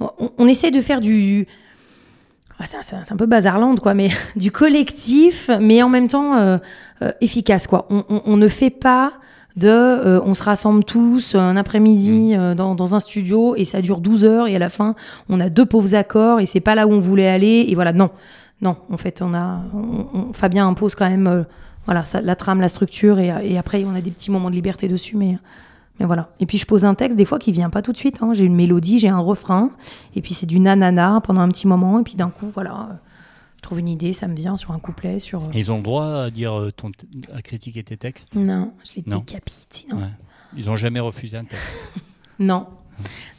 On, 0.00 0.30
on, 0.38 0.46
essaie 0.48 0.70
de 0.70 0.80
faire 0.80 1.02
du, 1.02 1.46
ah, 2.58 2.64
c'est 2.64 3.12
un 3.12 3.16
peu 3.16 3.26
bazarland 3.26 3.78
quoi, 3.78 3.92
mais 3.92 4.08
du 4.36 4.50
collectif, 4.50 5.50
mais 5.60 5.82
en 5.82 5.90
même 5.90 6.08
temps 6.08 6.58
efficace 7.20 7.66
quoi. 7.66 7.86
On, 7.90 8.02
on, 8.08 8.22
on, 8.24 8.36
ne 8.38 8.48
fait 8.48 8.70
pas 8.70 9.12
de 9.56 9.68
euh, 9.68 10.20
on 10.24 10.34
se 10.34 10.42
rassemble 10.42 10.84
tous 10.84 11.34
un 11.34 11.56
après-midi 11.56 12.34
mm. 12.34 12.40
euh, 12.40 12.54
dans, 12.54 12.74
dans, 12.74 12.94
un 12.94 13.00
studio 13.00 13.54
et 13.56 13.64
ça 13.64 13.82
dure 13.82 14.00
12 14.00 14.24
heures 14.24 14.46
et 14.46 14.56
à 14.56 14.58
la 14.58 14.68
fin 14.68 14.94
on 15.28 15.40
a 15.40 15.48
deux 15.48 15.66
pauvres 15.66 15.94
accords 15.94 16.40
et 16.40 16.46
c'est 16.46 16.60
pas 16.60 16.74
là 16.74 16.86
où 16.86 16.92
on 16.92 17.00
voulait 17.00 17.28
aller 17.28 17.66
et 17.68 17.74
voilà 17.74 17.92
non 17.92 18.10
non 18.60 18.76
en 18.90 18.96
fait 18.96 19.20
on 19.22 19.34
a 19.34 19.60
on, 19.74 20.32
Fabien 20.32 20.66
impose 20.66 20.94
quand 20.94 21.08
même 21.08 21.26
euh, 21.26 21.42
voilà 21.86 22.04
ça, 22.04 22.20
la 22.20 22.36
trame 22.36 22.60
la 22.60 22.68
structure 22.68 23.18
et, 23.18 23.32
et, 23.42 23.58
après 23.58 23.84
on 23.84 23.94
a 23.94 24.00
des 24.00 24.10
petits 24.10 24.30
moments 24.30 24.50
de 24.50 24.54
liberté 24.54 24.88
dessus 24.88 25.16
mais 25.16 25.38
mais 26.00 26.06
voilà 26.06 26.30
et 26.40 26.46
puis 26.46 26.56
je 26.56 26.64
pose 26.64 26.84
un 26.84 26.94
texte 26.94 27.18
des 27.18 27.26
fois 27.26 27.38
qui 27.38 27.52
vient 27.52 27.70
pas 27.70 27.82
tout 27.82 27.92
de 27.92 27.98
suite 27.98 28.18
hein. 28.22 28.32
j'ai 28.32 28.44
une 28.44 28.54
mélodie 28.54 28.98
j'ai 28.98 29.08
un 29.08 29.18
refrain 29.18 29.70
et 30.16 30.22
puis 30.22 30.32
c'est 30.32 30.46
du 30.46 30.60
nanana 30.60 31.20
pendant 31.22 31.42
un 31.42 31.48
petit 31.48 31.66
moment 31.66 32.00
et 32.00 32.02
puis 32.02 32.14
d'un 32.14 32.30
coup 32.30 32.50
voilà 32.54 33.00
je 33.62 33.68
trouve 33.68 33.78
une 33.78 33.88
idée, 33.88 34.12
ça 34.12 34.26
me 34.26 34.34
vient 34.34 34.56
sur 34.56 34.72
un 34.72 34.80
couplet. 34.80 35.20
Sur... 35.20 35.44
Euh, 35.44 35.50
ils 35.54 35.70
ont 35.70 35.76
le 35.76 35.84
droit 35.84 36.24
à, 36.24 36.30
dire 36.30 36.58
euh, 36.58 36.72
ton 36.72 36.90
à 37.32 37.42
critiquer 37.42 37.84
tes 37.84 37.96
textes? 37.96 38.34
Non, 38.34 38.72
je 38.84 38.96
les 38.96 39.02
décapite 39.02 39.68
sinon. 39.70 39.98
Ils 40.56 40.66
n'ont 40.66 40.74
jamais 40.74 40.98
refusé 40.98 41.36
un 41.36 41.44
texte 41.44 41.72
Non. 42.40 42.66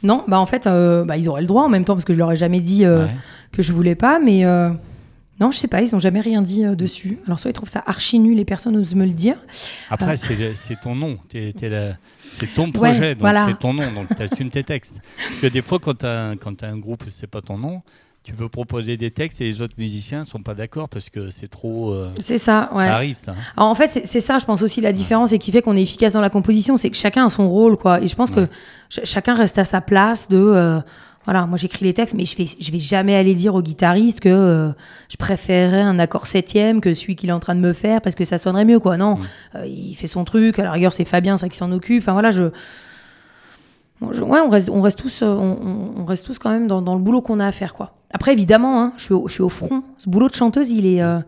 Non, 0.02 0.24
bah 0.26 0.40
en 0.40 0.46
fait, 0.46 0.66
euh, 0.66 1.04
bah, 1.04 1.18
ils 1.18 1.28
auraient 1.28 1.42
le 1.42 1.46
droit 1.46 1.62
en 1.62 1.68
même 1.68 1.84
temps 1.84 1.92
parce 1.92 2.06
que 2.06 2.14
je 2.14 2.18
leur 2.18 2.32
ai 2.32 2.36
jamais 2.36 2.62
dit 2.62 2.84
que 3.52 3.62
je 3.62 3.72
voulais 3.74 3.94
pas, 3.94 4.18
mais 4.18 4.44
non, 5.40 5.50
je 5.50 5.58
sais 5.58 5.68
pas, 5.68 5.82
ils 5.82 5.92
n'ont 5.92 6.00
jamais 6.00 6.20
rien 6.20 6.40
dit 6.40 6.64
dessus. 6.74 7.18
Alors 7.26 7.38
soit 7.38 7.50
ils 7.50 7.54
trouvent 7.54 7.68
ça 7.68 7.82
archi 7.86 8.18
nul, 8.18 8.38
les 8.38 8.46
personnes 8.46 8.78
osent 8.78 8.94
me 8.94 9.04
le 9.04 9.12
dire. 9.12 9.36
Après, 9.90 10.16
c'est 10.16 10.80
ton 10.82 10.94
nom, 10.94 11.18
c'est 11.30 11.52
ton 12.54 12.72
projet, 12.72 13.14
donc 13.14 13.28
c'est 13.46 13.58
ton 13.58 13.74
nom, 13.74 13.92
donc 13.92 14.06
tu 14.16 14.22
assumes 14.22 14.48
tes 14.48 14.64
textes. 14.64 15.00
Parce 15.28 15.40
que 15.40 15.46
des 15.48 15.60
fois, 15.60 15.78
quand 15.78 15.98
tu 15.98 16.06
as, 16.06 16.30
as, 16.30 16.66
un 16.66 16.78
groupe, 16.78 17.04
c'est 17.10 17.26
pas 17.26 17.42
ton 17.42 17.58
nom, 17.58 17.82
tu 18.24 18.32
peux 18.32 18.48
proposer 18.48 18.96
des 18.96 19.10
textes 19.10 19.42
et 19.42 19.44
les 19.44 19.60
autres 19.60 19.74
musiciens 19.76 20.20
ne 20.20 20.24
sont 20.24 20.42
pas 20.42 20.54
d'accord 20.54 20.88
parce 20.88 21.10
que 21.10 21.28
c'est 21.28 21.46
trop. 21.46 21.92
Euh, 21.92 22.10
c'est 22.18 22.38
ça, 22.38 22.70
ouais. 22.74 22.86
Ça 22.86 22.94
arrive, 22.94 23.16
ça. 23.16 23.32
Hein. 23.32 23.62
en 23.62 23.74
fait, 23.74 24.00
c'est 24.06 24.20
ça, 24.20 24.38
je 24.38 24.46
pense 24.46 24.62
aussi 24.62 24.80
la 24.80 24.92
différence 24.92 25.32
et 25.32 25.38
qui 25.38 25.52
fait 25.52 25.60
qu'on 25.60 25.76
est 25.76 25.82
efficace 25.82 26.14
dans 26.14 26.22
la 26.22 26.30
composition, 26.30 26.78
c'est 26.78 26.88
que 26.88 26.96
chacun 26.96 27.26
a 27.26 27.28
son 27.28 27.50
rôle, 27.50 27.76
quoi. 27.76 28.00
Et 28.00 28.08
je 28.08 28.16
pense 28.16 28.30
que 28.30 28.48
chacun 28.88 29.34
reste 29.34 29.58
à 29.58 29.66
sa 29.66 29.82
place 29.82 30.28
de. 30.28 30.38
Euh, 30.38 30.80
voilà, 31.26 31.46
moi 31.46 31.58
j'écris 31.58 31.84
les 31.84 31.94
textes, 31.94 32.14
mais 32.14 32.24
je 32.24 32.36
vais, 32.36 32.46
je 32.46 32.72
vais 32.72 32.78
jamais 32.78 33.14
aller 33.14 33.34
dire 33.34 33.54
au 33.54 33.62
guitariste 33.62 34.20
que 34.20 34.28
euh, 34.28 34.72
je 35.10 35.16
préférerais 35.16 35.80
un 35.80 35.98
accord 35.98 36.26
septième 36.26 36.82
que 36.82 36.92
celui 36.92 37.16
qu'il 37.16 37.30
est 37.30 37.32
en 37.32 37.40
train 37.40 37.54
de 37.54 37.60
me 37.60 37.72
faire 37.72 38.00
parce 38.02 38.14
que 38.14 38.24
ça 38.24 38.36
sonnerait 38.38 38.66
mieux, 38.66 38.78
quoi. 38.78 38.96
Non, 38.96 39.18
il 39.66 39.94
fait 39.96 40.06
son 40.06 40.24
truc. 40.24 40.58
À 40.58 40.64
la 40.64 40.72
rigueur, 40.72 40.94
c'est 40.94 41.04
Fabien, 41.04 41.36
ça 41.36 41.50
qui 41.50 41.58
s'en 41.58 41.72
occupe. 41.72 42.02
Enfin 42.02 42.12
voilà, 42.12 42.30
je 42.30 42.50
ouais, 44.00 44.40
on 44.40 44.48
reste, 44.48 44.70
on 44.70 44.80
reste 44.80 44.98
tous, 44.98 45.22
euh, 45.22 45.26
on, 45.26 46.04
reste 46.04 46.26
tous 46.26 46.38
quand 46.38 46.50
même 46.50 46.66
dans, 46.66 46.94
le 46.94 47.00
boulot 47.00 47.20
qu'on 47.20 47.40
a 47.40 47.46
à 47.46 47.52
faire, 47.52 47.74
quoi. 47.74 47.92
Après, 48.12 48.32
évidemment, 48.32 48.80
hein, 48.80 48.92
je, 48.96 49.04
suis 49.04 49.14
au, 49.14 49.28
je, 49.28 49.34
suis 49.34 49.42
au, 49.42 49.48
front. 49.48 49.82
Ce 49.98 50.08
boulot 50.08 50.28
de 50.28 50.34
chanteuse, 50.34 50.72
il 50.72 50.86
est, 50.86 51.02
euh, 51.02 51.18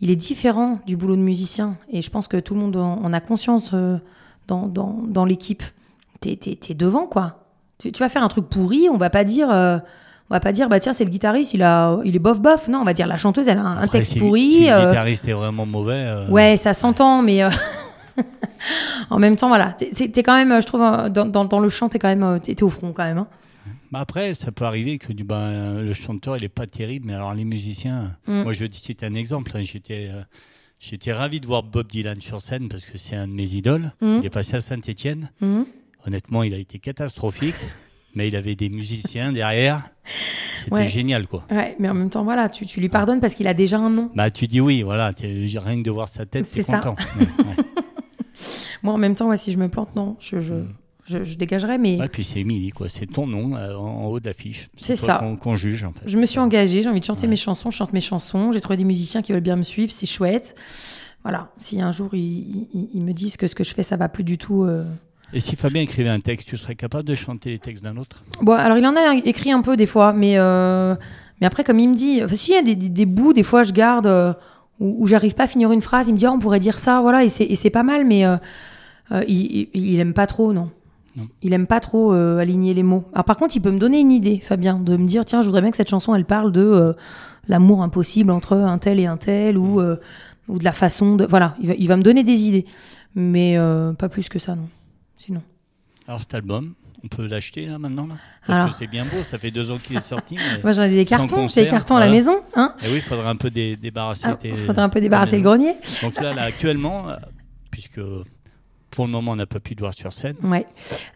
il 0.00 0.10
est 0.10 0.16
différent 0.16 0.80
du 0.86 0.96
boulot 0.96 1.16
de 1.16 1.22
musicien. 1.22 1.76
Et 1.90 2.02
je 2.02 2.10
pense 2.10 2.28
que 2.28 2.36
tout 2.36 2.54
le 2.54 2.60
monde 2.60 2.76
en, 2.76 3.12
a 3.12 3.20
conscience 3.20 3.70
euh, 3.72 3.98
dans, 4.46 4.66
dans, 4.66 5.02
dans 5.06 5.24
l'équipe. 5.24 5.62
T'es, 6.20 6.38
es, 6.46 6.74
devant, 6.74 7.06
quoi. 7.06 7.44
Tu, 7.78 7.90
vas 7.98 8.08
faire 8.08 8.22
un 8.22 8.28
truc 8.28 8.46
pourri, 8.48 8.88
on 8.90 8.96
va 8.96 9.10
pas 9.10 9.24
dire. 9.24 9.48
on 9.48 9.80
va 10.30 10.40
pas 10.40 10.52
dire, 10.52 10.68
bah 10.68 10.80
tiens, 10.80 10.92
c'est 10.92 11.04
le 11.04 11.10
guitariste, 11.10 11.52
il, 11.54 11.62
a, 11.62 11.98
il 12.04 12.16
est 12.16 12.18
bof 12.18 12.40
bof. 12.40 12.68
Non, 12.68 12.80
on 12.80 12.84
va 12.84 12.94
dire, 12.94 13.06
la 13.06 13.18
chanteuse, 13.18 13.48
elle 13.48 13.58
a 13.58 13.62
un, 13.62 13.86
texte 13.86 14.18
pourri. 14.18 14.44
Si 14.44 14.60
le 14.66 14.86
guitariste 14.86 15.28
est 15.28 15.34
vraiment 15.34 15.66
mauvais. 15.66 16.26
Ouais, 16.28 16.56
ça 16.56 16.72
s'entend, 16.72 17.22
mais. 17.22 17.42
en 19.10 19.18
même 19.18 19.36
temps, 19.36 19.48
voilà, 19.48 19.72
t'es 19.72 20.22
quand 20.22 20.34
même, 20.34 20.60
je 20.60 20.66
trouve, 20.66 20.82
euh, 20.82 21.08
dans, 21.08 21.44
dans, 21.44 21.60
le 21.60 21.68
chant, 21.68 21.88
t'es 21.88 21.98
quand 21.98 22.08
même, 22.08 22.22
euh, 22.22 22.38
t'es 22.38 22.62
au 22.62 22.70
front 22.70 22.92
quand 22.92 23.04
même. 23.04 23.18
Hein. 23.18 23.28
Bah 23.90 24.00
après, 24.00 24.34
ça 24.34 24.52
peut 24.52 24.64
arriver 24.64 24.98
que 24.98 25.12
ben, 25.12 25.80
le 25.80 25.92
chanteur, 25.92 26.36
il 26.36 26.44
est 26.44 26.48
pas 26.48 26.66
terrible, 26.66 27.06
mais 27.06 27.14
alors 27.14 27.34
les 27.34 27.44
musiciens, 27.44 28.16
mm. 28.26 28.42
moi 28.42 28.52
je 28.52 28.66
dis 28.66 28.78
c'était 28.78 29.06
un 29.06 29.14
exemple. 29.14 29.52
Hein. 29.54 29.62
j'étais, 29.62 30.10
euh, 30.12 30.22
j'étais 30.78 31.12
ravi 31.12 31.40
de 31.40 31.46
voir 31.46 31.62
Bob 31.62 31.86
Dylan 31.86 32.20
sur 32.20 32.40
scène 32.40 32.68
parce 32.68 32.84
que 32.84 32.98
c'est 32.98 33.16
un 33.16 33.28
de 33.28 33.32
mes 33.32 33.44
idoles. 33.44 33.92
Mm. 34.00 34.18
Il 34.20 34.26
est 34.26 34.30
passé 34.30 34.56
à 34.56 34.60
Saint-Étienne. 34.60 35.30
Mm. 35.40 35.62
Honnêtement, 36.06 36.42
il 36.42 36.54
a 36.54 36.58
été 36.58 36.78
catastrophique, 36.78 37.54
mais 38.14 38.28
il 38.28 38.36
avait 38.36 38.54
des 38.54 38.68
musiciens 38.68 39.32
derrière. 39.32 39.88
C'était 40.64 40.88
génial, 40.88 41.28
quoi. 41.28 41.44
Ouais, 41.50 41.76
mais 41.78 41.88
en 41.88 41.94
même 41.94 42.10
temps, 42.10 42.24
voilà, 42.24 42.48
tu, 42.48 42.66
tu 42.66 42.80
lui 42.80 42.88
pardonnes 42.88 43.20
parce 43.20 43.34
qu'il 43.34 43.46
a 43.46 43.54
déjà 43.54 43.78
un 43.78 43.90
nom. 43.90 44.10
Bah, 44.14 44.30
tu 44.30 44.46
dis 44.46 44.60
oui, 44.60 44.82
voilà, 44.82 45.12
rien 45.20 45.78
que 45.78 45.82
de 45.82 45.90
voir 45.90 46.08
sa 46.08 46.26
tête, 46.26 46.48
t'es 46.50 46.64
content. 46.64 46.96
Moi, 48.82 48.92
en 48.94 48.98
même 48.98 49.14
temps, 49.14 49.34
si 49.36 49.52
je 49.52 49.58
me 49.58 49.68
plante, 49.68 49.94
non, 49.96 50.16
je, 50.20 50.40
je, 50.40 50.54
hmm. 50.54 51.24
je, 51.24 51.34
dégagerai. 51.36 51.78
Mais... 51.78 51.98
Ouais, 51.98 52.08
puis 52.08 52.24
c'est 52.24 52.40
Émilie, 52.40 52.70
quoi. 52.70 52.88
C'est 52.88 53.06
ton 53.06 53.26
nom 53.26 53.56
euh, 53.56 53.74
en, 53.76 54.06
haut 54.06 54.20
de 54.20 54.26
l'affiche. 54.26 54.68
C'est 54.76 54.96
ça. 54.96 55.22
Qu'on 55.40 55.56
juge, 55.56 55.84
en 55.84 55.92
fait. 55.92 56.02
Je 56.06 56.16
me 56.18 56.26
suis 56.26 56.38
engagée, 56.38 56.82
j'ai 56.82 56.88
envie 56.88 57.00
de 57.00 57.04
chanter 57.04 57.26
mes 57.26 57.36
chansons, 57.36 57.70
je 57.70 57.76
chante 57.76 57.92
mes 57.92 58.00
chansons. 58.00 58.52
J'ai 58.52 58.60
trouvé 58.60 58.76
des 58.76 58.84
musiciens 58.84 59.22
qui 59.22 59.32
veulent 59.32 59.40
bien 59.40 59.56
me 59.56 59.62
suivre, 59.62 59.92
c'est 59.92 60.06
chouette. 60.06 60.54
voilà, 61.22 61.48
si 61.56 61.80
un 61.80 61.90
jour 61.92 62.10
ils, 62.14 62.68
ils- 62.72 62.88
ils 62.94 63.02
me 63.02 63.12
disent 63.12 63.36
que 63.36 63.46
ce 63.48 63.54
que 63.54 63.64
je 63.64 63.74
fais, 63.74 63.82
ça 63.82 63.96
va 63.96 64.08
plus 64.08 64.22
du 64.24 64.38
tout. 64.38 64.62
euh, 64.64 64.84
Et 65.32 65.40
si 65.40 65.56
Fabien 65.56 65.82
écrivait 65.82 66.08
un 66.08 66.20
texte, 66.20 66.48
tu 66.48 66.56
serais 66.56 66.76
capable 66.76 67.04
de 67.08 67.14
chanter 67.16 67.50
les 67.50 67.58
textes 67.58 67.82
d'un 67.82 67.96
autre? 67.96 68.22
Bon, 68.42 68.52
alors 68.52 68.78
il 68.78 68.86
en 68.86 68.94
a 68.94 69.14
écrit 69.24 69.50
un 69.50 69.60
peu 69.62 69.76
des 69.76 69.86
fois, 69.86 70.12
mais, 70.12 70.34
euh, 70.38 70.94
mais 71.40 71.46
après, 71.48 71.64
comme 71.64 71.80
il 71.80 71.88
me 71.88 71.94
dit, 71.94 72.20
enfin, 72.22 72.34
si, 72.36 72.52
il 72.52 72.54
y 72.54 72.58
a 72.58 72.62
des, 72.62 72.76
des- 72.76 72.88
des 72.90 73.06
bouts, 73.06 73.32
des 73.32 73.42
fois, 73.42 73.64
je 73.64 73.72
garde 73.72 74.06
euh, 74.06 74.32
où, 74.80 74.96
où 75.02 75.06
j'arrive 75.06 75.34
pas 75.34 75.44
à 75.44 75.46
finir 75.46 75.72
une 75.72 75.82
phrase. 75.82 76.08
Il 76.08 76.12
me 76.12 76.18
dit, 76.18 76.26
Ah, 76.26 76.32
on 76.32 76.38
pourrait 76.38 76.60
dire 76.60 76.78
ça, 76.78 77.00
voilà, 77.00 77.24
et 77.24 77.28
c'est, 77.28 77.70
pas 77.70 77.82
mal, 77.82 78.04
mais 78.04 78.24
euh, 78.24 78.36
euh, 79.12 79.24
il, 79.28 79.68
il, 79.74 80.00
aime 80.00 80.12
pas 80.12 80.26
trop, 80.26 80.52
non. 80.52 80.70
Non. 81.16 81.28
Il 81.42 81.54
aime 81.54 81.66
pas 81.66 81.80
trop 81.80 82.12
euh, 82.12 82.38
aligner 82.38 82.74
les 82.74 82.82
mots. 82.82 83.04
Alors, 83.12 83.24
par 83.24 83.36
contre, 83.36 83.56
il 83.56 83.60
peut 83.60 83.70
me 83.70 83.78
donner 83.78 84.00
une 84.00 84.12
idée, 84.12 84.38
Fabien, 84.38 84.78
de 84.78 84.96
me 84.96 85.06
dire, 85.06 85.24
tiens, 85.24 85.40
je 85.40 85.46
voudrais 85.46 85.62
bien 85.62 85.70
que 85.70 85.76
cette 85.76 85.88
chanson, 85.88 86.14
elle 86.14 86.26
parle 86.26 86.52
de 86.52 86.60
euh, 86.60 86.92
l'amour 87.48 87.82
impossible 87.82 88.30
entre 88.30 88.54
un 88.54 88.78
tel 88.78 89.00
et 89.00 89.06
un 89.06 89.16
tel, 89.16 89.56
ou, 89.56 89.80
euh, 89.80 89.96
ou 90.48 90.58
de 90.58 90.64
la 90.64 90.72
façon 90.72 91.16
de. 91.16 91.24
Voilà, 91.24 91.56
il 91.60 91.68
va, 91.68 91.74
il 91.74 91.88
va 91.88 91.96
me 91.96 92.02
donner 92.02 92.22
des 92.22 92.46
idées, 92.46 92.66
mais 93.14 93.56
pas 93.98 94.08
plus 94.08 94.28
que 94.28 94.38
ça, 94.38 94.54
non. 94.54 94.68
Sinon. 95.16 95.40
Alors 96.06 96.20
cet 96.20 96.34
album, 96.34 96.74
on 97.04 97.08
peut 97.08 97.26
l'acheter 97.26 97.66
là 97.66 97.78
maintenant 97.78 98.06
là? 98.06 98.14
Parce 98.46 98.58
Alors. 98.58 98.70
que 98.70 98.76
c'est 98.76 98.86
bien 98.86 99.04
beau, 99.04 99.22
ça 99.22 99.38
fait 99.38 99.50
deux 99.50 99.70
ans 99.70 99.78
qu'il 99.82 99.96
est 99.96 100.00
sorti. 100.00 100.36
Mais... 100.56 100.62
Moi, 100.62 100.72
j'en 100.72 100.82
ai 100.82 100.90
des 100.90 101.04
cartons, 101.06 101.46
j'ai 101.48 101.64
des 101.64 101.70
cartons 101.70 101.96
à 101.96 102.00
la 102.00 102.08
maison, 102.10 102.40
hein? 102.54 102.74
Eh 102.84 102.88
oui, 102.88 102.96
il 102.96 103.02
faudrait 103.02 103.28
un 103.28 103.36
peu 103.36 103.50
dé- 103.50 103.76
débarrasser. 103.76 104.26
Ah, 104.26 104.36
un 104.82 104.88
peu 104.88 105.00
débarrasser 105.00 105.36
le 105.36 105.42
grenier. 105.42 105.74
Donc 106.02 106.20
là, 106.20 106.32
là 106.34 106.42
actuellement, 106.42 107.08
euh, 107.08 107.16
puisque 107.70 108.00
pour 108.96 109.04
le 109.06 109.12
moment 109.12 109.32
on 109.32 109.36
n'a 109.36 109.44
pas 109.46 109.60
pu 109.60 109.76
te 109.76 109.80
voir 109.80 109.92
sur 109.94 110.12
scène, 110.12 110.34
Ouais. 110.42 110.66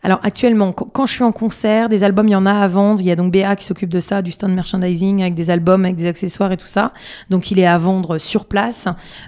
Alors 0.03 0.21
actuellement, 0.23 0.73
qu- 0.73 0.85
quand 0.93 1.07
je 1.07 1.13
suis 1.15 1.25
en 1.25 1.33
concert, 1.33 1.89
des 1.89 2.05
albums, 2.05 2.29
il 2.29 2.33
y 2.33 2.37
en 2.37 2.45
a 2.47 2.53
à 2.53 2.69
vendre. 2.69 3.01
Il 3.01 3.07
y 3.07 3.11
a 3.11 3.17
donc 3.17 3.33
BA 3.33 3.57
qui 3.57 3.65
s'occupe 3.65 3.89
de 3.89 4.01
ça, 4.01 4.21
du 4.23 4.31
stand 4.33 4.53
merchandising 4.55 5.23
avec 5.23 5.35
des 5.35 5.49
albums, 5.51 5.85
avec 5.87 5.97
des 5.97 6.07
accessoires 6.07 6.53
et 6.53 6.57
tout 6.59 6.67
ça. 6.67 6.93
Donc 7.31 7.51
il 7.51 7.59
est 7.59 7.67
à 7.67 7.79
vendre 7.79 8.19
sur 8.19 8.45
place. 8.45 8.87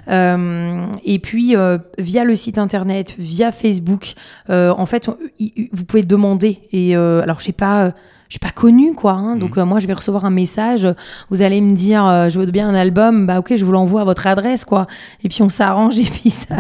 Euh, 0.09 0.86
et 1.05 1.18
puis 1.18 1.57
euh, 1.57 1.78
via 1.98 2.24
le 2.24 2.34
site 2.36 2.59
internet, 2.59 3.14
via 3.18 3.53
Facebook, 3.53 4.12
euh, 4.50 4.74
en 4.76 4.84
fait, 4.86 5.09
vous 5.72 5.84
pouvez 5.84 6.03
demander. 6.03 6.61
Et 6.72 6.94
alors 6.94 7.40
je 7.40 7.46
sais 7.46 7.53
pas. 7.53 7.92
Je 8.33 8.37
suis 8.37 8.41
pas 8.41 8.51
connue 8.51 8.95
quoi, 8.95 9.12
hein. 9.12 9.37
donc 9.37 9.59
euh, 9.59 9.66
moi 9.66 9.78
je 9.78 9.87
vais 9.87 9.93
recevoir 9.93 10.24
un 10.24 10.30
message. 10.30 10.89
Vous 11.28 11.43
allez 11.43 11.61
me 11.61 11.72
dire, 11.72 12.07
euh, 12.07 12.30
je 12.30 12.39
veux 12.41 12.47
bien 12.47 12.66
un 12.66 12.74
album, 12.74 13.26
bah 13.26 13.39
ok, 13.41 13.53
je 13.57 13.62
vous 13.62 13.72
l'envoie 13.72 14.01
à 14.01 14.05
votre 14.05 14.26
adresse 14.26 14.64
quoi. 14.64 14.87
Et 15.22 15.28
puis 15.28 15.43
on 15.43 15.51
s'arrange 15.51 15.99
et 15.99 16.05
puis 16.05 16.30
ça, 16.30 16.57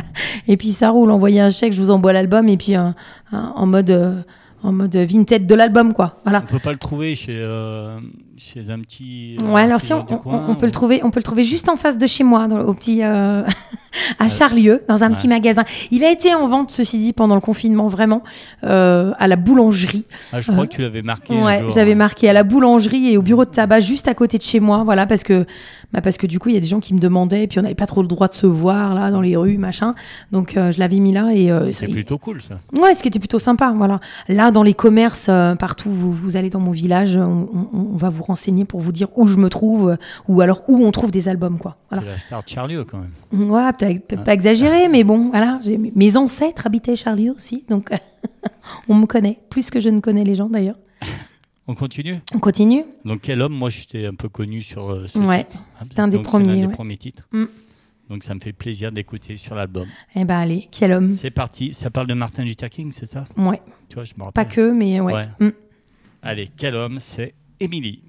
et 0.48 0.58
puis 0.58 0.68
ça 0.68 0.90
roule. 0.90 1.10
Envoyez 1.10 1.40
un 1.40 1.48
chèque, 1.48 1.72
je 1.72 1.78
vous 1.80 1.90
envoie 1.90 2.12
l'album 2.12 2.46
et 2.46 2.58
puis 2.58 2.76
euh, 2.76 2.90
hein, 3.32 3.52
en 3.56 3.64
mode 3.64 3.88
euh, 3.88 4.20
en 4.62 4.70
mode 4.72 4.94
vintage 4.94 5.40
de 5.46 5.54
l'album 5.54 5.94
quoi. 5.94 6.18
Voilà. 6.24 6.42
on 6.46 6.52
peut 6.52 6.58
pas 6.58 6.72
le 6.72 6.76
trouver 6.78 7.14
chez, 7.14 7.38
euh, 7.38 7.98
chez 8.36 8.68
un 8.68 8.78
petit. 8.80 9.38
Ouais, 9.42 9.62
alors 9.62 9.80
si 9.80 9.94
on, 9.94 10.00
on- 10.00 10.18
coin, 10.18 10.44
on 10.48 10.54
peut 10.54 10.64
ou- 10.64 10.66
le 10.66 10.72
trouver, 10.72 11.00
on 11.04 11.10
peut 11.10 11.20
le 11.20 11.24
trouver 11.24 11.44
juste 11.44 11.70
en 11.70 11.76
face 11.76 11.96
de 11.96 12.06
chez 12.06 12.22
moi, 12.22 12.48
dans, 12.48 12.60
au 12.60 12.74
petit 12.74 13.02
euh, 13.02 13.44
à 14.18 14.28
Charlieu, 14.28 14.82
dans 14.88 15.04
un 15.04 15.10
Ouais. 15.10 15.16
petit 15.16 15.28
magasin. 15.28 15.64
Il 15.90 16.04
a 16.04 16.10
été 16.10 16.34
en 16.34 16.46
vente, 16.46 16.70
ceci 16.70 16.98
dit, 16.98 17.12
pendant 17.12 17.34
le 17.34 17.40
confinement, 17.40 17.88
vraiment, 17.88 18.22
euh, 18.64 19.12
à 19.18 19.26
la 19.28 19.36
boulangerie. 19.36 20.06
Ah, 20.32 20.40
je 20.40 20.50
crois 20.50 20.64
euh, 20.64 20.66
que 20.66 20.72
tu 20.74 20.82
l'avais 20.82 21.02
marqué. 21.02 21.34
Ouais, 21.34 21.64
j'avais 21.74 21.94
marqué 21.94 22.28
à 22.28 22.32
la 22.32 22.42
boulangerie 22.44 23.12
et 23.12 23.16
au 23.18 23.22
bureau 23.22 23.44
de 23.44 23.50
tabac 23.50 23.80
juste 23.80 24.08
à 24.08 24.14
côté 24.14 24.38
de 24.38 24.42
chez 24.42 24.60
moi, 24.60 24.82
voilà, 24.84 25.06
parce 25.06 25.22
que, 25.24 25.44
bah 25.92 26.00
parce 26.00 26.16
que 26.16 26.26
du 26.26 26.38
coup, 26.38 26.48
il 26.48 26.54
y 26.54 26.58
a 26.58 26.60
des 26.60 26.68
gens 26.68 26.80
qui 26.80 26.94
me 26.94 26.98
demandaient, 26.98 27.42
et 27.44 27.46
puis 27.46 27.58
on 27.58 27.62
n'avait 27.62 27.74
pas 27.74 27.86
trop 27.86 28.02
le 28.02 28.08
droit 28.08 28.28
de 28.28 28.34
se 28.34 28.46
voir 28.46 28.94
là 28.94 29.10
dans 29.10 29.20
les 29.20 29.36
rues, 29.36 29.58
machin. 29.58 29.94
Donc 30.30 30.56
euh, 30.56 30.72
je 30.72 30.78
l'avais 30.78 30.98
mis 31.00 31.12
là 31.12 31.30
et 31.34 31.50
C'est 31.72 31.86
plutôt 31.88 32.18
cool 32.18 32.40
ça. 32.40 32.58
Ouais, 32.80 32.94
ce 32.94 33.02
qui 33.02 33.08
était 33.08 33.18
plutôt 33.18 33.38
sympa, 33.38 33.72
voilà. 33.76 34.00
Là, 34.28 34.50
dans 34.50 34.62
les 34.62 34.74
commerces, 34.74 35.28
partout, 35.58 35.90
vous, 35.90 36.12
vous 36.12 36.36
allez 36.36 36.48
dans 36.50 36.60
mon 36.60 36.70
village, 36.70 37.16
on, 37.16 37.48
on- 37.52 37.68
on 37.92 37.96
va 37.96 38.08
vous 38.08 38.22
renseigner 38.22 38.64
pour 38.64 38.80
vous 38.80 38.92
dire 38.92 39.08
où 39.16 39.26
je 39.26 39.36
me 39.36 39.48
trouve, 39.48 39.96
ou 40.28 40.40
alors 40.40 40.62
où 40.68 40.84
on 40.84 40.90
trouve 40.92 41.10
des 41.10 41.28
albums, 41.28 41.58
quoi. 41.58 41.76
Voilà. 41.90 42.04
C'est 42.06 42.10
la 42.12 42.18
star 42.18 42.42
de 42.44 42.48
Charlieu 42.48 42.84
quand 42.84 42.98
même. 42.98 43.50
Ouais, 43.50 43.62
peut-être 43.86 44.06
peut-être 44.06 44.24
pas 44.24 44.34
exagéré, 44.34 44.88
mais 44.88 45.04
bon, 45.04 45.30
voilà. 45.30 45.58
Mes 45.94 46.16
ancêtres 46.16 46.66
habitaient 46.66 46.96
Charlie 46.96 47.30
aussi, 47.30 47.64
donc 47.68 47.90
on 48.88 48.94
me 48.94 49.06
connaît, 49.06 49.38
plus 49.50 49.70
que 49.70 49.80
je 49.80 49.88
ne 49.88 50.00
connais 50.00 50.24
les 50.24 50.34
gens 50.34 50.48
d'ailleurs. 50.48 50.78
On 51.68 51.76
continue? 51.76 52.16
On 52.34 52.40
continue 52.40 52.84
Donc 53.04 53.20
quel 53.22 53.40
homme? 53.40 53.54
Moi 53.54 53.70
j'étais 53.70 54.04
un 54.06 54.14
peu 54.14 54.28
connu 54.28 54.62
sur 54.62 54.90
euh, 54.90 55.06
ce 55.06 55.16
Ouais, 55.20 55.44
titre. 55.44 55.64
c'était 55.82 56.00
un 56.00 56.08
des 56.08 56.16
Donc, 56.16 56.26
premiers, 56.26 56.46
l'un 56.48 56.56
des 56.56 56.66
ouais. 56.66 56.72
premiers 56.72 56.96
titres. 56.96 57.28
Mm. 57.30 57.44
Donc 58.10 58.24
ça 58.24 58.34
me 58.34 58.40
fait 58.40 58.52
plaisir 58.52 58.90
d'écouter 58.90 59.36
sur 59.36 59.54
l'album. 59.54 59.86
Eh 60.16 60.24
ben 60.24 60.38
allez, 60.38 60.68
quel 60.72 60.90
homme. 60.92 61.08
C'est 61.08 61.30
parti. 61.30 61.70
Ça 61.70 61.88
parle 61.88 62.08
de 62.08 62.14
Martin 62.14 62.42
Luther 62.44 62.68
King, 62.68 62.90
c'est 62.90 63.06
ça? 63.06 63.26
Ouais, 63.36 63.62
Tu 63.88 63.94
vois, 63.94 64.04
je 64.04 64.12
me 64.14 64.18
pas 64.18 64.24
rappelle. 64.26 64.48
que, 64.48 64.72
mais 64.72 65.00
ouais. 65.00 65.12
Ouais. 65.14 65.28
Mm. 65.38 65.50
Allez, 66.22 66.50
quel 66.56 66.74
homme? 66.74 66.98
C'est 67.00 67.32
Émilie. 67.60 68.02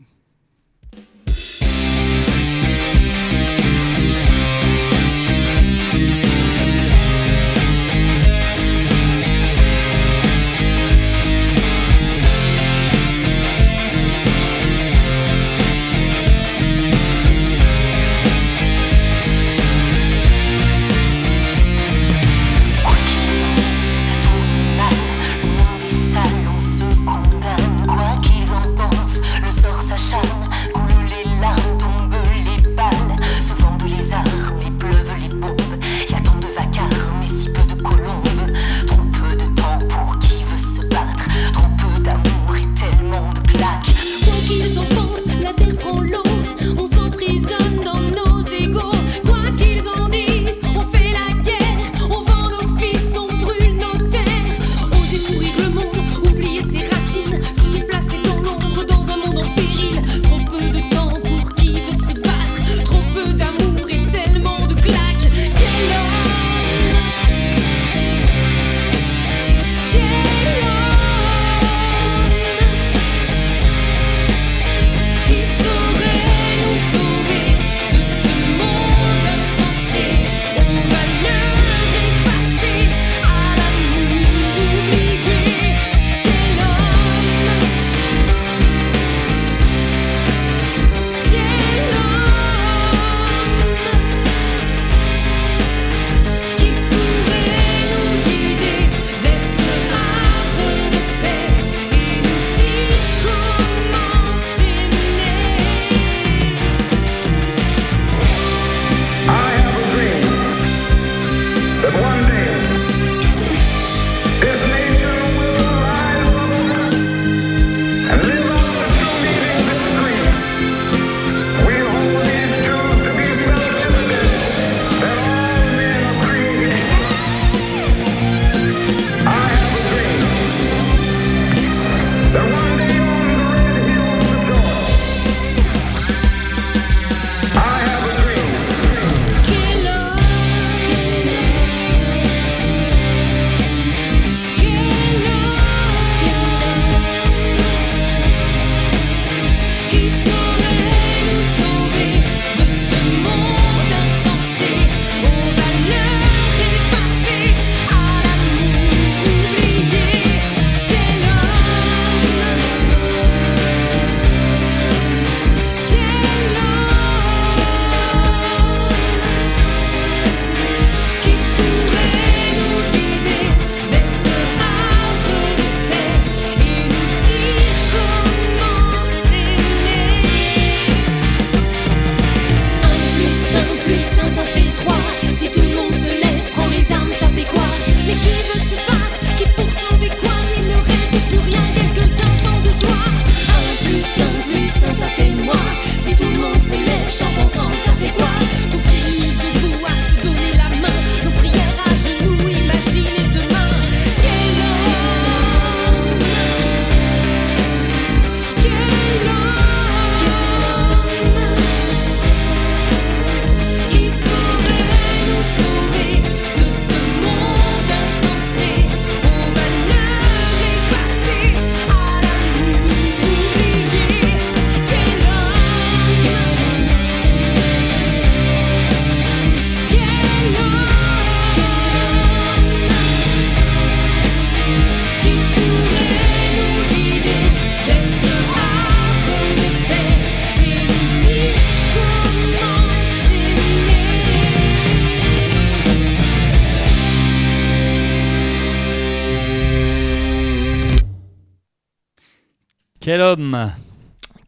Quel 253.13 253.21
homme, 253.21 253.71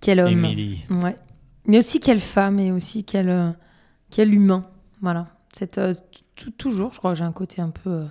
Quel 0.01 0.20
homme. 0.22 0.32
Émilie. 0.32 0.86
Ouais. 0.89 1.16
Mais 1.68 1.78
aussi 1.78 1.99
quelle 1.99 2.20
femme 2.20 2.57
et 2.59 2.72
aussi 2.72 3.03
quel, 3.03 3.30
euh, 3.30 3.51
quel 4.09 4.34
humain. 4.34 4.66
Voilà. 5.03 5.28
Cette, 5.53 5.78
euh, 5.78 5.93
toujours, 6.57 6.91
je 6.91 6.97
crois 6.97 7.11
que 7.11 7.18
j'ai 7.20 7.24
un 7.24 7.32
côté 7.32 7.61
un 7.61 7.70
peu 7.70 7.91
euh, 7.91 8.05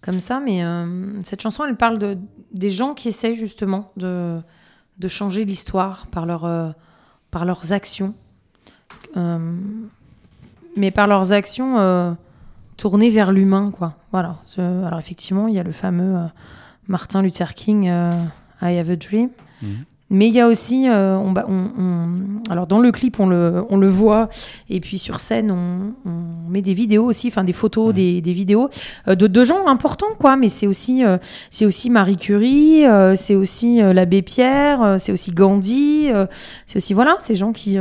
comme 0.00 0.20
ça, 0.20 0.40
mais 0.40 0.64
euh, 0.64 1.20
cette 1.22 1.42
chanson, 1.42 1.66
elle 1.66 1.76
parle 1.76 1.98
de, 1.98 2.16
des 2.50 2.70
gens 2.70 2.94
qui 2.94 3.08
essayent 3.08 3.36
justement 3.36 3.92
de, 3.98 4.40
de 5.00 5.08
changer 5.08 5.44
l'histoire 5.44 6.06
par, 6.06 6.24
leur, 6.24 6.74
par 7.30 7.44
leurs 7.44 7.72
actions. 7.72 8.14
Mais 10.76 10.90
par 10.92 11.06
leurs 11.08 11.34
actions 11.34 12.16
tournées 12.78 13.10
vers 13.10 13.32
l'humain, 13.32 13.70
quoi. 13.70 13.98
Voilà. 14.12 14.38
Alors 14.56 14.98
effectivement, 14.98 15.46
il 15.46 15.54
y 15.54 15.58
a 15.58 15.62
le 15.62 15.72
fameux 15.72 16.26
Martin 16.88 17.20
Luther 17.20 17.52
King, 17.52 17.84
I 18.62 18.78
Have 18.78 18.88
a 18.88 18.96
Dream. 18.96 19.28
Mhm. 19.64 19.84
Mais 20.10 20.28
il 20.28 20.34
y 20.34 20.40
a 20.40 20.48
aussi, 20.48 20.86
euh, 20.86 21.16
on, 21.16 21.32
ba- 21.32 21.46
on- 21.48 21.70
on- 21.78 22.50
alors 22.52 22.66
dans 22.66 22.78
le 22.78 22.92
clip 22.92 23.18
on 23.18 23.26
le, 23.26 23.64
on 23.70 23.78
le 23.78 23.88
voit, 23.88 24.28
et 24.68 24.78
puis 24.78 24.98
sur 24.98 25.18
scène 25.18 25.50
on, 25.50 25.94
met 26.50 26.60
des 26.60 26.74
vidéos 26.74 27.04
aussi, 27.04 27.28
enfin 27.28 27.42
des 27.42 27.54
photos, 27.54 27.94
des, 27.94 28.20
des 28.20 28.32
vidéos 28.34 28.68
euh, 29.08 29.14
de, 29.14 29.26
de 29.26 29.44
gens 29.44 29.66
importants 29.66 30.14
quoi. 30.20 30.36
Mais 30.36 30.50
c'est 30.50 30.66
aussi, 30.66 31.02
euh, 31.04 31.16
c'est 31.50 31.64
aussi 31.64 31.88
Marie 31.88 32.18
Curie, 32.18 32.84
c'est 33.16 33.34
aussi 33.34 33.78
l'abbé 33.80 34.20
Pierre, 34.22 34.96
c'est 34.98 35.10
aussi 35.10 35.32
Gandhi, 35.32 36.10
c'est 36.66 36.76
aussi 36.76 36.92
voilà 36.92 37.16
ces 37.18 37.34
gens 37.34 37.52
qui, 37.52 37.78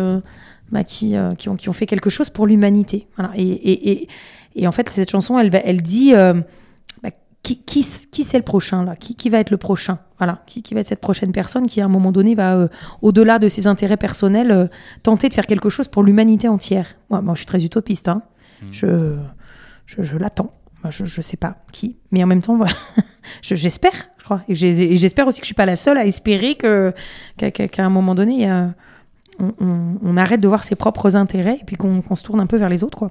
bah, 0.71 0.83
qui, 0.85 1.15
qui 1.37 1.49
ont, 1.49 1.55
qui 1.57 1.67
ont 1.69 1.73
fait 1.73 1.85
quelque 1.85 2.09
chose 2.09 2.29
pour 2.29 2.47
l'humanité. 2.47 3.05
Voilà. 3.17 3.31
Et, 3.35 3.43
et, 3.43 3.91
et, 3.91 4.07
et 4.55 4.65
en 4.65 4.71
fait 4.71 4.89
cette 4.89 5.11
chanson 5.11 5.37
elle, 5.37 5.81
dit 5.81 6.13
qui, 7.43 7.57
qui, 7.61 7.85
qui 8.11 8.23
c'est 8.23 8.37
le 8.37 8.43
prochain 8.43 8.83
là? 8.85 8.95
Qui, 8.95 9.15
qui 9.15 9.29
va 9.29 9.39
être 9.39 9.51
le 9.51 9.57
prochain? 9.57 9.99
Voilà, 10.17 10.41
qui, 10.47 10.63
qui 10.63 10.73
va 10.73 10.79
être 10.79 10.87
cette 10.87 11.01
prochaine 11.01 11.31
personne 11.33 11.67
qui 11.67 11.81
à 11.81 11.85
un 11.85 11.89
moment 11.89 12.11
donné 12.13 12.35
va, 12.35 12.55
euh, 12.55 12.67
au-delà 13.01 13.37
de 13.37 13.47
ses 13.49 13.67
intérêts 13.67 13.97
personnels, 13.97 14.51
euh, 14.51 14.67
tenter 15.03 15.27
de 15.29 15.33
faire 15.33 15.45
quelque 15.45 15.69
chose 15.69 15.87
pour 15.89 16.03
l'humanité 16.03 16.47
entière? 16.47 16.95
Moi, 17.09 17.21
moi, 17.21 17.33
je 17.35 17.39
suis 17.39 17.45
très 17.45 17.63
utopiste. 17.65 18.07
hein. 18.07 18.21
Mhm. 18.61 18.69
Je, 18.71 19.15
je, 19.85 20.01
je 20.03 20.17
l'attends. 20.17 20.53
Je, 20.89 21.05
je 21.05 21.21
sais 21.21 21.37
pas 21.37 21.57
qui, 21.71 21.95
mais 22.11 22.21
en 22.23 22.27
même 22.27 22.41
temps, 22.41 22.57
voilà. 22.57 22.73
Je- 23.41 23.55
j'espère, 23.55 23.93
je 24.17 24.23
crois. 24.25 24.41
Et 24.49 24.55
j'espère 24.55 25.27
aussi 25.27 25.39
que 25.39 25.45
je 25.45 25.47
suis 25.47 25.55
pas 25.55 25.65
la 25.65 25.77
seule 25.77 25.97
à 25.97 26.05
espérer 26.05 26.55
que 26.55 26.93
qu'à 27.37 27.85
un 27.85 27.89
moment 27.89 28.15
donné, 28.15 28.49
a- 28.49 28.73
on, 29.39 29.53
on- 29.61 29.95
on 30.03 30.17
arrête 30.17 30.41
de 30.41 30.47
voir 30.49 30.65
ses 30.65 30.75
propres 30.75 31.15
intérêts 31.15 31.57
et 31.61 31.63
puis 31.65 31.77
qu'on 31.77 32.01
qu'on 32.01 32.15
se 32.17 32.23
tourne 32.25 32.41
un 32.41 32.47
peu 32.47 32.57
vers 32.57 32.67
les 32.67 32.83
autres, 32.83 32.97
quoi. 32.97 33.09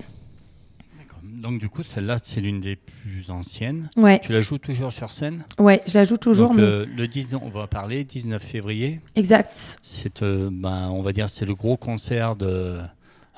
Donc 1.43 1.59
du 1.59 1.69
coup, 1.69 1.83
celle-là, 1.83 2.17
c'est 2.23 2.41
l'une 2.41 2.61
des 2.61 2.77
plus 2.77 3.31
anciennes. 3.31 3.91
Ouais, 3.97 4.21
Tu 4.21 4.33
la 4.33 4.41
joues 4.41 4.59
toujours 4.59 4.93
sur 4.93 5.11
scène? 5.11 5.45
Ouais, 5.59 5.83
je 5.89 5.95
la 5.99 6.05
joue 6.05 6.17
toujours, 6.17 6.49
Donc, 6.51 6.57
mais 6.59 6.63
le, 6.63 6.85
le 6.97 7.09
10, 7.09 7.35
on 7.43 7.49
va 7.49 7.67
parler, 7.67 8.05
19 8.05 8.41
février. 8.41 9.01
exact. 9.17 9.79
C'est, 9.83 10.23
euh, 10.23 10.49
ben, 10.53 10.89
on 10.93 11.03
va 11.03 11.13
dire, 11.13 11.29
c'est 11.29 11.45
le 11.45 11.55
gros 11.55 11.77
concert 11.77 12.37
de 12.37 12.79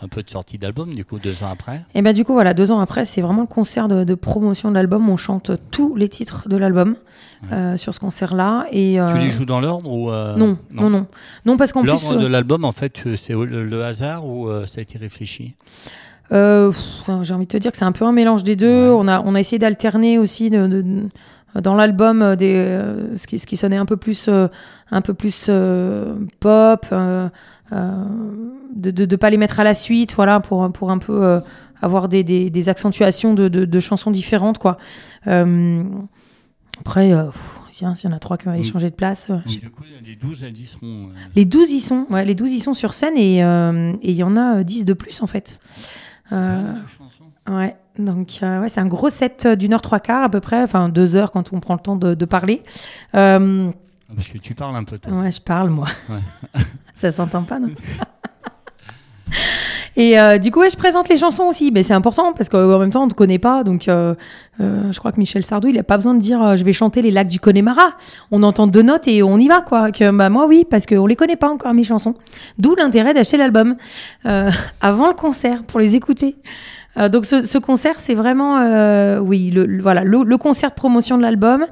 un 0.03 0.09
peu 0.09 0.23
de 0.25 0.29
sortie 0.29 0.59
d'album, 0.59 0.93
du 0.93 1.05
coup, 1.05 1.19
deux 1.19 1.43
ans 1.45 1.51
après. 1.51 1.83
Et 1.95 2.03
ben 2.03 2.13
du 2.13 2.25
coup 2.25 2.33
voilà, 2.35 2.53
deux 2.53 2.73
ans 2.73 2.81
après, 2.81 3.05
c'est 3.05 3.21
vraiment 3.23 3.43
le 3.43 3.47
concert 3.47 3.87
de, 3.89 4.03
de 4.05 4.15
promotion 4.15 4.69
de 4.71 4.75
l'album. 4.75 5.09
On 5.09 5.17
chante 5.17 5.53
tous 5.71 5.95
les 5.95 6.09
titres 6.09 6.49
de 6.49 6.57
l'album 6.57 6.97
euh, 7.53 7.77
sur 7.77 7.95
ce 7.95 8.01
concert-là. 8.01 8.67
Et 8.73 9.01
euh, 9.01 9.13
Tu 9.13 9.19
les 9.19 9.31
joues 9.31 9.45
dans 9.47 9.61
l'ordre 9.61 9.91
ou 9.91 10.11
euh, 10.11 10.37
non, 10.37 10.59
non, 10.73 10.91
non, 10.91 11.07
non, 11.47 11.57
parce 11.57 11.73
qu'en 11.73 11.81
plus, 11.83 11.87
L'ordre 11.89 12.17
de 12.17 12.25
euh, 12.25 12.29
l'album, 12.29 12.65
en 12.65 12.73
fait, 12.73 13.07
euh, 13.07 13.17
c'est 13.17 13.33
le, 13.35 13.65
le 13.65 13.85
hasard 13.85 14.27
ou 14.27 14.49
euh, 14.49 14.67
ça 14.67 14.81
a 14.81 14.83
été 14.83 14.99
réfléchi? 14.99 15.55
Euh, 16.33 16.73
j'ai 17.23 17.35
envie 17.35 17.47
de 17.47 17.51
te 17.53 17.57
dire 17.57 17.71
que 17.71 17.77
c'est 17.77 17.85
un 17.85 17.93
peu 17.93 18.05
un 18.05 18.13
mélange 18.13 18.45
des 18.45 18.57
deux. 18.57 18.91
Ouais. 18.91 18.97
On 18.99 19.09
a, 19.09 19.21
on 19.25 19.35
a 19.35 19.41
essayé 19.41 19.59
d'alterner 19.59 20.19
aussi 20.19 20.51
de, 20.51 20.67
de- 20.67 20.83
de- 20.83 21.09
dans 21.63 21.75
l'album 21.77 22.23
euh, 22.23 22.35
des, 22.37 22.55
euh, 22.57 23.17
ce 23.17 23.27
qui, 23.27 23.39
ce 23.39 23.47
qui 23.47 23.57
sonnait 23.57 23.77
un 23.77 23.87
peu 23.87 23.97
plus, 23.97 24.27
euh, 24.29 24.49
un 24.91 25.01
peu 25.03 25.15
plus 25.15 25.47
euh, 25.49 26.15
pop, 26.41 26.87
euh, 26.93 27.29
de, 28.75 28.91
de, 28.91 29.05
de 29.05 29.17
pas 29.17 29.31
les 29.31 29.37
mettre 29.37 29.61
à 29.61 29.65
la 29.65 29.75
suite, 29.75 30.15
voilà, 30.15 30.41
pour, 30.41 30.69
pour 30.73 30.91
un 30.91 30.99
peu 30.99 31.41
avoir 31.83 32.09
des, 32.09 32.25
des, 32.25 32.51
des 32.51 32.69
accentuations 32.69 33.35
de, 33.35 33.49
de, 33.49 33.81
chansons 33.81 34.11
différentes, 34.11 34.59
quoi. 34.59 34.79
Après, 36.81 37.11
pff, 37.11 37.59
tiens, 37.71 37.95
s'il 37.95 38.11
y 38.11 38.13
en 38.13 38.17
a 38.17 38.19
trois 38.19 38.37
qui 38.37 38.49
ont 38.49 38.53
Mm. 38.59 38.65
changé 38.65 38.91
de 38.91 38.95
place. 38.95 39.29
Donc, 39.29 39.47
du 39.47 39.71
coup, 39.71 39.83
les 40.05 40.17
12, 40.17 40.43
elles 40.45 40.59
y 40.59 40.67
seront. 40.67 41.11
Les 41.37 41.45
12 41.45 41.71
y 41.71 41.81
sont, 41.81 42.07
ouais, 42.11 42.25
les 42.25 42.35
12 42.35 42.53
y 42.53 42.61
sont 42.61 42.75
sur 42.75 42.93
scène 42.95 43.17
et 43.17 43.45
euh, 43.45 43.93
et 44.03 44.11
il 44.11 44.17
y 44.17 44.23
en 44.25 44.37
a 44.37 44.59
euh, 44.59 44.63
10 44.65 44.85
de 44.85 44.93
plus 44.93 45.23
en 45.23 45.27
fait. 45.27 45.59
Euh, 46.33 46.73
ouais, 47.51 47.77
donc 47.99 48.39
euh, 48.43 48.61
ouais, 48.61 48.69
c'est 48.69 48.81
un 48.81 48.87
gros 48.87 49.09
set 49.11 49.45
euh, 49.47 49.57
d'une 49.57 49.75
heure 49.75 49.83
trois 49.83 50.01
quarts 50.01 50.25
à 50.25 50.29
peu 50.29 50.41
près, 50.41 50.63
enfin 50.63 50.89
deux 50.89 51.17
heures 51.17 51.31
quand 51.31 51.53
on 51.53 51.61
prend 51.61 51.75
le 51.75 51.81
temps 51.81 51.97
de, 51.97 52.15
de 52.15 52.25
parler. 52.25 52.63
Euh, 53.15 53.71
Ah, 54.09 54.13
Parce 54.15 54.29
que 54.29 54.39
tu 54.39 54.55
parles 54.55 54.75
un 54.77 54.85
peu, 54.85 54.99
toi. 54.99 55.13
ouais, 55.13 55.31
je 55.33 55.41
parle 55.41 55.69
moi. 55.71 55.89
Ouais. 56.09 56.63
Ça 56.95 57.11
s'entend 57.11 57.43
pas, 57.43 57.59
non? 57.59 57.69
Et 59.97 60.19
euh, 60.19 60.39
du 60.39 60.51
coup, 60.51 60.61
ouais, 60.61 60.71
je 60.71 60.77
présente 60.77 61.09
les 61.09 61.17
chansons 61.19 61.45
aussi. 61.45 61.71
Mais 61.73 61.83
c'est 61.85 61.95
important 61.95 62.33
parce 62.33 62.49
qu'en 62.49 62.79
même 62.81 62.91
temps, 62.91 63.05
on 63.05 63.07
ne 63.07 63.13
connaît 63.13 63.39
pas. 63.39 63.63
Donc, 63.63 63.87
euh, 63.89 64.15
euh, 64.61 64.93
je 64.93 64.99
crois 64.99 65.13
que 65.13 65.19
Michel 65.19 65.45
Sardou, 65.45 65.69
il 65.69 65.77
n'a 65.77 65.83
pas 65.85 65.97
besoin 65.97 66.15
de 66.15 66.21
dire 66.21 66.43
euh, 66.43 66.57
je 66.57 66.65
vais 66.65 66.73
chanter 66.73 67.01
les 67.01 67.11
lacs 67.13 67.29
du 67.29 67.39
Connemara. 67.39 67.91
On 68.33 68.43
entend 68.43 68.67
deux 68.67 68.83
notes 68.83 69.07
et 69.07 69.23
on 69.23 69.39
y 69.39 69.47
va, 69.47 69.61
quoi. 69.61 69.93
Que, 69.93 70.11
bah, 70.11 70.31
moi, 70.31 70.47
oui, 70.47 70.67
parce 70.69 70.87
qu'on 70.87 71.07
les 71.07 71.15
connaît 71.17 71.37
pas 71.37 71.49
encore, 71.49 71.73
mes 71.75 71.85
chansons. 71.85 72.15
D'où 72.59 72.75
l'intérêt 72.75 73.15
d'acheter 73.15 73.37
l'album 73.37 73.77
euh, 74.27 74.51
avant 74.81 75.07
le 75.09 75.15
concert 75.15 75.63
pour 75.63 75.79
les 75.79 75.95
écouter. 75.95 76.37
Euh, 76.97 77.09
donc, 77.09 77.25
ce, 77.25 77.43
ce 77.43 77.59
concert, 77.59 77.95
c'est 77.99 78.15
vraiment, 78.15 78.59
euh, 78.59 79.19
oui, 79.19 79.51
le- 79.53 79.81
voilà, 79.81 80.03
le, 80.05 80.23
le 80.25 80.39
concert 80.39 80.71
de 80.71 80.75
promotion 80.75 81.17
de 81.19 81.23
l'album. 81.23 81.67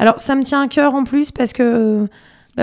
Alors, 0.00 0.18
ça 0.20 0.34
me 0.34 0.42
tient 0.42 0.62
à 0.62 0.68
cœur 0.68 0.94
en 0.94 1.04
plus 1.04 1.30
parce 1.30 1.52
que. 1.52 2.06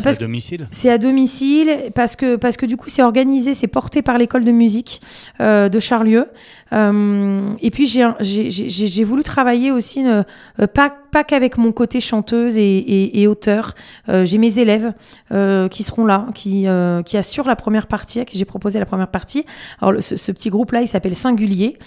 Bah, 0.02 0.14
C'est 0.14 0.24
à 0.24 0.26
domicile? 0.26 0.68
C'est 0.72 0.90
à 0.90 0.98
domicile 0.98 1.92
parce 1.94 2.16
que 2.16 2.36
parce 2.36 2.58
que 2.58 2.66
du 2.66 2.78
coup 2.78 2.90
c'est 2.90 3.04
organisé, 3.04 3.54
c'est 3.54 3.68
porté 3.68 4.02
par 4.02 4.18
l'école 4.18 4.44
de 4.44 4.52
musique 4.52 5.02
euh, 5.42 5.70
de 5.70 5.80
Charlieu. 5.80 6.28
Euh, 6.74 7.54
et 7.62 7.70
puis 7.70 7.86
j'ai 7.86 9.04
voulu 9.04 9.24
travailler 9.24 9.70
aussi 9.72 10.06
euh, 10.06 10.24
euh, 10.60 10.66
pas 10.68 10.92
pas 11.12 11.24
qu'avec 11.24 11.58
mon 11.58 11.72
côté 11.72 12.02
chanteuse 12.02 12.58
et, 12.58 12.78
et, 12.78 13.22
et 13.22 13.28
auteur. 13.28 13.74
Euh, 14.10 14.26
j'ai 14.26 14.38
mes 14.38 14.60
élèves 14.60 14.94
euh, 15.32 15.70
qui 15.70 15.84
seront 15.84 16.06
là, 16.06 16.28
qui 16.34 16.66
qui 17.06 17.18
assurent 17.18 17.48
la 17.48 17.56
première 17.56 17.88
partie, 17.88 18.20
à 18.20 18.26
qui 18.26 18.38
j'ai 18.38 18.46
proposé 18.46 18.80
la 18.80 18.86
première 18.86 19.08
partie. 19.10 19.46
Alors 19.80 20.02
ce, 20.02 20.18
ce 20.18 20.32
petit 20.32 20.50
groupe 20.50 20.72
là, 20.72 20.82
il 20.82 20.88
s'appelle 20.88 21.16
Singulier, 21.16 21.78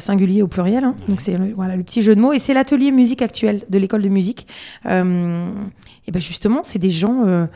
singulier 0.00 0.42
au 0.42 0.48
pluriel. 0.48 0.84
hein. 0.84 0.96
donc 1.08 1.20
c'est 1.20 1.36
voilà 1.54 1.76
le 1.76 1.82
petit 1.82 2.02
jeu 2.02 2.14
de 2.14 2.20
mots 2.20 2.32
et 2.32 2.38
c'est 2.38 2.54
l'atelier 2.54 2.90
musique 2.90 3.22
actuelle 3.22 3.62
de 3.70 3.78
l'école 3.78 4.02
de 4.02 4.08
musique. 4.08 4.46
Et 6.06 6.10
ben 6.12 6.20
justement, 6.20 6.60
c'est 6.62 6.78
des 6.78 6.90
gens 6.90 7.48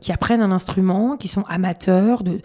qui 0.00 0.12
apprennent 0.12 0.40
un 0.40 0.52
instrument, 0.52 1.16
qui 1.18 1.28
sont 1.28 1.44
amateurs 1.48 2.22
de, 2.22 2.40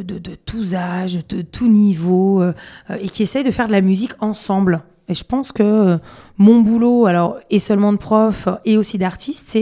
de, 0.00 0.34
tous 0.34 0.74
âges, 0.74 1.26
de 1.28 1.42
tout 1.42 1.68
niveau, 1.68 2.40
euh, 2.40 2.52
euh, 2.90 2.96
et 3.00 3.08
qui 3.08 3.22
essayent 3.22 3.44
de 3.44 3.50
faire 3.50 3.66
de 3.66 3.72
la 3.72 3.80
musique 3.80 4.12
ensemble. 4.20 4.82
Et 5.08 5.14
je 5.14 5.24
pense 5.24 5.52
que 5.52 5.62
euh, 5.62 5.98
mon 6.38 6.60
boulot, 6.60 7.06
alors, 7.06 7.38
et 7.50 7.58
seulement 7.58 7.92
de 7.92 7.98
prof, 7.98 8.46
euh, 8.46 8.54
et 8.64 8.76
aussi 8.76 8.98
d'artiste, 8.98 9.58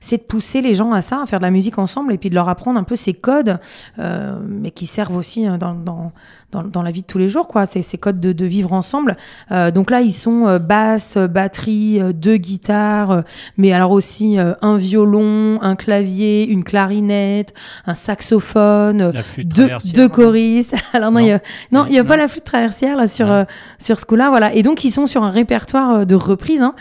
c'est 0.00 0.16
de 0.16 0.22
pousser 0.22 0.62
les 0.62 0.74
gens 0.74 0.92
à 0.92 1.02
ça, 1.02 1.22
à 1.22 1.26
faire 1.26 1.40
de 1.40 1.44
la 1.44 1.50
musique 1.50 1.78
ensemble, 1.78 2.12
et 2.12 2.18
puis 2.18 2.30
de 2.30 2.34
leur 2.34 2.48
apprendre 2.48 2.78
un 2.78 2.84
peu 2.84 2.96
ces 2.96 3.14
codes, 3.14 3.58
mais 3.98 4.70
qui 4.70 4.86
servent 4.86 5.16
aussi 5.16 5.46
hein, 5.46 5.58
dans, 5.58 6.12
dans, 6.50 6.62
dans 6.62 6.82
la 6.82 6.90
vie 6.90 7.02
de 7.02 7.06
tous 7.06 7.18
les 7.18 7.28
jours, 7.28 7.46
quoi. 7.46 7.66
Ces, 7.66 7.82
ces 7.82 7.98
codes 7.98 8.20
de, 8.20 8.32
de 8.32 8.44
vivre 8.46 8.72
ensemble. 8.72 9.16
Euh, 9.52 9.70
donc 9.70 9.90
là, 9.90 10.00
ils 10.00 10.12
sont 10.12 10.46
euh, 10.46 10.58
basse, 10.58 11.16
euh, 11.18 11.26
batterie, 11.28 12.00
euh, 12.00 12.12
deux 12.12 12.36
guitares, 12.38 13.10
euh, 13.10 13.22
mais 13.58 13.72
alors 13.72 13.90
aussi 13.90 14.38
euh, 14.38 14.54
un 14.62 14.76
violon, 14.76 15.58
un 15.60 15.76
clavier, 15.76 16.46
une 16.48 16.64
clarinette, 16.64 17.52
un 17.86 17.94
saxophone, 17.94 19.12
deux, 19.44 19.68
deux 19.94 20.08
choristes. 20.08 20.74
Alors 20.92 21.10
non, 21.12 21.20
il 21.20 21.26
y 21.26 21.32
a, 21.32 21.40
non, 21.72 21.84
il 21.86 21.94
y 21.94 21.98
a 21.98 22.02
Non. 22.02 22.08
pas 22.08 22.16
la 22.16 22.28
flûte 22.28 22.44
traversière 22.44 22.96
là 22.96 23.06
sur 23.06 23.30
euh, 23.30 23.44
sur 23.78 23.98
ce 24.00 24.06
coup-là, 24.06 24.28
voilà. 24.30 24.54
Et 24.54 24.62
donc 24.62 24.84
ils 24.84 24.90
sont 24.90 25.06
sur 25.06 25.22
un 25.24 25.30
répertoire 25.30 26.06
de 26.06 26.14
reprises. 26.14 26.62
Hein. 26.62 26.74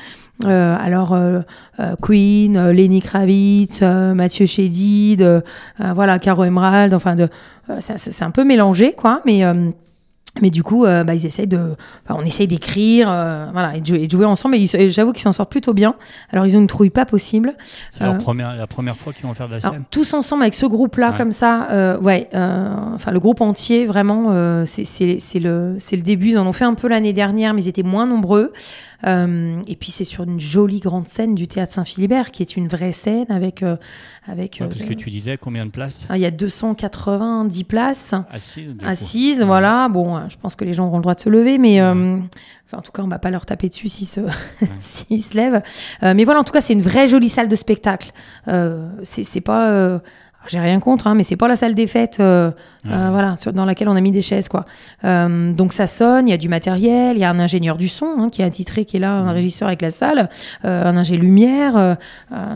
Euh, 0.46 0.76
alors 0.80 1.14
euh, 1.14 1.40
euh, 1.80 1.96
Queen, 2.02 2.58
euh, 2.58 2.72
Lenny 2.72 3.02
Kravitz, 3.02 3.80
euh, 3.82 4.14
Mathieu 4.14 4.46
Chédid, 4.46 5.44
voilà 5.96 6.20
Caro 6.20 6.44
Emerald, 6.44 6.94
enfin 6.94 7.16
de, 7.16 7.28
c'est- 7.80 8.22
un 8.24 8.30
peu 8.32 8.44
mélangé 8.44 8.94
quoi, 8.94 9.22
mais 9.26 9.42
mais 10.42 10.50
du 10.50 10.64
coup, 10.64 10.86
euh, 10.86 11.04
bah, 11.04 11.14
ils 11.16 11.26
essayent 11.26 11.48
de, 11.48 11.76
enfin, 12.06 12.20
on 12.22 12.26
essaye 12.26 12.48
d'écrire, 12.48 13.08
euh, 13.10 13.48
voilà, 13.52 13.76
et 13.76 13.82
de, 13.82 13.86
jouer, 13.86 14.04
et 14.04 14.08
de 14.08 14.12
jouer 14.12 14.26
ensemble. 14.26 14.56
Et, 14.56 14.66
j'avoue 14.90 15.12
qu'ils 15.14 15.22
s'en 15.24 15.32
sortent 15.32 15.52
plutôt 15.52 15.74
bien. 15.74 15.96
Alors 16.32 16.46
ils 16.46 16.56
ont 16.58 16.60
une 16.62 16.68
trouille 16.68 16.90
pas 16.90 17.06
possible. 17.06 17.56
C'est 17.92 18.04
Euh, 18.04 18.14
première, 18.14 18.56
la 18.56 18.68
première 18.68 18.96
fois 18.96 19.14
qu'ils 19.14 19.26
vont 19.26 19.34
faire 19.34 19.48
de 19.48 19.54
la 19.54 19.58
alors, 19.60 19.74
scène. 19.74 19.84
tous 19.92 20.14
ensemble 20.14 20.44
avec 20.44 20.54
ce 20.54 20.66
groupe-là, 20.66 21.12
Ouais. 21.12 21.18
comme 21.18 21.32
ça, 21.32 21.68
euh, 21.72 22.00
ouais, 22.00 22.30
enfin 22.34 23.12
le 23.12 23.20
groupe 23.20 23.42
entier, 23.42 23.86
vraiment, 23.86 24.32
c'est 24.66 24.84
le, 25.40 25.76
c'est 25.80 25.96
le 25.96 26.02
début. 26.04 26.30
Ils 26.30 26.38
en 26.38 26.46
ont 26.48 26.54
fait 26.54 26.66
un 26.66 26.74
peu 26.76 26.88
l'année 26.88 27.14
dernière, 27.14 27.54
mais 27.54 27.64
ils 27.64 27.70
étaient 27.70 27.84
moins 27.84 28.06
nombreux. 28.06 28.52
Et 29.06 29.76
puis 29.80 29.92
c'est 29.92 30.04
sur 30.04 30.24
une 30.24 30.40
jolie 30.40 30.80
grande 30.80 31.08
scène 31.08 31.36
du 31.36 31.48
théâtre 31.48 31.74
Saint-Philibert, 31.74 32.32
qui 32.32 32.42
est 32.42 32.58
une 32.58 32.68
vraie 32.68 32.92
scène 32.92 33.26
avec, 33.30 33.64
avec. 34.28 34.58
Ouais, 34.62 34.68
parce 34.68 34.82
que 34.82 34.94
tu 34.94 35.10
disais 35.10 35.38
combien 35.38 35.66
de 35.66 35.72
places? 35.72 36.08
Ah, 36.10 36.18
il 36.18 36.22
y 36.22 36.26
a 36.26 36.32
290 36.32 37.64
places 37.64 38.14
Assises 38.32 38.76
assises, 38.86 39.40
Ouais. 39.40 39.46
voilà. 39.46 39.88
Bon, 39.90 40.27
je 40.30 40.38
pense 40.38 40.56
que 40.56 40.66
les 40.66 40.74
gens 40.74 40.88
auront 40.88 40.98
le 40.98 41.02
droit 41.04 41.16
de 41.16 41.20
se 41.20 41.30
lever, 41.30 41.58
mais 41.58 41.80
euh, 41.82 42.18
enfin, 42.68 42.78
en 42.78 42.82
tout 42.82 42.92
cas, 42.92 43.02
on 43.04 43.08
va 43.08 43.20
pas 43.20 43.30
leur 43.32 43.46
taper 43.46 43.70
dessus 43.70 43.88
s'ils 43.88 44.08
se, 44.08 44.22
s'ils 44.80 45.24
se 45.24 45.36
lèvent. 45.36 45.62
Euh, 46.04 46.14
mais 46.16 46.24
voilà, 46.24 46.40
en 46.40 46.44
tout 46.44 46.54
cas, 46.54 46.62
c'est 46.62 46.74
une 46.74 46.82
vraie 46.82 47.08
jolie 47.08 47.30
salle 47.30 47.48
de 47.48 47.56
spectacle. 47.56 48.12
Euh, 48.48 48.88
c'est, 49.04 49.24
c'est 49.24 49.42
pas. 49.42 49.70
euh, 49.70 50.00
j'ai 50.50 50.62
rien 50.62 50.80
contre, 50.80 51.08
hein, 51.08 51.14
mais 51.14 51.24
c'est 51.24 51.36
pas 51.36 51.50
la 51.50 51.58
salle 51.58 51.76
des 51.76 51.88
fêtes, 51.88 52.22
euh, 52.22 52.52
euh, 52.90 53.10
voilà, 53.12 53.36
sur- 53.36 53.52
dans 53.52 53.66
laquelle 53.66 53.90
on 53.90 53.98
a 53.98 54.00
mis 54.00 54.12
des 54.14 54.22
chaises, 54.22 54.48
quoi. 54.48 54.66
Euh, 55.04 55.52
donc 55.52 55.74
ça 55.74 55.88
sonne, 55.88 56.26
il 56.30 56.32
y 56.32 56.34
a 56.34 56.38
du 56.38 56.48
matériel, 56.48 57.18
il 57.18 57.20
y 57.20 57.26
a 57.26 57.30
un 57.30 57.40
ingénieur 57.40 57.76
du 57.76 57.90
son 57.90 58.16
hein, 58.18 58.30
qui 58.30 58.42
est 58.42 58.46
attitré, 58.46 58.86
qui 58.86 58.96
est 58.96 59.00
là, 59.02 59.12
un 59.12 59.34
régisseur 59.34 59.68
avec 59.68 59.82
la 59.82 59.90
salle, 59.92 60.30
euh, 60.64 60.86
un 60.86 60.96
ingé 60.96 61.18
lumière. 61.18 61.98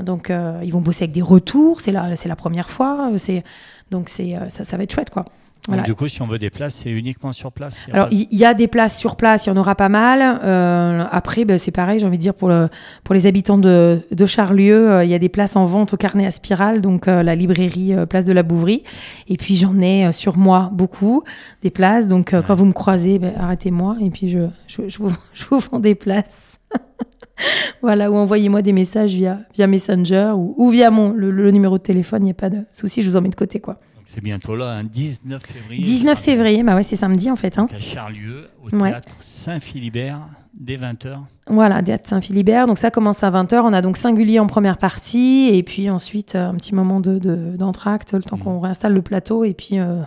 donc 0.04 0.30
euh, 0.30 0.62
ils 0.64 0.72
vont 0.72 0.80
bosser 0.80 1.04
avec 1.04 1.12
des 1.12 1.22
retours, 1.22 1.82
c'est 1.82 1.92
la, 1.92 2.16
c'est 2.16 2.30
la 2.30 2.38
première 2.38 2.70
fois, 2.70 3.10
c'est 3.18 3.44
donc 3.90 4.08
c'est 4.08 4.38
euh, 4.38 4.48
ça, 4.48 4.64
ça 4.64 4.78
va 4.78 4.84
être 4.84 4.94
chouette, 4.94 5.10
quoi. 5.10 5.26
Voilà. 5.68 5.84
Du 5.84 5.94
coup, 5.94 6.08
si 6.08 6.22
on 6.24 6.26
veut 6.26 6.40
des 6.40 6.50
places, 6.50 6.74
c'est 6.74 6.90
uniquement 6.90 7.32
sur 7.32 7.52
place. 7.52 7.86
il 7.88 7.94
Alors, 7.94 8.10
de- 8.10 8.16
il 8.16 8.28
y, 8.36 8.46
a 8.46 8.56
des 8.56 8.68
places 8.68 8.98
sur 8.98 9.16
place, 9.16 9.46
il 9.46 9.50
y 9.50 9.52
en 9.52 9.58
aura 9.58 9.76
pas 9.76 9.90
mal. 9.90 10.40
Euh, 10.44 11.06
après, 11.12 11.46
ben, 11.46 11.60
c'est 11.60 11.70
pareil, 11.72 12.00
j'ai 12.00 12.08
envie 12.08 12.18
de 12.18 12.22
dire, 12.22 12.34
pour, 12.34 12.50
le, 12.50 12.68
pour 13.04 13.14
les 13.14 13.28
habitants 13.28 13.60
de, 13.60 14.00
de 14.12 14.26
Charlieu, 14.26 14.90
euh, 14.90 15.04
il 15.04 15.12
y 15.12 15.14
a 15.14 15.20
des 15.20 15.30
places 15.30 15.56
en 15.56 15.66
vente 15.66 15.94
au 15.94 15.98
carnet 15.98 16.26
à 16.26 16.32
spirale, 16.32 16.82
donc 16.82 17.08
euh, 17.08 17.22
la 17.22 17.36
librairie 17.36 17.94
Place 18.10 18.26
de 18.26 18.34
la 18.34 18.42
Bouvrie. 18.42 18.82
Et 19.28 19.38
puis, 19.38 19.56
j'en 19.56 19.80
ai 19.82 20.12
sur 20.12 20.36
moi 20.36 20.72
beaucoup, 20.74 21.24
des 21.62 21.70
places. 21.70 22.08
Donc, 22.08 22.34
quand 22.48 22.56
vous 22.56 22.66
me 22.66 22.74
croisez, 22.74 23.20
ben, 23.20 23.34
arrêtez-moi 23.38 23.98
et 24.02 24.10
puis 24.10 24.30
je, 24.30 24.40
je, 24.68 24.90
je 24.90 24.98
vous, 24.98 25.12
je 25.34 25.46
vous 25.52 25.60
vends 25.60 25.80
des 25.80 25.94
places. 25.96 26.60
voilà, 27.84 28.10
ou 28.12 28.16
envoyez-moi 28.16 28.64
des 28.64 28.74
messages 28.74 29.14
via, 29.14 29.40
via 29.54 29.68
Messenger 29.68 30.32
ou, 30.36 30.56
ou 30.58 30.70
via 30.70 30.90
mon, 30.90 31.12
le, 31.12 31.30
le 31.30 31.52
numéro 31.52 31.78
de 31.78 31.84
téléphone, 31.84 32.24
il 32.24 32.26
n'y 32.26 32.32
a 32.32 32.36
pas 32.36 32.50
de 32.50 32.64
souci, 32.72 33.04
je 33.04 33.10
vous 33.10 33.16
en 33.18 33.22
mets 33.22 33.30
de 33.30 33.36
côté. 33.36 33.60
quoi. 33.60 33.78
C'est 34.06 34.22
bientôt 34.24 34.56
là, 34.56 34.72
un 34.72 34.84
19 34.84 35.42
février. 35.46 35.84
19 35.84 36.18
ça 36.18 36.24
sera 36.24 36.36
février, 36.36 36.64
bah 36.64 36.76
ouais, 36.76 36.84
c'est 36.84 36.96
samedi 36.96 37.30
en 37.32 37.36
fait. 37.36 37.58
Hein. 37.58 37.68
À 37.76 37.80
Charlieu, 37.80 38.50
au 38.64 38.76
Ouais. 38.76 38.90
théâtre 38.92 39.16
Saint-Philibert, 39.20 40.20
dès 40.54 40.78
20h. 40.78 41.20
Voilà, 41.48 41.82
Théâtre 41.82 42.08
Saint-Philibert. 42.10 42.68
Donc 42.68 42.78
ça 42.78 42.92
commence 42.92 43.24
à 43.24 43.30
20h. 43.32 43.62
On 43.64 43.74
a 43.74 43.82
donc 43.82 43.98
Singulier 43.98 44.40
en 44.40 44.48
première 44.48 44.78
partie. 44.78 45.50
Et 45.52 45.64
puis 45.64 45.90
ensuite, 45.90 46.36
euh, 46.36 46.50
un 46.50 46.56
petit 46.56 46.74
moment 46.76 47.00
de, 47.00 47.18
de- 47.20 47.56
d'entracte, 47.58 48.14
le 48.14 48.22
temps 48.22 48.38
Mhm. 48.38 48.44
qu'on 48.44 48.60
réinstalle 48.60 48.94
le 48.94 49.02
plateau. 49.02 49.44
Et 49.44 49.54
puis, 49.54 49.80
euh, 49.80 50.02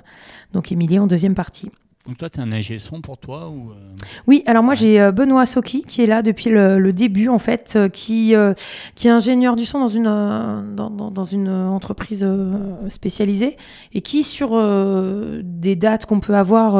donc 0.53 0.73
Émilie 0.73 0.99
en 0.99 1.07
deuxième 1.07 1.35
partie. 1.35 1.71
Donc, 2.07 2.19
toi, 2.19 2.29
tu 2.29 2.39
es 2.39 2.43
un 2.43 2.53
ingé 2.53 2.79
son 2.79 3.01
pour 3.01 3.17
toi 3.17 3.49
ou, 3.49 3.71
euh, 3.71 3.75
Oui, 4.27 4.43
alors 4.45 4.63
moi 4.63 4.73
Ouais. 4.75 4.79
j'ai 4.79 5.01
euh, 5.01 5.11
Benoît 5.11 5.47
Soki 5.47 5.83
qui 5.89 6.03
est 6.03 6.07
là 6.07 6.21
depuis 6.21 6.51
le, 6.51 6.79
le 6.79 6.93
début 6.93 7.29
en 7.29 7.39
fait, 7.39 7.73
euh, 7.77 7.89
qui, 7.89 8.35
euh, 8.35 8.53
qui 8.95 9.09
est 9.09 9.11
ingénieur 9.11 9.57
du 9.57 9.65
son 9.65 9.79
dans 9.81 9.87
une, 9.87 10.07
euh, 10.07 10.61
dans, 10.75 11.25
une 11.25 11.49
entreprise 11.49 12.27
spécialisée 12.89 13.57
et 13.95 14.03
qui 14.03 14.23
sur 14.23 14.51
des 15.43 15.77
dates 15.77 16.05
qu'on 16.05 16.21
peut 16.21 16.35
avoir 16.35 16.73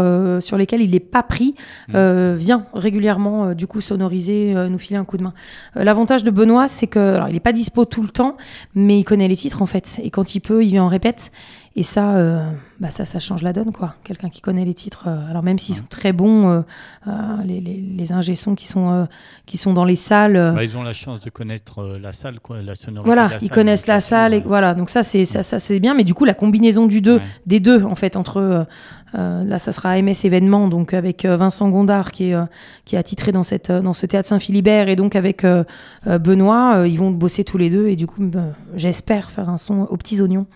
sur 0.43 0.59
lesquelles 0.59 0.83
il 0.83 0.91
n'est 0.91 1.01
pas 1.01 1.23
pris 1.23 1.55
euh, 1.95 2.35
vient 2.39 2.67
régulièrement 2.75 3.55
du 3.55 3.67
coup 3.67 3.81
sonoriser, 3.81 4.53
nous 4.69 4.79
filer 4.79 4.99
un 4.99 5.05
coup 5.05 5.17
de 5.17 5.23
main. 5.23 5.33
L'avantage 5.75 6.25
de 6.25 6.31
Benoît 6.31 6.69
c'est 6.69 6.87
que 6.87 7.15
alors 7.15 7.29
il 7.29 7.33
n'est 7.33 7.41
pas 7.41 7.53
dispo 7.53 7.87
tout 7.87 8.03
le 8.03 8.09
temps, 8.11 8.37
mais 8.75 8.99
il 8.99 9.05
connaît 9.05 9.29
les 9.29 9.37
titres 9.37 9.63
en 9.63 9.67
fait 9.67 10.01
et 10.03 10.11
quand 10.11 10.35
il 10.35 10.41
peut 10.41 10.63
il 10.63 10.69
vient 10.69 10.85
en 10.85 10.89
répète. 10.89 11.33
Et 11.77 11.83
ça, 11.83 12.15
euh, 12.17 12.49
bah 12.79 12.93
ça, 12.93 13.05
ça 13.05 13.19
change 13.19 13.43
la 13.43 13.53
donne, 13.53 13.73
quoi. 13.73 13.97
Quelqu'un 14.05 14.29
qui 14.29 14.41
connaît 14.41 14.65
les 14.65 14.75
titres, 14.75 15.07
euh, 15.09 15.29
alors 15.29 15.43
même 15.43 15.59
s'ils 15.59 15.75
sont 15.75 15.87
très 15.91 16.13
bons, 16.13 16.49
euh, 16.49 17.13
les, 17.45 17.61
les, 17.61 17.81
les 17.81 18.13
ingé 18.13 18.37
sons 18.37 18.55
qui 18.55 18.65
sont, 18.67 19.09
qui 19.45 19.57
sont 19.57 19.73
dans 19.73 19.85
les 19.85 19.97
salles. 19.97 20.35
bah, 20.55 20.63
ils 20.63 20.77
ont 20.77 20.85
la 20.85 20.93
chance 20.93 21.19
de 21.19 21.31
connaître 21.31 21.99
la 22.01 22.13
salle, 22.13 22.39
quoi, 22.39 22.63
la 22.63 22.77
sonorité. 22.77 23.07
voilà, 23.07 23.27
de 23.27 23.31
la 23.33 23.37
ils 23.39 23.41
salle, 23.41 23.51
connaissent 23.51 23.87
la 23.89 23.99
salle 23.99 24.35
et 24.35 24.41
voilà. 24.41 24.75
Donc 24.75 24.89
ça, 24.89 25.03
c'est 25.03 25.25
ça, 25.25 25.43
ça 25.43 25.59
c'est 25.59 25.81
bien. 25.81 25.95
Mais 25.95 26.05
du 26.05 26.15
coup, 26.15 26.25
la 26.25 26.35
combinaison 26.35 26.87
du 26.87 27.01
deux, 27.01 27.17
Ouais. 27.17 27.23
des 27.47 27.59
deux, 27.59 27.83
en 27.83 27.97
fait, 27.97 28.17
entre 28.17 28.67
là, 29.13 29.59
ça 29.59 29.73
sera 29.73 29.91
AMS 29.91 30.13
événement, 30.25 30.69
donc 30.69 30.95
avec 30.95 31.25
Vincent 31.25 31.69
Gondard 31.71 32.13
qui 32.13 32.31
est 32.31 32.37
qui 32.85 32.95
est 32.97 32.99
attitré 32.99 33.33
dans 33.33 33.43
cette 33.43 33.71
dans 33.73 33.95
ce 33.95 34.07
théâtre 34.07 34.29
Saint-Philibert 34.29 34.89
et 34.89 34.95
donc 34.97 35.15
avec 35.17 35.45
Benoît, 36.07 36.85
ils 36.87 36.99
vont 36.99 37.11
bosser 37.11 37.43
tous 37.45 37.59
les 37.59 37.71
deux 37.71 37.89
et 37.89 37.97
du 37.97 38.07
coup, 38.07 38.23
bah, 38.23 38.53
j'espère 38.77 39.31
faire 39.31 39.49
un 39.49 39.59
son 39.59 39.83
aux 39.91 39.97
petits 39.97 40.21
oignons. 40.23 40.47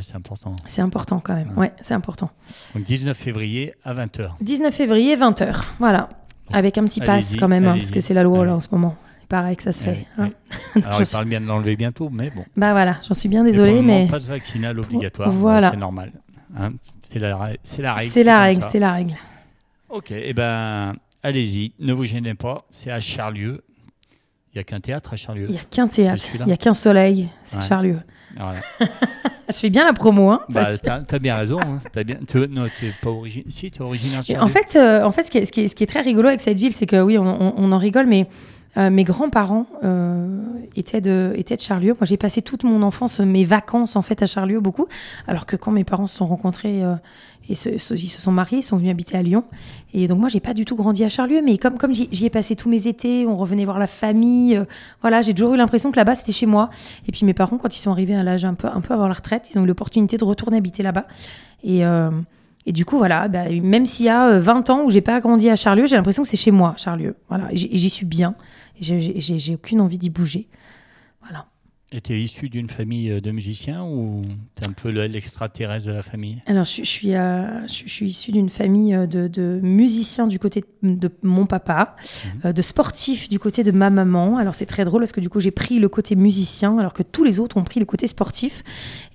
Ouais, 0.00 0.06
c'est 0.06 0.16
important. 0.16 0.56
C'est 0.66 0.80
important 0.82 1.20
quand 1.20 1.34
même. 1.34 1.50
Ouais. 1.50 1.66
Ouais, 1.68 1.72
c'est 1.82 1.94
important. 1.94 2.30
Donc 2.74 2.84
19 2.84 3.16
février 3.16 3.74
à 3.84 3.92
20h. 3.94 4.30
19 4.40 4.74
février, 4.74 5.14
20h. 5.16 5.62
Voilà. 5.78 6.08
Avec 6.52 6.78
un 6.78 6.84
petit 6.84 7.00
pass 7.00 7.36
quand 7.36 7.48
même, 7.48 7.66
hein, 7.66 7.76
parce 7.76 7.90
que 7.90 8.00
c'est 8.00 8.14
la 8.14 8.22
loi 8.22 8.44
là 8.44 8.54
en 8.54 8.60
ce 8.60 8.68
moment. 8.72 8.96
Il 9.22 9.26
paraît 9.26 9.54
que 9.54 9.62
ça 9.62 9.72
se 9.72 9.84
fait. 9.84 10.06
Hein. 10.18 10.30
Alors, 10.82 10.94
Je 10.98 11.04
il 11.04 11.06
parle 11.08 11.26
bien 11.26 11.40
de 11.40 11.46
l'enlever 11.46 11.76
bientôt, 11.76 12.08
mais 12.10 12.30
bon. 12.30 12.44
Bah 12.56 12.72
voilà, 12.72 12.96
j'en 13.06 13.14
suis 13.14 13.28
bien 13.28 13.44
désolée, 13.44 13.80
mais 13.82 14.08
passe 14.08 14.24
vaccinal 14.24 14.78
obligatoire. 14.80 15.30
Voilà. 15.30 15.70
C'est 15.70 15.76
normal. 15.76 16.12
Hein, 16.56 16.70
c'est 17.12 17.18
la, 17.20 17.36
ra- 17.36 17.50
c'est 17.62 17.82
la 17.82 17.94
règle. 17.94 18.10
c'est 18.10 18.24
la 18.24 18.40
règle, 18.40 18.62
c'est 18.68 18.78
la 18.80 18.92
règle. 18.92 19.14
Ok, 19.88 20.10
et 20.12 20.32
ben, 20.32 20.94
allez-y, 21.22 21.72
ne 21.78 21.92
vous 21.92 22.06
gênez 22.06 22.34
pas. 22.34 22.64
C'est 22.70 22.90
à 22.90 22.98
Charlieu. 23.00 23.62
Il 24.52 24.56
n'y 24.56 24.60
a 24.60 24.64
qu'un 24.64 24.80
théâtre 24.80 25.12
à 25.12 25.16
Charlieu. 25.16 25.46
Il 25.48 25.52
n'y 25.52 25.58
a 25.58 25.64
qu'un 25.64 25.86
théâtre, 25.86 26.24
il 26.34 26.46
n'y 26.46 26.52
a 26.52 26.56
qu'un 26.56 26.74
soleil, 26.74 27.28
c'est 27.44 27.58
Ouais. 27.58 27.62
Charlieu. 27.62 28.00
Voilà. 28.36 28.60
Je 29.48 29.56
fais 29.56 29.70
bien 29.70 29.84
la 29.84 29.92
promo, 29.92 30.30
hein. 30.30 30.40
Bah, 30.50 30.78
t'as, 30.78 31.00
t'as 31.00 31.18
bien 31.18 31.34
raison. 31.34 31.58
Hein. 31.60 31.80
Bien. 32.04 32.18
Tu, 32.28 32.38
non, 32.48 32.66
t'es 32.78 32.92
pas 33.02 33.10
originaire. 33.10 33.46
Si, 33.50 33.70
t'es 33.70 33.82
originaire 33.82 34.20
de 34.20 34.26
Charlieu. 34.26 34.42
en 34.44 34.48
fait, 34.48 34.76
euh, 34.76 35.02
en 35.04 35.10
fait 35.10 35.24
ce, 35.24 35.30
qui 35.32 35.38
est, 35.38 35.44
ce, 35.44 35.50
qui 35.52 35.62
est, 35.62 35.68
ce 35.68 35.74
qui 35.74 35.82
est 35.82 35.88
très 35.88 36.02
rigolo 36.02 36.28
avec 36.28 36.40
cette 36.40 36.56
ville, 36.58 36.72
c'est 36.72 36.86
que 36.86 37.00
oui, 37.02 37.18
on, 37.18 37.24
on- 37.24 37.54
on 37.56 37.72
en 37.72 37.78
rigole, 37.78 38.06
mais 38.06 38.28
euh, 38.76 38.88
mes 38.90 39.02
grands-parents 39.02 39.66
euh, 39.82 40.38
étaient, 40.76 41.00
de, 41.00 41.32
étaient 41.36 41.56
de 41.56 41.60
Charlieu. 41.60 41.94
Moi, 41.98 42.04
j'ai 42.06 42.16
passé 42.16 42.40
toute 42.42 42.62
mon 42.62 42.82
enfance, 42.82 43.18
euh, 43.18 43.24
mes 43.24 43.42
vacances 43.42 43.96
en 43.96 44.02
fait 44.02 44.22
à 44.22 44.26
Charlieu 44.26 44.60
beaucoup, 44.60 44.86
alors 45.26 45.44
que 45.46 45.56
quand 45.56 45.72
mes 45.72 45.82
parents 45.82 46.06
se 46.06 46.16
sont 46.16 46.26
rencontrés 46.28 46.84
euh, 46.84 46.94
et 47.48 47.52
ils 47.52 47.56
se 47.56 48.20
sont 48.20 48.30
mariés, 48.30 48.58
ils 48.58 48.62
sont 48.62 48.76
venus 48.76 48.90
habiter 48.90 49.16
à 49.16 49.22
Lyon. 49.22 49.44
Et 49.92 50.06
donc 50.06 50.20
moi, 50.20 50.28
j'ai 50.28 50.40
pas 50.40 50.54
du 50.54 50.64
tout 50.64 50.76
grandi 50.76 51.04
à 51.04 51.08
Charlieu, 51.08 51.42
mais 51.42 51.58
comme 51.58 51.78
comme 51.78 51.94
j'y, 51.94 52.24
ai 52.24 52.30
passé 52.30 52.54
tous 52.54 52.68
mes 52.68 52.86
étés, 52.86 53.26
on 53.26 53.36
revenait 53.36 53.64
voir 53.64 53.78
la 53.78 53.88
famille. 53.88 54.56
euh, 54.56 54.64
voilà, 55.00 55.20
j'ai 55.20 55.34
toujours 55.34 55.54
eu 55.54 55.56
l'impression 55.56 55.90
que 55.90 55.96
là-bas 55.96 56.14
c'était 56.14 56.32
chez 56.32 56.46
moi. 56.46 56.70
Et 57.08 57.12
puis 57.12 57.26
mes 57.26 57.34
parents, 57.34 57.58
quand 57.58 57.76
ils 57.76 57.80
sont 57.80 57.90
arrivés 57.90 58.14
à 58.14 58.22
l'âge 58.22 58.44
un 58.44 58.54
peu 58.54 58.68
un 58.68 58.80
peu 58.80 58.94
avant 58.94 59.08
la 59.08 59.14
retraite, 59.14 59.50
ils 59.50 59.58
ont 59.58 59.64
eu 59.64 59.66
l'opportunité 59.66 60.16
de 60.16 60.24
retourner 60.24 60.58
habiter 60.58 60.82
là-bas. 60.82 61.06
Et 61.64 61.84
euh, 61.84 62.10
et 62.66 62.72
du 62.72 62.84
coup, 62.84 62.98
voilà, 62.98 63.26
bah, 63.28 63.48
même 63.50 63.86
s'il 63.86 64.06
y 64.06 64.10
a 64.10 64.28
euh, 64.28 64.40
20 64.40 64.70
ans 64.70 64.84
où 64.84 64.90
j'ai 64.90 65.00
pas 65.00 65.18
grandi 65.20 65.48
à 65.48 65.56
Charlieu, 65.56 65.86
j'ai 65.86 65.96
l'impression 65.96 66.22
que 66.22 66.28
c'est 66.28 66.36
chez 66.36 66.50
moi, 66.50 66.74
Charlieu. 66.76 67.16
Voilà, 67.28 67.48
et 67.50 67.56
j'y 67.56 67.90
suis 67.90 68.06
bien. 68.06 68.34
J'ai 68.80 69.54
aucune 69.54 69.80
envie 69.80 69.98
d'y 69.98 70.10
bouger. 70.10 70.46
Et 71.92 72.00
t'es 72.00 72.20
issu 72.20 72.48
d'une 72.48 72.68
famille 72.70 73.10
euh, 73.10 73.20
de 73.20 73.32
musiciens 73.32 73.82
ou 73.82 74.22
t'es 74.54 74.68
un 74.68 74.72
peu 74.72 74.92
le- 74.92 75.06
l'extraterrestre 75.06 75.88
de 75.88 75.92
la 75.92 76.04
famille? 76.04 76.40
Alors, 76.46 76.64
je, 76.64 76.76
je 76.84 76.88
suis, 76.88 77.16
euh, 77.16 77.66
je, 77.66 77.82
je 77.84 77.88
suis 77.92 78.08
issue 78.10 78.30
d'une 78.30 78.48
famille 78.48 78.94
euh, 78.94 79.06
de, 79.08 79.26
de 79.26 79.58
musiciens 79.60 80.28
du 80.28 80.38
côté 80.38 80.62
de, 80.84 80.94
de 80.94 81.10
mon 81.24 81.46
papa, 81.46 81.96
euh, 82.44 82.52
de 82.52 82.62
sportifs 82.62 83.28
du 83.28 83.40
côté 83.40 83.64
de 83.64 83.72
ma 83.72 83.90
maman. 83.90 84.36
Alors, 84.36 84.54
c'est 84.54 84.66
très 84.66 84.84
drôle 84.84 85.00
parce 85.02 85.10
que 85.10 85.20
du 85.20 85.28
coup, 85.28 85.40
j'ai 85.40 85.50
pris 85.50 85.80
le 85.80 85.88
côté 85.88 86.14
musicien 86.14 86.78
alors 86.78 86.92
que 86.94 87.02
tous 87.02 87.24
les 87.24 87.40
autres 87.40 87.56
ont 87.56 87.64
pris 87.64 87.80
le 87.80 87.86
côté 87.86 88.06
sportif. 88.06 88.62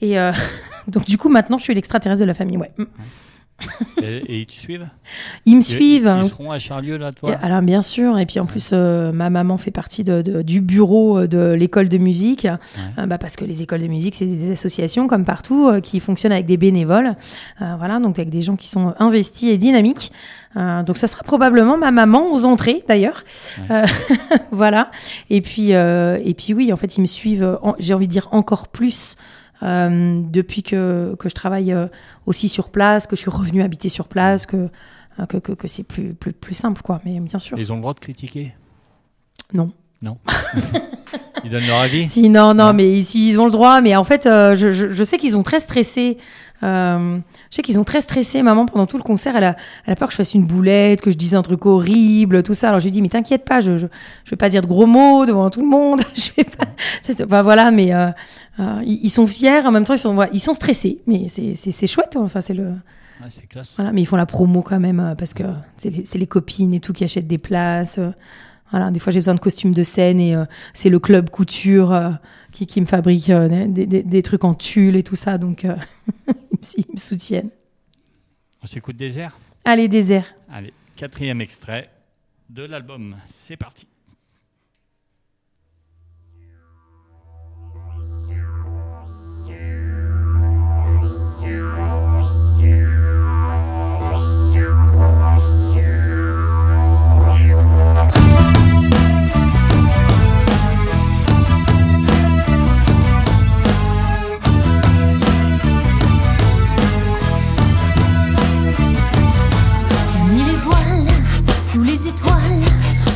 Et 0.01 0.19
euh, 0.19 0.33
donc, 0.89 1.05
du 1.05 1.17
coup, 1.17 1.29
maintenant, 1.29 1.57
je 1.57 1.63
suis 1.63 1.73
l'extraterrestre 1.73 2.19
de 2.19 2.25
la 2.25 2.33
famille. 2.33 2.57
Ouais. 2.57 2.71
Et, 4.01 4.17
et 4.17 4.39
ils 4.41 4.45
te 4.45 4.51
suivent 4.51 4.87
Ils 5.45 5.55
me 5.55 5.61
suivent. 5.61 6.13
Ils 6.21 6.27
seront 6.29 6.51
à 6.51 6.59
Charlieu, 6.59 6.97
là, 6.97 7.11
toi 7.13 7.31
Alors 7.41 7.61
bien 7.61 7.81
sûr, 7.81 8.19
et 8.19 8.25
puis 8.25 8.39
en 8.39 8.45
plus, 8.45 8.71
euh, 8.73 9.11
ma 9.13 9.29
maman 9.29 9.57
fait 9.57 9.71
partie 9.71 10.03
de, 10.03 10.21
de- 10.21 10.41
du 10.41 10.59
bureau 10.59 11.19
euh, 11.19 11.27
de 11.27 11.53
l'école 11.53 11.87
de 11.87 11.97
musique, 11.97 12.45
Euh, 12.97 13.05
bah, 13.05 13.17
parce 13.17 13.35
que 13.37 13.45
les 13.45 13.61
écoles 13.61 13.81
de 13.81 13.87
musique, 13.87 14.15
c'est 14.15 14.25
des 14.25 14.51
associations 14.51 15.07
comme 15.07 15.23
partout 15.23 15.69
euh, 15.69 15.79
qui 15.79 15.99
fonctionnent 16.01 16.33
avec 16.33 16.45
des 16.45 16.57
bénévoles, 16.57 17.15
voilà, 17.59 17.99
donc 17.99 18.19
avec 18.19 18.29
des 18.29 18.41
gens 18.41 18.55
qui 18.57 18.67
sont 18.67 18.93
investis 18.99 19.49
et 19.49 19.57
dynamiques. 19.57 20.11
Donc 20.85 20.97
ce 20.97 21.07
sera 21.07 21.23
probablement 21.23 21.77
ma 21.77 21.91
maman 21.91 22.31
aux 22.33 22.45
entrées 22.45 22.83
d'ailleurs, 22.87 23.23
voilà. 24.51 24.91
Et 25.29 25.41
puis 25.41 25.71
et 25.71 26.33
puis 26.37 26.53
oui, 26.53 26.71
en 26.73 26.77
fait, 26.77 26.97
ils 26.97 27.01
me 27.01 27.05
suivent. 27.05 27.57
en- 27.61 27.75
J'ai 27.79 27.93
envie 27.93 28.07
de 28.07 28.11
dire 28.11 28.27
encore 28.31 28.67
plus. 28.67 29.15
Euh, 29.63 30.21
depuis 30.29 30.63
que, 30.63 31.15
que 31.19 31.29
je 31.29 31.33
travaille 31.35 31.71
euh, 31.73 31.87
aussi 32.25 32.49
sur 32.49 32.69
place, 32.69 33.07
que 33.07 33.15
je 33.15 33.21
suis 33.21 33.31
revenue 33.31 33.61
habiter 33.63 33.89
sur 33.89 34.07
place, 34.07 34.45
que, 34.45 34.69
euh, 35.19 35.25
que, 35.27 35.37
que, 35.37 35.51
que 35.53 35.67
c'est 35.67 35.83
plus, 35.83 36.13
plus, 36.13 36.33
plus 36.33 36.53
simple, 36.53 36.81
quoi. 36.81 36.99
Mais 37.05 37.19
bien 37.19 37.39
sûr. 37.39 37.57
Ils 37.57 37.71
ont 37.71 37.75
le 37.75 37.81
droit 37.81 37.93
de 37.93 37.99
critiquer? 37.99 38.53
Non. 39.53 39.71
Non. 40.01 40.17
ils 41.43 41.49
donnent 41.49 41.67
leur 41.67 41.79
avis? 41.79 42.07
Si, 42.07 42.29
non, 42.29 42.53
non, 42.53 42.67
Non. 42.67 42.73
mais 42.73 42.91
ici, 42.91 43.29
ils 43.29 43.39
ont 43.39 43.45
le 43.45 43.51
droit. 43.51 43.81
Mais 43.81 43.95
en 43.95 44.03
fait, 44.03 44.25
euh, 44.25 44.55
je, 44.55 44.71
je, 44.71 44.89
je 44.89 45.03
sais 45.03 45.17
qu'ils 45.17 45.37
ont 45.37 45.43
très 45.43 45.59
stressé. 45.59 46.17
Euh, 46.63 47.19
je 47.49 47.55
sais 47.55 47.61
qu'ils 47.61 47.79
ont 47.79 47.83
très 47.83 48.01
stressé. 48.01 48.41
Maman, 48.41 48.65
pendant 48.65 48.85
tout 48.85 48.97
le 48.97 49.03
concert, 49.03 49.35
elle 49.35 49.43
a, 49.43 49.55
elle 49.85 49.93
a 49.93 49.95
peur 49.95 50.07
que 50.07 50.13
je 50.13 50.17
fasse 50.17 50.33
une 50.33 50.45
boulette, 50.45 51.01
que 51.01 51.11
je 51.11 51.17
dise 51.17 51.35
un 51.35 51.41
truc 51.41 51.65
horrible, 51.65 52.43
tout 52.43 52.53
ça. 52.53 52.69
Alors 52.69 52.79
je 52.79 52.85
lui 52.85 52.91
dis, 52.91 53.01
mais 53.01 53.09
t'inquiète 53.09 53.45
pas, 53.45 53.61
je, 53.61 53.77
je, 53.77 53.87
je 54.23 54.29
vais 54.29 54.37
pas 54.37 54.49
dire 54.49 54.61
de 54.61 54.67
gros 54.67 54.85
mots 54.85 55.25
devant 55.25 55.49
tout 55.49 55.61
le 55.61 55.67
monde. 55.67 56.01
je 56.15 56.29
vais 56.37 56.43
pas. 56.43 56.65
Enfin 57.25 57.41
voilà, 57.41 57.71
mais 57.71 57.93
euh, 57.93 58.09
euh, 58.59 58.81
ils, 58.85 59.09
sont 59.09 59.27
fiers. 59.27 59.65
En 59.65 59.71
même 59.71 59.83
temps, 59.83 59.93
ils 59.93 59.99
sont, 59.99 60.13
voilà, 60.13 60.31
ils 60.33 60.39
sont 60.39 60.53
stressés. 60.53 61.01
Mais 61.07 61.27
c'est, 61.27 61.87
chouette. 61.87 62.15
Enfin, 62.17 62.41
c'est 62.41 62.53
le. 62.53 62.67
Ouais, 62.67 63.29
c'est 63.29 63.47
classe. 63.47 63.73
Voilà, 63.75 63.91
mais 63.91 64.01
ils 64.01 64.05
font 64.05 64.17
la 64.17 64.25
promo 64.25 64.61
quand 64.61 64.79
même 64.79 65.15
parce 65.17 65.33
que 65.33 65.43
c'est 65.77 66.15
les, 66.15 66.27
copines 66.27 66.73
et 66.73 66.79
tout 66.79 66.93
qui 66.93 67.03
achètent 67.03 67.27
des 67.27 67.37
places. 67.37 67.99
voilà, 68.71 68.91
des 68.91 68.99
fois 68.99 69.13
j'ai 69.13 69.19
besoin 69.19 69.35
de 69.35 69.39
costumes 69.39 69.73
de 69.73 69.83
scène 69.83 70.19
et 70.19 70.35
c'est 70.73 70.89
le 70.89 70.99
club 70.99 71.29
couture 71.29 72.17
qui, 72.55 72.65
qui 72.67 72.79
me 72.81 72.85
fabrique 72.85 73.29
euh, 73.29 73.67
des, 73.67 73.85
des- 73.85 74.03
des 74.03 74.21
trucs 74.21 74.43
en 74.45 74.53
tulle 74.55 74.95
et 74.95 75.03
tout 75.03 75.15
ça, 75.17 75.37
donc 75.37 75.65
euh, 75.65 75.75
ils 76.77 76.85
me- 76.93 76.97
soutiennent. 76.97 77.49
On 78.63 78.65
s'écoute 78.65 78.95
des 78.95 79.19
airs? 79.19 79.37
Allez, 79.65 79.87
désert. 79.87 80.33
Allez, 80.49 80.73
quatrième 80.95 81.41
extrait 81.41 81.89
de 82.49 82.63
l'album. 82.63 83.15
C'est 83.27 83.57
parti. 83.57 83.87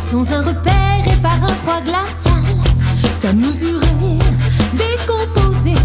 Sans 0.09 0.31
un 0.31 0.41
repère 0.41 1.03
et 1.05 1.21
par 1.21 1.43
un 1.43 1.47
froid 1.47 1.81
glacial. 1.81 2.33
T'as 3.21 3.33
mesuré, 3.33 3.85
décomposé, 4.73 5.75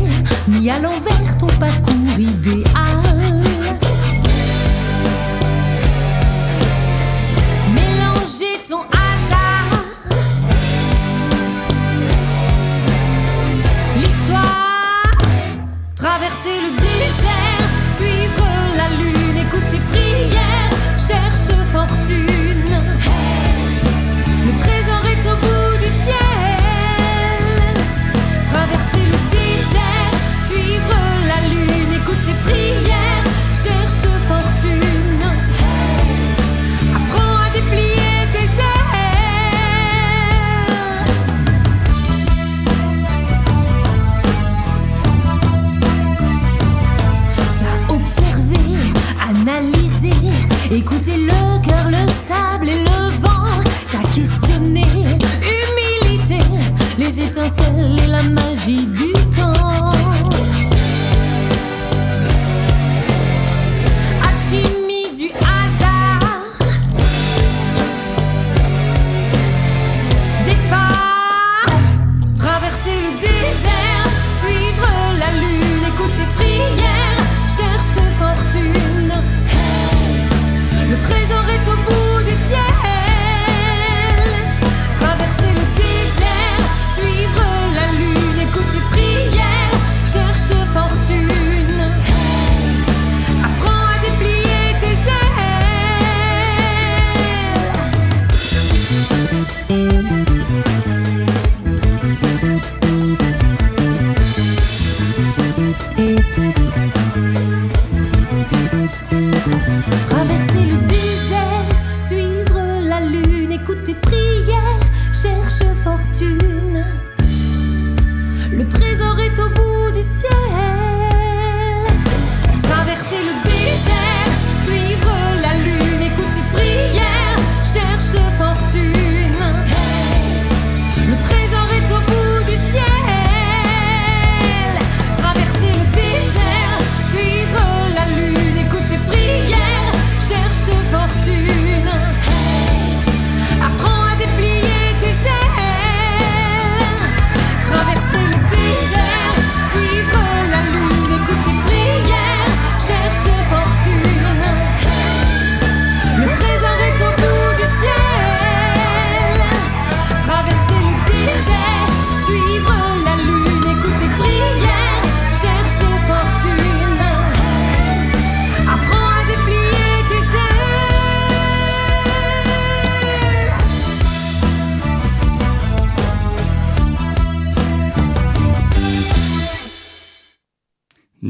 mis 0.48 0.70
à 0.70 0.78
l'envers 0.78 1.38
ton 1.38 1.48
parcours 1.58 2.18
idéal. 2.18 3.03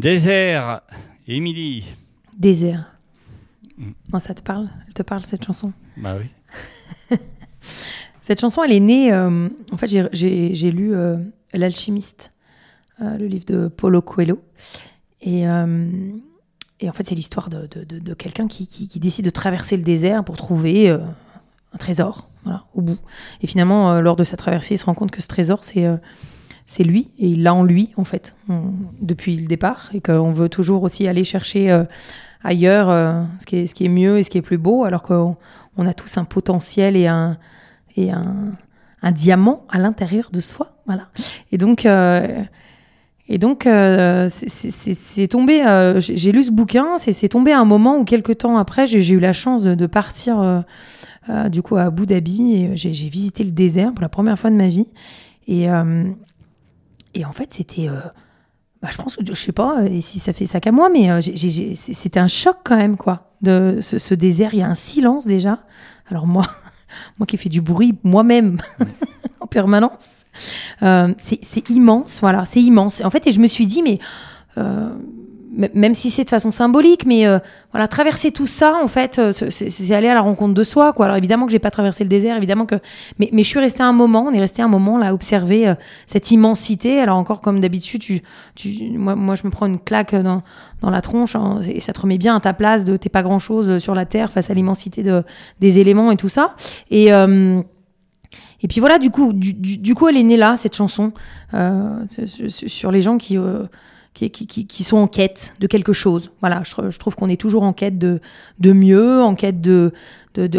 Désert, 0.09 0.83
Émilie. 1.27 1.87
Désert. 2.37 2.93
Mm. 3.79 4.19
Ça 4.19 4.35
te 4.35 4.43
parle? 4.43 4.69
Elle 4.87 4.93
te 4.93 5.03
parle 5.03 5.25
cette 5.25 5.43
chanson? 5.47 5.73
Bah 5.97 6.17
oui. 6.21 7.19
Cette 8.21 8.39
chanson, 8.39 8.63
elle 8.63 8.73
est 8.73 8.81
née. 8.81 9.11
euh, 9.15 9.49
en 9.73 9.77
fait, 9.79 9.87
j'ai- 9.89 10.71
lu 10.71 10.95
euh, 10.95 11.17
L'Alchimiste, 11.55 12.33
euh, 13.01 13.17
le 13.17 13.27
livre 13.29 13.47
de 13.47 13.69
Paulo 13.69 14.03
Coelho. 14.03 14.43
Et, 15.23 15.45
et 15.45 16.89
en 16.91 16.93
fait, 16.93 17.05
c'est 17.05 17.15
l'histoire 17.15 17.49
de, 17.49 17.67
de- 17.67 17.85
de- 17.85 17.99
de 17.99 18.13
quelqu'un 18.15 18.47
qui, 18.47 18.67
qui- 18.67 18.89
qui 18.89 19.01
décide 19.01 19.25
de 19.25 19.31
traverser 19.31 19.79
le 19.79 19.85
désert 19.85 20.23
pour 20.23 20.37
trouver 20.37 20.91
un 20.91 21.79
trésor, 21.79 22.29
voilà, 22.43 22.65
au 22.75 22.83
bout. 22.83 22.99
Et 23.41 23.47
finalement, 23.47 24.03
lors 24.03 24.17
de 24.17 24.25
sa 24.25 24.37
traversée, 24.37 24.75
il 24.75 24.79
se 24.79 24.85
rend 24.85 24.93
compte 24.95 25.13
que 25.13 25.23
ce 25.23 25.29
trésor, 25.29 25.65
c'est 25.65 25.87
c'est 26.67 26.85
lui, 26.85 27.11
et 27.19 27.29
il 27.29 27.43
l'a 27.43 27.55
en 27.55 27.63
lui, 27.63 27.91
en 27.97 28.05
fait, 28.05 28.35
depuis 29.01 29.37
le 29.37 29.47
départ, 29.47 29.91
et 29.93 30.01
qu'on 30.01 30.33
veut 30.33 30.49
toujours 30.49 30.83
aussi 30.83 31.07
aller 31.07 31.25
chercher 31.25 31.71
euh, 31.71 31.85
ailleurs 32.43 32.89
euh, 32.89 33.23
ce, 33.39 33.47
qui 33.47 33.57
est, 33.57 33.67
ce 33.67 33.75
qui 33.75 33.85
est 33.85 33.91
mieux 33.91 34.19
et 34.19 34.23
ce 34.23 34.31
qui 34.31 34.39
est 34.39 34.43
plus 34.43 34.59
beau, 34.59 34.85
alors 34.85 35.03
qu'on 35.03 35.37
on 35.77 35.87
a 35.87 35.93
tous 35.93 36.17
un 36.17 36.25
potentiel 36.25 36.97
et 36.97 37.07
un, 37.07 37.37
et 37.97 38.11
un, 38.11 39.13
diamant 39.13 39.67
à 39.69 39.79
l'intérieur 39.79 40.31
de 40.33 40.41
soi. 40.41 40.79
Voilà. 40.87 41.09
Et 41.53 41.59
donc, 41.59 41.85
euh, 41.85 42.43
et 43.29 43.37
donc 43.37 43.69
c'est- 44.31 45.29
tombé, 45.29 45.63
j'ai 45.99 46.33
lu 46.33 46.43
ce 46.43 46.51
bouquin, 46.51 46.97
c'est 46.97 47.29
tombé 47.29 47.53
à 47.53 47.61
un 47.61 47.67
moment 47.67 47.99
où 47.99 48.05
quelques 48.05 48.39
temps 48.39 48.57
après, 48.57 48.87
j'ai 48.87 49.07
eu 49.11 49.21
la 49.21 49.35
chance 49.35 49.63
de, 49.63 49.87
partir 49.87 50.65
du 51.51 51.61
coup 51.61 51.77
à 51.77 51.85
Abu 51.85 52.07
Dhabi 52.07 52.55
et 52.55 52.77
j'ai 52.77 53.09
visité 53.09 53.45
le 53.45 53.51
désert 53.51 53.93
pour 53.93 54.01
la 54.01 54.09
première 54.09 54.39
fois 54.39 54.49
de 54.49 54.57
ma 54.57 54.69
vie. 54.69 54.89
Et, 55.47 55.69
et 57.15 57.25
en 57.25 57.33
fait, 57.33 57.53
c'était... 57.53 57.89
euh, 57.89 58.01
bah, 58.83 58.91
je 58.93 58.99
pense 58.99 59.17
que 59.17 59.25
je 59.25 59.33
sais 59.33 59.53
pas 59.53 59.81
euh, 59.81 60.01
si 60.03 60.19
ça 60.19 60.35
fait 60.35 60.45
ça 60.45 60.61
qu'à 60.61 60.71
moi, 60.71 60.91
mais 60.91 61.11
euh, 61.11 61.21
c'était 61.23 62.21
un 62.21 62.29
choc 62.29 62.59
quand 62.65 62.77
même, 62.77 62.97
quoi. 62.99 63.31
De 63.41 63.79
ce, 63.81 63.99
ce 63.99 64.15
désert, 64.15 64.53
il 64.53 64.61
y 64.61 64.63
a 64.63 64.69
un 64.69 64.75
silence 64.75 65.27
déjà. 65.27 65.61
Alors 66.11 66.27
moi, 66.27 66.47
moi 67.19 67.27
qui 67.27 67.37
fais 67.37 67.49
du 67.49 67.63
bruit 67.63 67.97
moi-même 68.03 68.61
en 69.41 69.47
permanence, 69.47 70.25
euh, 70.83 71.15
c'est 71.19 71.71
immense, 71.71 72.21
voilà, 72.21 72.45
c'est 72.45 72.61
immense. 72.61 73.03
En 73.03 73.11
fait, 73.11 73.27
et 73.27 73.33
je 73.33 73.41
me 73.41 73.47
suis 73.47 73.67
dit, 73.67 73.83
mais 73.83 73.99
euh, 74.59 74.91
même 75.75 75.95
si 75.95 76.11
c'est 76.11 76.25
de 76.25 76.31
façon 76.31 76.51
symbolique, 76.51 77.07
mais 77.07 77.27
euh, 77.27 77.39
voilà, 77.73 77.87
traverser 77.89 78.31
tout 78.33 78.47
ça, 78.47 78.75
en 78.83 78.89
fait, 78.89 79.19
euh, 79.19 79.31
c'est- 79.33 79.93
aller 79.93 80.09
à 80.09 80.15
la 80.15 80.21
rencontre 80.21 80.55
de 80.55 80.63
soi, 80.63 80.93
quoi. 80.93 81.05
Alors 81.07 81.17
évidemment 81.17 81.47
que 81.47 81.53
j'ai 81.53 81.59
pas 81.59 81.71
traversé 81.71 82.03
le 82.05 82.09
désert, 82.09 82.37
évidemment 82.37 82.67
que, 82.67 82.77
mais, 83.19 83.29
mais 83.33 83.43
je 83.43 83.49
suis 83.49 83.61
restée 83.61 83.83
un 83.83 83.93
moment, 83.93 84.27
on 84.29 84.33
est 84.33 84.41
resté 84.41 84.63
un 84.63 84.69
moment 84.69 84.99
là 84.99 85.09
à 85.09 85.15
observer 85.15 85.69
euh, 85.69 85.75
cette 86.07 86.31
immensité. 86.31 87.01
Alors 87.01 87.17
encore 87.19 87.41
comme 87.41 87.61
d'habitude, 87.61 88.01
tu, 88.01 88.23
tu, 88.55 88.91
moi, 88.99 89.15
moi 89.15 89.35
je 89.35 89.43
me 89.45 89.51
prends 89.51 89.67
une 89.67 89.79
claque 89.81 90.15
dans, 90.15 90.43
dans 90.81 90.91
la 90.91 91.01
tronche 91.01 91.37
hein, 91.37 91.61
et 91.69 91.81
ça 91.81 91.93
te 91.93 92.01
remet 92.01 92.19
bien 92.19 92.35
à 92.37 92.41
ta 92.41 92.53
place 92.53 92.85
de 92.85 92.97
t'es 92.97 93.09
pas 93.09 93.23
grand 93.23 93.39
chose 93.39 93.79
sur 93.79 93.95
la 93.95 94.05
terre 94.07 94.33
face 94.33 94.51
à 94.51 94.55
l'immensité 94.55 95.03
de, 95.03 95.23
des 95.61 95.79
éléments 95.79 96.11
et 96.11 96.17
tout 96.17 96.29
ça. 96.29 96.57
Et 96.91 97.13
euh, 97.13 97.61
et 98.63 98.67
puis 98.67 98.81
voilà, 98.81 98.99
du 98.99 99.11
coup, 99.11 99.35
du, 99.35 99.53
du, 99.53 99.77
du 99.77 99.95
coup, 99.95 100.09
elle 100.09 100.17
est 100.17 100.23
née 100.23 100.39
là, 100.39 100.57
cette 100.57 100.75
chanson, 100.75 101.13
euh, 101.53 101.91
sur- 102.49 102.91
les 102.91 103.03
gens 103.03 103.19
qui, 103.19 103.37
euh, 103.37 103.65
qui, 104.15 104.85
sont 104.85 104.97
en 104.97 105.09
quête 105.09 105.55
de 105.59 105.67
quelque 105.67 105.93
chose. 105.93 106.31
Voilà, 106.41 106.63
je, 106.65 106.99
trouve 106.99 107.17
qu'on 107.17 107.29
est 107.29 107.41
toujours 107.41 107.65
en 107.65 107.73
quête 107.73 107.99
de, 107.99 108.21
de 108.61 108.73
mieux, 108.73 109.23
en 109.23 109.35
quête 109.35 109.61
de, 109.61 109.93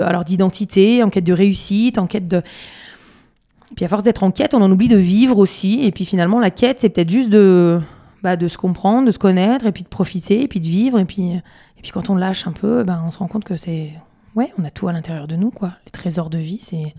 alors 0.02 0.26
d'identité, 0.26 1.02
en 1.04 1.10
quête 1.10 1.24
de 1.24 1.34
réussite, 1.34 1.98
en 1.98 2.08
quête 2.08 2.28
de. 2.28 2.38
Et 3.72 3.76
puis 3.76 3.86
à 3.86 3.88
force 3.88 4.04
d'être 4.04 4.24
en 4.24 4.32
quête, 4.32 4.54
on 4.54 4.62
en 4.62 4.72
oublie 4.72 4.90
de 4.90 4.98
vivre 4.98 5.38
aussi. 5.38 5.84
Et 5.84 5.92
puis 5.92 6.06
finalement, 6.06 6.40
la 6.40 6.52
quête, 6.52 6.82
c'est 6.82 6.90
peut-être 6.90 7.10
juste 7.10 7.30
de, 7.30 7.80
bah, 8.22 8.36
de 8.36 8.48
se 8.48 8.58
comprendre, 8.58 9.08
de 9.08 9.12
se 9.12 9.20
connaître, 9.20 9.66
et 9.66 9.72
puis 9.72 9.84
de 9.84 9.90
profiter, 9.90 10.42
et 10.44 10.48
puis 10.48 10.60
de 10.60 10.66
vivre. 10.66 11.00
Et 11.00 11.06
puis, 11.06 11.32
et 11.32 11.82
puis 11.82 11.92
quand 11.92 12.10
on 12.10 12.16
lâche 12.16 12.48
un 12.48 12.52
peu, 12.52 12.84
ben, 12.84 13.02
on 13.08 13.12
se 13.12 13.18
rend 13.18 13.28
compte 13.28 13.46
que 13.46 13.58
c'est. 13.58 13.92
Ouais, 14.36 14.54
on 14.60 14.66
a 14.66 14.70
tout 14.70 14.90
à 14.90 14.94
l'intérieur 14.94 15.28
de 15.28 15.38
nous, 15.38 15.50
quoi. 15.50 15.74
Les 15.86 15.92
trésors 15.92 16.30
de 16.30 16.38
vie, 16.38 16.60
c'est 16.60 16.94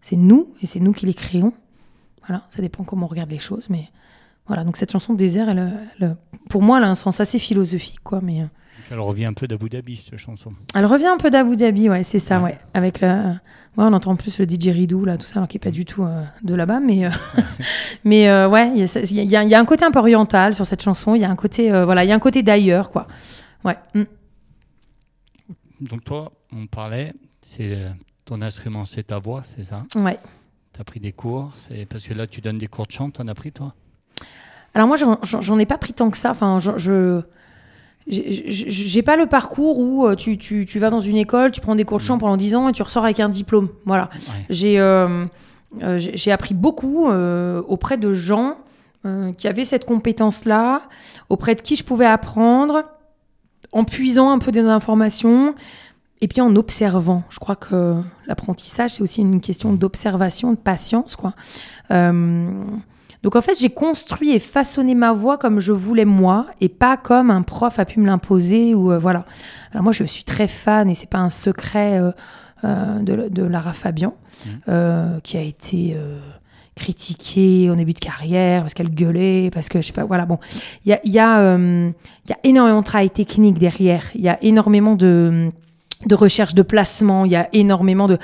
c'est 0.00 0.16
nous, 0.16 0.52
et 0.60 0.66
c'est 0.66 0.80
nous 0.80 0.92
qui 0.92 1.06
les 1.06 1.14
créons. 1.14 1.52
Voilà, 2.26 2.42
ça 2.48 2.60
dépend 2.60 2.82
comment 2.82 3.06
on 3.06 3.08
regarde 3.08 3.30
les 3.30 3.38
choses, 3.38 3.68
mais 3.70 3.88
voilà. 4.46 4.64
Donc 4.64 4.76
cette 4.76 4.90
chanson 4.92 5.14
Désert, 5.14 5.48
elle, 5.48 5.72
elle- 6.00 6.16
pour 6.50 6.62
moi, 6.62 6.78
elle 6.78 6.84
a 6.84 6.88
un 6.90 6.94
sens 6.94 7.20
assez 7.20 7.38
philosophique, 7.38 8.00
quoi. 8.02 8.20
Mais 8.22 8.42
euh, 8.42 8.46
Elle 8.90 9.00
revient 9.00 9.24
un 9.26 9.32
peu 9.32 9.46
d'Abu 9.48 9.68
Dhabi, 9.68 9.96
cette 9.96 10.18
chanson. 10.18 10.52
elle 10.74 10.86
revient 10.86 11.06
un 11.06 11.16
peu 11.16 11.30
d'Abu 11.30 11.56
Dhabi, 11.56 11.88
ouais, 11.88 12.02
c'est 12.02 12.18
ça, 12.18 12.38
Ouais. 12.38 12.44
ouais. 12.52 12.58
Avec 12.74 13.00
le, 13.00 13.08
ouais, 13.08 13.34
on 13.76 13.92
entend 13.92 14.10
en 14.12 14.16
plus 14.16 14.38
le 14.38 14.44
DJ 14.48 14.68
Ridou 14.68 15.04
là, 15.04 15.16
tout 15.16 15.24
ça, 15.26 15.38
alors 15.38 15.48
qui 15.48 15.56
est 15.56 15.60
pas 15.60 15.70
du 15.70 15.84
tout 15.84 16.02
euh, 16.04 16.24
de 16.42 16.54
là-bas, 16.54 16.80
mais 16.80 17.06
euh, 17.06 17.10
mais 18.04 18.28
euh, 18.28 18.48
ouais, 18.48 18.70
il 18.74 18.78
y, 18.84 19.36
a 19.36 19.42
y 19.44 19.48
y 19.48 19.54
un 19.54 19.64
côté 19.64 19.84
un 19.84 19.90
peu 19.90 19.98
oriental 20.00 20.54
sur 20.54 20.66
cette 20.66 20.82
chanson. 20.82 21.14
Il 21.14 21.20
y 21.22 21.24
a 21.24 21.30
un 21.30 21.36
côté, 21.36 21.72
euh, 21.72 21.84
voilà, 21.84 22.04
il 22.04 22.08
y 22.08 22.12
a 22.12 22.14
un 22.14 22.18
côté 22.20 22.42
d'ailleurs, 22.42 22.90
quoi. 22.90 23.06
Ouais. 23.64 23.76
mm. 23.94 24.02
Donc 25.80 26.04
toi, 26.04 26.32
on 26.52 26.66
parlait, 26.66 27.12
c'est 27.40 27.78
ton 28.24 28.40
instrument, 28.42 28.84
c'est 28.84 29.04
ta 29.04 29.18
voix, 29.18 29.42
c'est 29.42 29.62
ça? 29.64 29.84
Ouais. 29.96 30.18
Tu 30.74 30.80
as 30.80 30.84
pris 30.84 31.00
des 31.00 31.12
cours, 31.12 31.52
c'est 31.56 31.86
parce 31.86 32.06
que 32.06 32.14
là 32.14 32.26
tu 32.26 32.40
donnes 32.40 32.58
des 32.58 32.66
cours 32.68 32.86
de 32.86 32.92
chant, 32.92 33.10
t'en 33.10 33.26
as 33.28 33.34
pris 33.34 33.52
toi? 33.52 33.74
Alors 34.74 34.88
moi, 34.88 34.96
j'en- 34.96 35.58
ai 35.58 35.66
pas 35.66 35.78
pris 35.78 35.92
tant 35.92 36.10
que 36.10 36.16
ça. 36.16 36.30
Enfin, 36.30 36.58
je, 36.58 37.22
j'ai- 38.06 39.02
pas 39.02 39.16
le 39.16 39.26
parcours 39.26 39.78
où 39.78 40.06
euh, 40.06 40.14
tu, 40.16 40.36
tu, 40.38 40.66
tu 40.66 40.78
vas 40.78 40.90
dans 40.90 41.00
une 41.00 41.16
école, 41.16 41.52
tu 41.52 41.60
prends 41.60 41.74
des 41.76 41.84
cours 41.84 41.98
de 41.98 42.02
chant 42.02 42.18
pendant 42.18 42.36
10 42.36 42.56
ans 42.56 42.68
et 42.68 42.72
tu 42.72 42.82
ressors 42.82 43.04
avec 43.04 43.20
un 43.20 43.28
diplôme. 43.28 43.68
Voilà. 43.86 44.10
Ouais. 44.14 44.46
J'ai 44.50 44.80
euh, 44.80 45.24
euh, 45.82 45.98
j'ai 45.98 46.16
j'ai 46.16 46.32
appris 46.32 46.54
beaucoup 46.54 47.08
euh, 47.08 47.62
auprès 47.68 47.96
de 47.98 48.12
gens 48.12 48.56
euh, 49.06 49.32
qui 49.32 49.46
avaient 49.48 49.64
cette 49.64 49.84
compétence-là, 49.84 50.82
auprès 51.28 51.54
de 51.54 51.60
qui 51.60 51.76
je 51.76 51.84
pouvais 51.84 52.06
apprendre, 52.06 52.82
en 53.72 53.84
puisant 53.84 54.30
un 54.30 54.38
peu 54.38 54.50
des 54.52 54.66
informations 54.66 55.54
et 56.20 56.28
puis 56.28 56.40
en 56.40 56.54
observant. 56.56 57.22
Je 57.30 57.38
crois 57.38 57.56
que 57.56 57.96
l'apprentissage, 58.26 58.90
c'est 58.94 59.02
aussi 59.02 59.20
une 59.22 59.40
question 59.40 59.72
d'observation, 59.72 60.50
de 60.52 60.56
patience, 60.56 61.14
quoi. 61.16 61.34
Donc 63.22 63.36
en 63.36 63.40
fait, 63.40 63.58
j'ai 63.58 63.70
construit 63.70 64.32
et 64.32 64.38
façonné 64.38 64.94
ma 64.94 65.12
voix 65.12 65.38
comme 65.38 65.60
je 65.60 65.72
voulais 65.72 66.04
moi, 66.04 66.46
et 66.60 66.68
pas 66.68 66.96
comme 66.96 67.30
un 67.30 67.42
prof 67.42 67.78
a 67.78 67.84
pu 67.84 68.00
me 68.00 68.06
l'imposer 68.06 68.74
ou 68.74 68.90
euh, 68.90 68.98
voilà. 68.98 69.24
Alors 69.72 69.84
moi, 69.84 69.92
je 69.92 70.04
suis 70.04 70.24
très 70.24 70.48
fan 70.48 70.90
et 70.90 70.94
c'est 70.94 71.08
pas 71.08 71.18
un 71.18 71.30
secret 71.30 72.00
euh, 72.00 72.10
euh, 72.64 72.98
de, 72.98 73.28
de 73.28 73.44
Lara 73.44 73.72
Fabian, 73.72 74.14
euh, 74.68 75.20
qui 75.20 75.36
a 75.36 75.42
été 75.42 75.96
critiquée 76.74 77.70
au 77.70 77.76
début 77.76 77.92
de 77.92 78.00
carrière 78.00 78.62
parce 78.62 78.74
qu'elle 78.74 78.92
gueulait, 78.92 79.50
parce 79.52 79.68
que 79.68 79.80
je 79.80 79.86
sais 79.86 79.92
pas. 79.92 80.04
Voilà, 80.04 80.26
bon, 80.26 80.38
il 80.84 80.90
y 80.90 80.92
a, 80.92 81.00
y 81.04 81.18
a, 81.18 81.56
il 81.56 82.30
y 82.30 82.32
a 82.32 82.38
énormément 82.44 82.80
de 82.80 82.84
travail 82.84 83.10
technique 83.10 83.58
derrière. 83.58 84.04
Il 84.14 84.22
y 84.22 84.28
a 84.28 84.42
énormément 84.42 84.96
de 84.96 85.50
de 86.06 86.14
recherche 86.14 86.54
de 86.54 86.62
placement, 86.62 87.24
il 87.24 87.32
y 87.32 87.36
a 87.36 87.48
énormément 87.52 88.06
de 88.06 88.18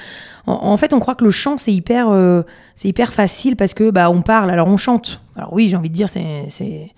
en, 0.46 0.76
fait, 0.78 0.94
on 0.94 1.00
croit 1.00 1.14
que 1.14 1.24
le 1.24 1.30
chant 1.30 1.58
c'est 1.58 1.72
hyper 1.72 2.08
euh, 2.10 2.42
c'est 2.74 2.88
hyper 2.88 3.12
facile 3.12 3.54
parce 3.56 3.74
que 3.74 3.90
bah 3.90 4.10
on 4.10 4.22
parle 4.22 4.50
alors 4.50 4.68
on 4.68 4.76
chante. 4.76 5.20
Alors 5.36 5.52
oui, 5.52 5.68
j'ai 5.68 5.76
envie 5.76 5.90
de 5.90 5.94
dire 5.94 6.08
c'est 6.08 6.44
c'est 6.48 6.92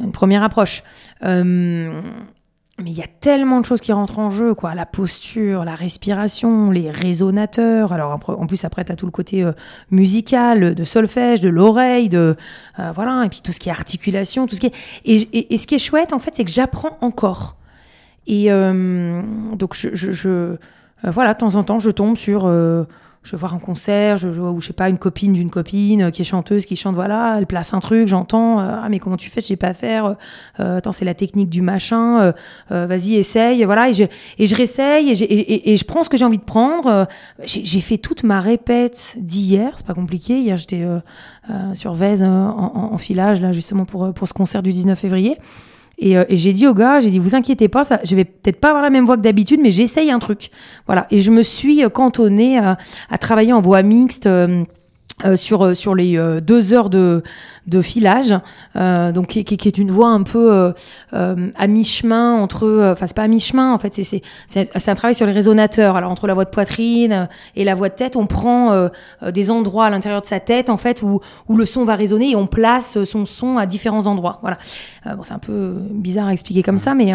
une 0.00 0.12
première 0.12 0.42
approche. 0.42 0.82
Euh, 1.24 2.00
mais 2.82 2.90
il 2.90 2.96
y 2.96 3.02
a 3.02 3.06
tellement 3.20 3.60
de 3.60 3.64
choses 3.64 3.80
qui 3.80 3.92
rentrent 3.92 4.18
en 4.18 4.30
jeu, 4.30 4.52
quoi. 4.52 4.74
La 4.74 4.84
posture, 4.84 5.64
la 5.64 5.76
respiration, 5.76 6.72
les 6.72 6.90
résonateurs. 6.90 7.92
Alors, 7.92 8.18
en 8.26 8.46
plus, 8.48 8.64
après, 8.64 8.84
tu 8.84 8.90
as 8.90 8.96
tout 8.96 9.06
le 9.06 9.12
côté 9.12 9.44
euh, 9.44 9.52
musical, 9.92 10.74
de 10.74 10.82
solfège, 10.84 11.40
de 11.40 11.48
l'oreille, 11.48 12.08
de. 12.08 12.36
euh, 12.80 12.90
voilà. 12.92 13.22
Et 13.24 13.28
puis 13.28 13.42
tout 13.42 13.52
ce 13.52 13.60
qui 13.60 13.68
est 13.68 13.72
articulation, 13.72 14.48
tout 14.48 14.56
ce 14.56 14.60
qui 14.60 14.66
est. 14.66 14.74
Et- 15.04 15.54
et 15.54 15.56
ce 15.56 15.68
qui 15.68 15.76
est 15.76 15.78
chouette, 15.78 16.12
en 16.12 16.18
fait, 16.18 16.34
c'est 16.34 16.44
que 16.44 16.50
j'apprends 16.50 16.98
encore. 17.00 17.54
Et 18.26 18.50
euh, 18.52 19.22
donc, 19.56 19.74
je. 19.74 19.88
je- 19.94 20.12
je- 20.12 20.28
euh, 20.28 20.56
voilà, 21.10 21.34
de 21.34 21.38
temps 21.38 21.56
en 21.56 21.64
temps, 21.64 21.78
je 21.78 21.90
tombe 21.90 22.16
sur. 22.16 22.44
euh, 22.46 22.84
je 23.22 23.30
vais 23.30 23.38
voir 23.38 23.54
un 23.54 23.58
concert, 23.58 24.18
je, 24.18 24.32
je, 24.32 24.42
ou 24.42 24.60
je 24.60 24.66
sais 24.66 24.72
pas, 24.74 24.90
une 24.90 24.98
copine 24.98 25.32
d'une 25.32 25.48
copine 25.48 26.10
qui 26.10 26.20
est 26.20 26.24
chanteuse, 26.26 26.66
qui 26.66 26.76
chante, 26.76 26.94
voilà, 26.94 27.36
elle 27.38 27.46
place 27.46 27.72
un 27.72 27.80
truc, 27.80 28.06
j'entends, 28.06 28.58
ah 28.58 28.86
mais 28.90 28.98
comment 28.98 29.16
tu 29.16 29.30
fais, 29.30 29.40
je 29.40 29.46
sais 29.46 29.56
pas 29.56 29.72
faire, 29.72 30.16
euh, 30.60 30.76
attends, 30.76 30.92
c'est 30.92 31.06
la 31.06 31.14
technique 31.14 31.48
du 31.48 31.62
machin, 31.62 32.34
euh, 32.70 32.86
vas-y, 32.86 33.14
essaye, 33.14 33.64
voilà, 33.64 33.88
et 33.88 33.94
je, 33.94 34.04
et 34.38 34.46
je 34.46 34.54
réessaye, 34.54 35.08
et, 35.08 35.22
et, 35.22 35.72
et- 35.72 35.76
je 35.78 35.84
prends 35.86 36.04
ce 36.04 36.10
que 36.10 36.18
j'ai 36.18 36.26
envie 36.26 36.36
de 36.36 36.42
prendre. 36.44 37.08
j'ai 37.46 37.80
fait 37.80 37.96
toute 37.96 38.24
ma 38.24 38.42
répète 38.42 39.16
d'hier, 39.18 39.72
c'est 39.76 39.86
pas 39.86 39.94
compliqué, 39.94 40.38
hier 40.40 40.58
j'étais 40.58 40.84
sur 41.72 41.94
Vèze 41.94 42.22
en, 42.22 42.26
en- 42.28 42.92
en 42.92 42.98
filage, 42.98 43.40
là, 43.40 43.52
justement, 43.52 43.86
pour, 43.86 44.12
pour 44.12 44.28
ce 44.28 44.34
concert 44.34 44.62
du 44.62 44.70
19 44.70 44.98
février. 44.98 45.38
Et, 45.98 46.16
euh, 46.18 46.24
et 46.28 46.36
j'ai 46.36 46.52
dit 46.52 46.66
au 46.66 46.74
gars, 46.74 47.00
j'ai 47.00 47.10
dit, 47.10 47.18
vous 47.18 47.34
inquiétez 47.34 47.68
pas, 47.68 47.84
ça, 47.84 48.00
je 48.04 48.14
vais 48.16 48.24
peut-être 48.24 48.60
pas 48.60 48.68
avoir 48.68 48.82
la 48.82 48.90
même 48.90 49.04
voix 49.04 49.16
que 49.16 49.22
d'habitude, 49.22 49.60
mais 49.62 49.70
j'essaye 49.70 50.10
un 50.10 50.18
truc. 50.18 50.50
Voilà. 50.86 51.06
Et 51.10 51.20
je 51.20 51.30
me 51.30 51.42
suis 51.42 51.84
euh, 51.84 51.88
cantonnée 51.88 52.58
à, 52.58 52.78
à 53.10 53.18
travailler 53.18 53.52
en 53.52 53.60
voix 53.60 53.82
mixte. 53.82 54.26
euh, 54.26 54.64
euh, 55.24 55.36
sur, 55.36 55.62
euh, 55.62 55.74
sur 55.74 55.94
les 55.94 56.18
deux 56.42 56.74
heures 56.74 56.90
de, 56.90 57.22
de 57.66 57.80
filage, 57.80 58.34
euh, 58.76 59.10
donc 59.12 59.28
qui, 59.28 59.44
qui- 59.44 59.56
qui 59.56 59.68
est 59.68 59.78
une 59.78 59.90
voix 59.90 60.08
un 60.10 60.22
peu 60.22 60.52
euh, 60.52 60.72
euh, 61.14 61.48
à 61.56 61.66
mi-chemin 61.66 62.34
entre, 62.34 62.64
euh, 62.66 62.92
enfin 62.92 63.06
c'est 63.06 63.16
pas 63.16 63.22
à 63.22 63.28
mi-chemin 63.28 63.72
en 63.72 63.78
fait, 63.78 63.94
c'est 63.94 64.22
c'est 64.46 64.88
un 64.88 64.94
travail 64.94 65.14
sur 65.14 65.26
les 65.26 65.32
résonateurs. 65.32 65.96
Alors 65.96 66.10
entre 66.12 66.26
la 66.26 66.34
voix 66.34 66.44
de 66.44 66.50
poitrine 66.50 67.12
euh, 67.12 67.24
et 67.56 67.64
la 67.64 67.74
voix 67.74 67.88
de 67.88 67.94
tête, 67.94 68.16
on 68.16 68.26
prend 68.26 68.88
des 69.32 69.50
endroits 69.50 69.86
à 69.86 69.90
l'intérieur 69.90 70.20
de 70.20 70.26
sa 70.26 70.40
tête 70.40 70.68
en 70.68 70.76
fait 70.76 71.02
où 71.02 71.20
où 71.48 71.56
le 71.56 71.64
son 71.64 71.84
va 71.84 71.94
résonner 71.94 72.30
et 72.32 72.36
on 72.36 72.46
place 72.46 73.02
son 73.04 73.24
son 73.24 73.56
à 73.56 73.66
différents 73.66 74.06
endroits. 74.06 74.38
Voilà. 74.42 74.58
Euh, 75.06 75.14
bon 75.14 75.22
c'est 75.22 75.34
un 75.34 75.38
peu 75.38 75.74
bizarre 75.90 76.28
à 76.28 76.32
expliquer 76.32 76.62
comme 76.62 76.78
ça, 76.78 76.94
mais 76.94 77.14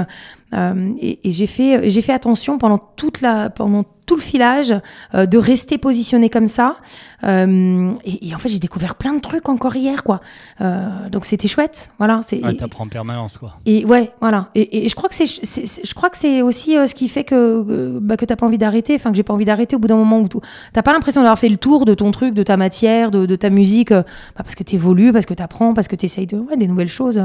et, 0.99 1.19
et 1.29 1.31
j'ai 1.31 1.45
fait 1.45 1.89
j'ai 1.91 2.01
fait 2.01 2.13
attention 2.13 2.57
pendant 2.57 2.79
toute 2.79 3.21
la 3.21 3.51
pendant 3.51 3.83
tout 4.07 4.15
le 4.15 4.21
filage 4.21 4.73
euh, 5.13 5.27
de 5.27 5.37
rester 5.37 5.77
positionné 5.77 6.31
comme 6.31 6.47
ça. 6.47 6.77
Euh, 7.23 7.91
et, 8.03 8.29
et 8.29 8.33
en 8.33 8.39
fait, 8.39 8.49
j'ai 8.49 8.57
découvert 8.57 8.95
plein 8.95 9.13
de 9.13 9.19
trucs 9.19 9.47
encore 9.49 9.75
hier, 9.75 10.03
quoi. 10.03 10.19
Euh, 10.61 11.09
donc 11.09 11.25
c'était 11.25 11.47
chouette, 11.47 11.91
voilà. 11.97 12.21
C'est 12.23 12.43
Ouais, 12.43 12.53
t'apprends 12.55 12.83
en 12.83 12.87
permanence, 12.89 13.37
quoi. 13.37 13.57
et 13.65 13.85
ouais, 13.85 14.11
voilà. 14.21 14.49
Et, 14.55 14.85
et 14.85 14.89
je 14.89 14.95
crois 14.95 15.09
que 15.09 15.15
c'est, 15.15 15.25
je 15.25 15.93
crois 15.93 16.09
que 16.09 16.17
c'est 16.17 16.41
aussi 16.41 16.77
euh, 16.77 16.85
ce 16.87 16.95
qui 16.95 17.07
fait 17.09 17.23
que 17.23 17.97
bah, 18.01 18.17
que 18.17 18.25
t'as 18.25 18.35
pas 18.35 18.45
envie 18.45 18.57
d'arrêter. 18.57 18.95
Enfin, 18.95 19.11
que 19.11 19.15
j'ai 19.17 19.23
pas 19.23 19.33
envie 19.33 19.45
d'arrêter 19.45 19.75
au 19.75 19.79
bout 19.79 19.87
d'un 19.87 19.95
moment 19.95 20.19
où 20.19 20.27
tout- 20.27 20.41
t'as 20.73 20.81
pas 20.81 20.93
l'impression 20.93 21.21
d'avoir 21.21 21.39
fait 21.39 21.49
le 21.49 21.57
tour 21.57 21.85
de 21.85 21.93
ton 21.93 22.11
truc, 22.11 22.33
de 22.33 22.43
ta 22.43 22.57
matière, 22.57 23.11
de, 23.11 23.25
de 23.25 23.35
ta 23.35 23.49
musique, 23.49 23.91
euh, 23.91 24.01
bah, 24.35 24.43
parce 24.43 24.55
que 24.55 24.63
t'évolues, 24.63 25.11
parce 25.13 25.25
que 25.25 25.33
t'apprends, 25.33 25.73
parce 25.73 25.87
que 25.87 25.95
t'essayes 25.95 26.27
de 26.27 26.37
ouais, 26.37 26.57
des 26.57 26.67
nouvelles 26.67 26.89
choses. 26.89 27.21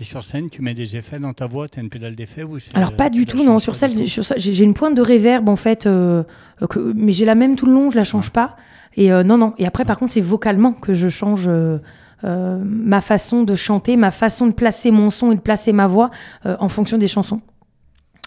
Et 0.00 0.04
sur 0.04 0.22
scène, 0.22 0.48
tu 0.48 0.62
mets 0.62 0.72
des 0.72 0.96
effets 0.96 1.18
dans 1.18 1.34
ta 1.34 1.46
voix, 1.46 1.68
t'as 1.68 1.82
une 1.82 1.90
pédale 1.90 2.14
d'effet 2.14 2.42
ou 2.42 2.56
Alors 2.72 2.92
pas 2.92 3.10
du 3.10 3.26
tu 3.26 3.36
tout, 3.36 3.44
non. 3.44 3.58
Sur 3.58 3.76
ça, 3.76 3.86
j'ai 3.88 4.64
une 4.64 4.72
pointe 4.72 4.94
de 4.94 5.02
réverb 5.02 5.46
en 5.48 5.56
fait, 5.56 5.84
euh, 5.86 6.22
que, 6.70 6.92
mais 6.96 7.12
j'ai 7.12 7.26
la 7.26 7.34
même 7.34 7.54
tout 7.54 7.66
le 7.66 7.72
long, 7.72 7.90
je 7.90 7.96
la 7.96 8.04
change 8.04 8.30
pas. 8.30 8.56
Et 8.96 9.12
euh, 9.12 9.22
non, 9.22 9.36
non. 9.36 9.52
Et 9.58 9.66
après, 9.66 9.84
par 9.84 9.98
contre, 9.98 10.12
c'est 10.12 10.22
vocalement 10.22 10.72
que 10.72 10.94
je 10.94 11.08
change. 11.08 11.44
euh, 11.48 11.78
euh, 12.24 12.58
ma 12.62 13.00
façon 13.00 13.42
de 13.44 13.54
chanter, 13.54 13.96
ma 13.96 14.10
façon 14.10 14.46
de 14.46 14.52
placer 14.52 14.90
mon 14.90 15.10
son 15.10 15.32
et 15.32 15.34
de 15.36 15.40
placer 15.40 15.72
ma 15.72 15.86
voix 15.86 16.10
euh, 16.46 16.56
en 16.60 16.68
fonction 16.68 16.98
des 16.98 17.08
chansons. 17.08 17.40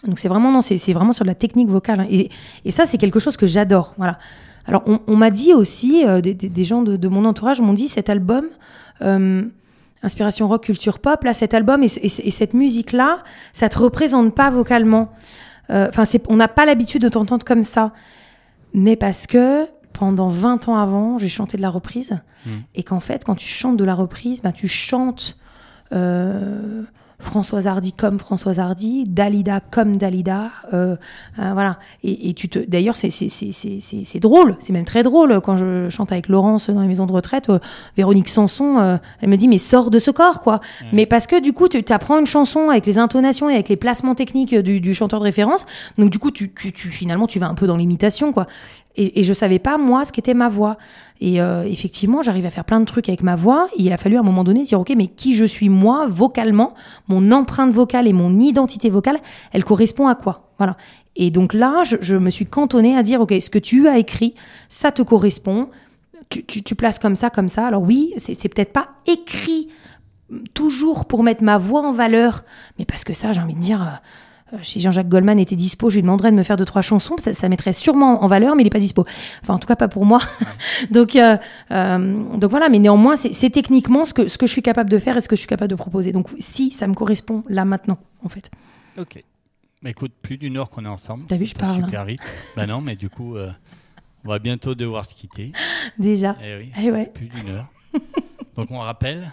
Donc 0.06 0.18
c'est 0.18 0.28
vraiment 0.28 0.58
vraiment 0.60 1.12
sur 1.12 1.24
la 1.24 1.34
technique 1.34 1.68
vocale. 1.68 2.00
hein. 2.00 2.06
Et, 2.10 2.70
ça, 2.70 2.86
c'est 2.86 2.98
quelque 2.98 3.18
chose 3.20 3.36
que 3.36 3.46
j'adore. 3.46 3.94
Voilà. 3.96 4.18
Alors 4.66 4.82
on, 5.06 5.16
m'a 5.16 5.30
dit 5.30 5.52
aussi, 5.52 6.04
euh, 6.06 6.20
des, 6.20 6.64
gens 6.64 6.82
de, 6.82 7.08
mon 7.08 7.24
entourage 7.24 7.60
m'ont 7.60 7.74
dit 7.74 7.88
cet 7.88 8.08
album, 8.08 8.46
inspiration 10.02 10.48
rock, 10.48 10.64
culture 10.64 10.98
pop, 10.98 11.22
là 11.24 11.32
cet 11.32 11.54
album 11.54 11.82
et, 11.82 11.86
et 12.02 12.08
ce- 12.08 12.22
et 12.22 12.30
cette 12.30 12.54
musique 12.54 12.92
là, 12.92 13.22
ça 13.52 13.68
te 13.68 13.78
représente 13.78 14.34
pas 14.34 14.50
vocalement. 14.50 15.10
Enfin, 15.70 16.04
on 16.28 16.36
n'a 16.36 16.48
pas 16.48 16.66
l'habitude 16.66 17.02
de 17.02 17.08
t'entendre 17.08 17.44
comme 17.44 17.62
ça, 17.62 17.92
mais 18.74 18.96
parce 18.96 19.26
que 19.26 19.66
pendant 19.94 20.28
20 20.28 20.68
ans 20.68 20.76
avant, 20.76 21.16
j'ai 21.18 21.30
chanté 21.30 21.56
de 21.56 21.62
la 21.62 21.70
reprise 21.70 22.18
Mm. 22.46 22.50
et 22.74 22.82
qu'en 22.82 23.00
fait, 23.00 23.24
quand 23.24 23.36
tu 23.36 23.48
chantes 23.48 23.78
de 23.78 23.84
la 23.84 23.94
reprise, 23.94 24.42
bah, 24.42 24.52
tu 24.52 24.68
chantes 24.68 25.38
euh, 25.92 26.82
Françoise 27.20 27.66
Hardy 27.66 27.92
comme 27.92 28.18
Françoise 28.18 28.58
Hardy, 28.58 29.04
Dalida 29.04 29.60
comme 29.60 29.96
Dalida, 29.96 30.50
euh, 30.74 30.96
euh, 31.38 31.50
voilà. 31.54 31.78
Et, 32.02 32.28
et 32.28 32.34
tu 32.34 32.48
te, 32.50 32.58
d'ailleurs, 32.58 32.96
c'est 32.96 34.20
drôle, 34.20 34.56
c'est 34.58 34.72
même 34.74 34.84
très 34.84 35.02
drôle 35.02 35.40
quand 35.40 35.56
je 35.56 35.88
chante 35.88 36.12
avec 36.12 36.28
Laurence 36.28 36.68
dans 36.68 36.82
les 36.82 36.88
maisons 36.88 37.06
de 37.06 37.12
retraite. 37.12 37.50
Véronique 37.96 38.28
Sanson, 38.28 38.98
elle 39.22 39.28
me 39.30 39.36
dit 39.36 39.48
mais 39.48 39.58
sors 39.58 39.90
de 39.90 39.98
ce 39.98 40.10
corps 40.10 40.42
quoi. 40.42 40.60
Mais 40.92 41.06
parce 41.06 41.26
que 41.26 41.40
du 41.40 41.52
coup, 41.54 41.68
tu 41.68 41.82
apprends 41.92 42.18
une 42.18 42.26
chanson 42.26 42.68
avec 42.68 42.84
les 42.84 42.98
intonations 42.98 43.48
et 43.48 43.54
avec 43.54 43.68
les 43.70 43.76
placements 43.76 44.14
techniques 44.16 44.54
du, 44.54 44.80
du 44.80 44.92
chanteur 44.92 45.20
de 45.20 45.24
référence. 45.24 45.66
Donc 45.96 46.10
du 46.10 46.18
coup, 46.18 46.30
tu, 46.30 46.52
tu, 46.52 46.72
tu 46.72 46.88
finalement, 46.88 47.26
tu 47.26 47.38
vas 47.38 47.46
un 47.48 47.54
peu 47.54 47.66
dans 47.66 47.76
l'imitation 47.78 48.32
quoi. 48.32 48.46
Et, 48.96 49.20
et 49.20 49.22
je 49.24 49.32
savais 49.32 49.58
pas 49.58 49.76
moi 49.76 50.04
ce 50.04 50.12
qu'était 50.12 50.34
ma 50.34 50.48
voix. 50.48 50.76
Et 51.20 51.40
euh, 51.40 51.62
effectivement, 51.64 52.22
j'arrive 52.22 52.46
à 52.46 52.50
faire 52.50 52.64
plein 52.64 52.80
de 52.80 52.84
trucs 52.84 53.08
avec 53.08 53.22
ma 53.22 53.36
voix. 53.36 53.68
Il 53.76 53.92
a 53.92 53.96
fallu 53.96 54.16
à 54.16 54.20
un 54.20 54.24
moment 54.24 54.44
donné 54.44 54.62
dire 54.62 54.80
ok, 54.80 54.92
mais 54.96 55.06
qui 55.06 55.34
je 55.34 55.44
suis 55.44 55.68
moi 55.68 56.06
vocalement, 56.06 56.74
mon 57.08 57.32
empreinte 57.32 57.72
vocale 57.72 58.08
et 58.08 58.12
mon 58.12 58.38
identité 58.38 58.90
vocale, 58.90 59.18
elle 59.52 59.64
correspond 59.64 60.08
à 60.08 60.14
quoi? 60.14 60.50
Voilà. 60.58 60.76
Et 61.16 61.30
donc 61.30 61.54
là, 61.54 61.82
je, 61.84 62.16
me 62.16 62.30
suis 62.30 62.46
cantonnée 62.46 62.96
à 62.96 63.02
dire 63.02 63.20
ok, 63.20 63.34
ce 63.40 63.48
que 63.48 63.58
tu 63.58 63.88
as 63.88 63.98
écrit, 63.98 64.34
ça 64.68 64.90
te 64.90 65.02
correspond. 65.02 65.70
Tu, 66.28 66.74
places 66.74 66.98
comme 66.98 67.14
ça, 67.14 67.30
comme 67.30 67.48
ça. 67.48 67.66
Alors 67.66 67.82
oui, 67.82 68.12
c'est 68.16 68.48
peut-être 68.48 68.72
pas 68.72 68.88
écrit 69.06 69.68
toujours 70.52 71.04
pour 71.04 71.22
mettre 71.22 71.44
ma 71.44 71.58
voix 71.58 71.82
en 71.82 71.92
valeur, 71.92 72.44
mais 72.78 72.84
parce 72.84 73.04
que 73.04 73.12
ça, 73.12 73.32
j'ai 73.32 73.40
envie 73.40 73.54
de 73.54 73.60
dire, 73.60 73.82
euh, 73.82 73.96
si 74.62 74.80
Jean-Jacques 74.80 75.08
Goldman 75.08 75.38
était 75.38 75.56
dispo, 75.56 75.90
je 75.90 75.96
lui 75.96 76.02
demanderais 76.02 76.30
de 76.30 76.36
me 76.36 76.42
faire 76.42 76.56
deux 76.56 76.64
trois 76.64 76.82
chansons, 76.82 77.16
ça, 77.18 77.34
ça 77.34 77.48
mettrait 77.48 77.72
sûrement 77.72 78.22
en 78.22 78.26
valeur, 78.26 78.54
mais 78.56 78.62
il 78.62 78.66
est 78.66 78.70
pas 78.70 78.78
dispo. 78.78 79.04
Enfin, 79.42 79.54
en 79.54 79.58
tout 79.58 79.66
cas, 79.68 79.76
pas 79.76 79.88
pour 79.88 80.04
moi. 80.04 80.20
donc, 80.90 81.16
euh, 81.16 81.36
euh, 81.70 82.22
donc 82.36 82.50
voilà. 82.50 82.68
Mais 82.68 82.78
néanmoins, 82.78 83.16
c'est 83.16 83.50
techniquement 83.50 84.04
ce 84.04 84.14
que 84.14 84.28
ce 84.28 84.38
que 84.38 84.46
je 84.46 84.52
suis 84.52 84.62
capable 84.62 84.90
de 84.90 84.98
faire 84.98 85.16
et 85.16 85.20
ce 85.20 85.28
que 85.28 85.36
je 85.36 85.40
suis 85.40 85.48
capable 85.48 85.70
de 85.70 85.76
proposer. 85.76 86.12
Donc, 86.12 86.28
si 86.38 86.72
ça 86.72 86.86
me 86.86 86.94
correspond 86.94 87.44
là 87.48 87.64
maintenant, 87.64 87.98
en 88.24 88.28
fait. 88.28 88.50
Ok. 88.98 89.22
Bah, 89.82 89.90
écoute, 89.90 90.12
plus 90.22 90.38
d'une 90.38 90.56
heure 90.56 90.70
qu'on 90.70 90.84
est 90.84 90.88
ensemble. 90.88 91.24
T'as 91.28 91.36
vu, 91.36 91.46
je 91.46 91.54
parle, 91.54 91.72
hein. 91.80 91.84
Super 91.84 92.04
vite. 92.06 92.20
bah 92.56 92.66
non, 92.66 92.80
mais 92.80 92.96
du 92.96 93.10
coup, 93.10 93.36
euh, 93.36 93.50
on 94.24 94.28
va 94.28 94.38
bientôt 94.38 94.74
devoir 94.74 95.04
se 95.04 95.14
quitter. 95.14 95.52
Déjà. 95.98 96.36
Eh 96.42 96.56
oui, 96.56 96.72
Eh 96.82 96.90
ouais. 96.90 97.10
plus 97.12 97.26
d'une 97.28 97.50
heure. 97.50 97.66
Donc 98.56 98.70
on 98.70 98.78
rappelle, 98.78 99.30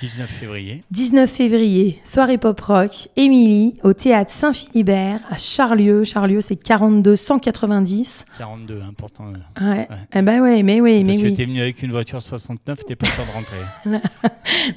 19 0.00 0.30
février. 0.30 0.84
19 0.92 1.28
février, 1.28 1.98
soirée 2.04 2.38
pop 2.38 2.60
rock, 2.60 3.08
Émilie, 3.16 3.74
au 3.82 3.92
théâtre 3.92 4.30
Saint-Philibert, 4.30 5.18
à 5.28 5.36
Charlieu. 5.38 6.04
Charlieu, 6.04 6.40
c'est 6.40 6.54
42 6.54 7.16
190. 7.16 8.24
42, 8.38 8.80
important. 8.88 9.24
euh. 9.60 9.70
Ouais. 9.70 9.88
Eh 10.14 10.22
ben 10.22 10.40
ouais, 10.40 10.62
mais 10.62 10.80
oui, 10.80 11.02
mais 11.02 11.16
oui. 11.20 11.32
t'es 11.34 11.44
venu 11.44 11.60
avec 11.60 11.82
une 11.82 11.90
voiture 11.90 12.22
69, 12.22 12.84
t'es 12.86 12.94
pas 12.94 13.06
sûr 13.06 13.24
de 13.24 13.30
rentrer. 13.32 13.56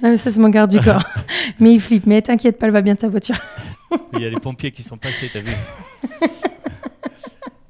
Non, 0.02 0.10
mais 0.10 0.18
ça, 0.18 0.32
c'est 0.32 0.40
mon 0.40 0.50
garde 0.50 0.72
du 0.72 0.80
corps. 0.80 1.04
mais 1.60 1.74
il 1.74 1.80
flippe. 1.82 2.06
Mais 2.08 2.22
t'inquiète 2.22 2.58
pas, 2.58 2.68
elle 2.68 2.72
va 2.74 2.82
bien 2.82 2.96
ta 2.96 3.08
voiture. 3.10 3.36
Il 4.14 4.22
y 4.22 4.26
a 4.26 4.30
les 4.30 4.40
pompiers 4.40 4.72
qui 4.72 4.84
sont 4.84 4.98
passés, 4.98 5.30
t'as 5.32 5.42
vu 5.42 5.52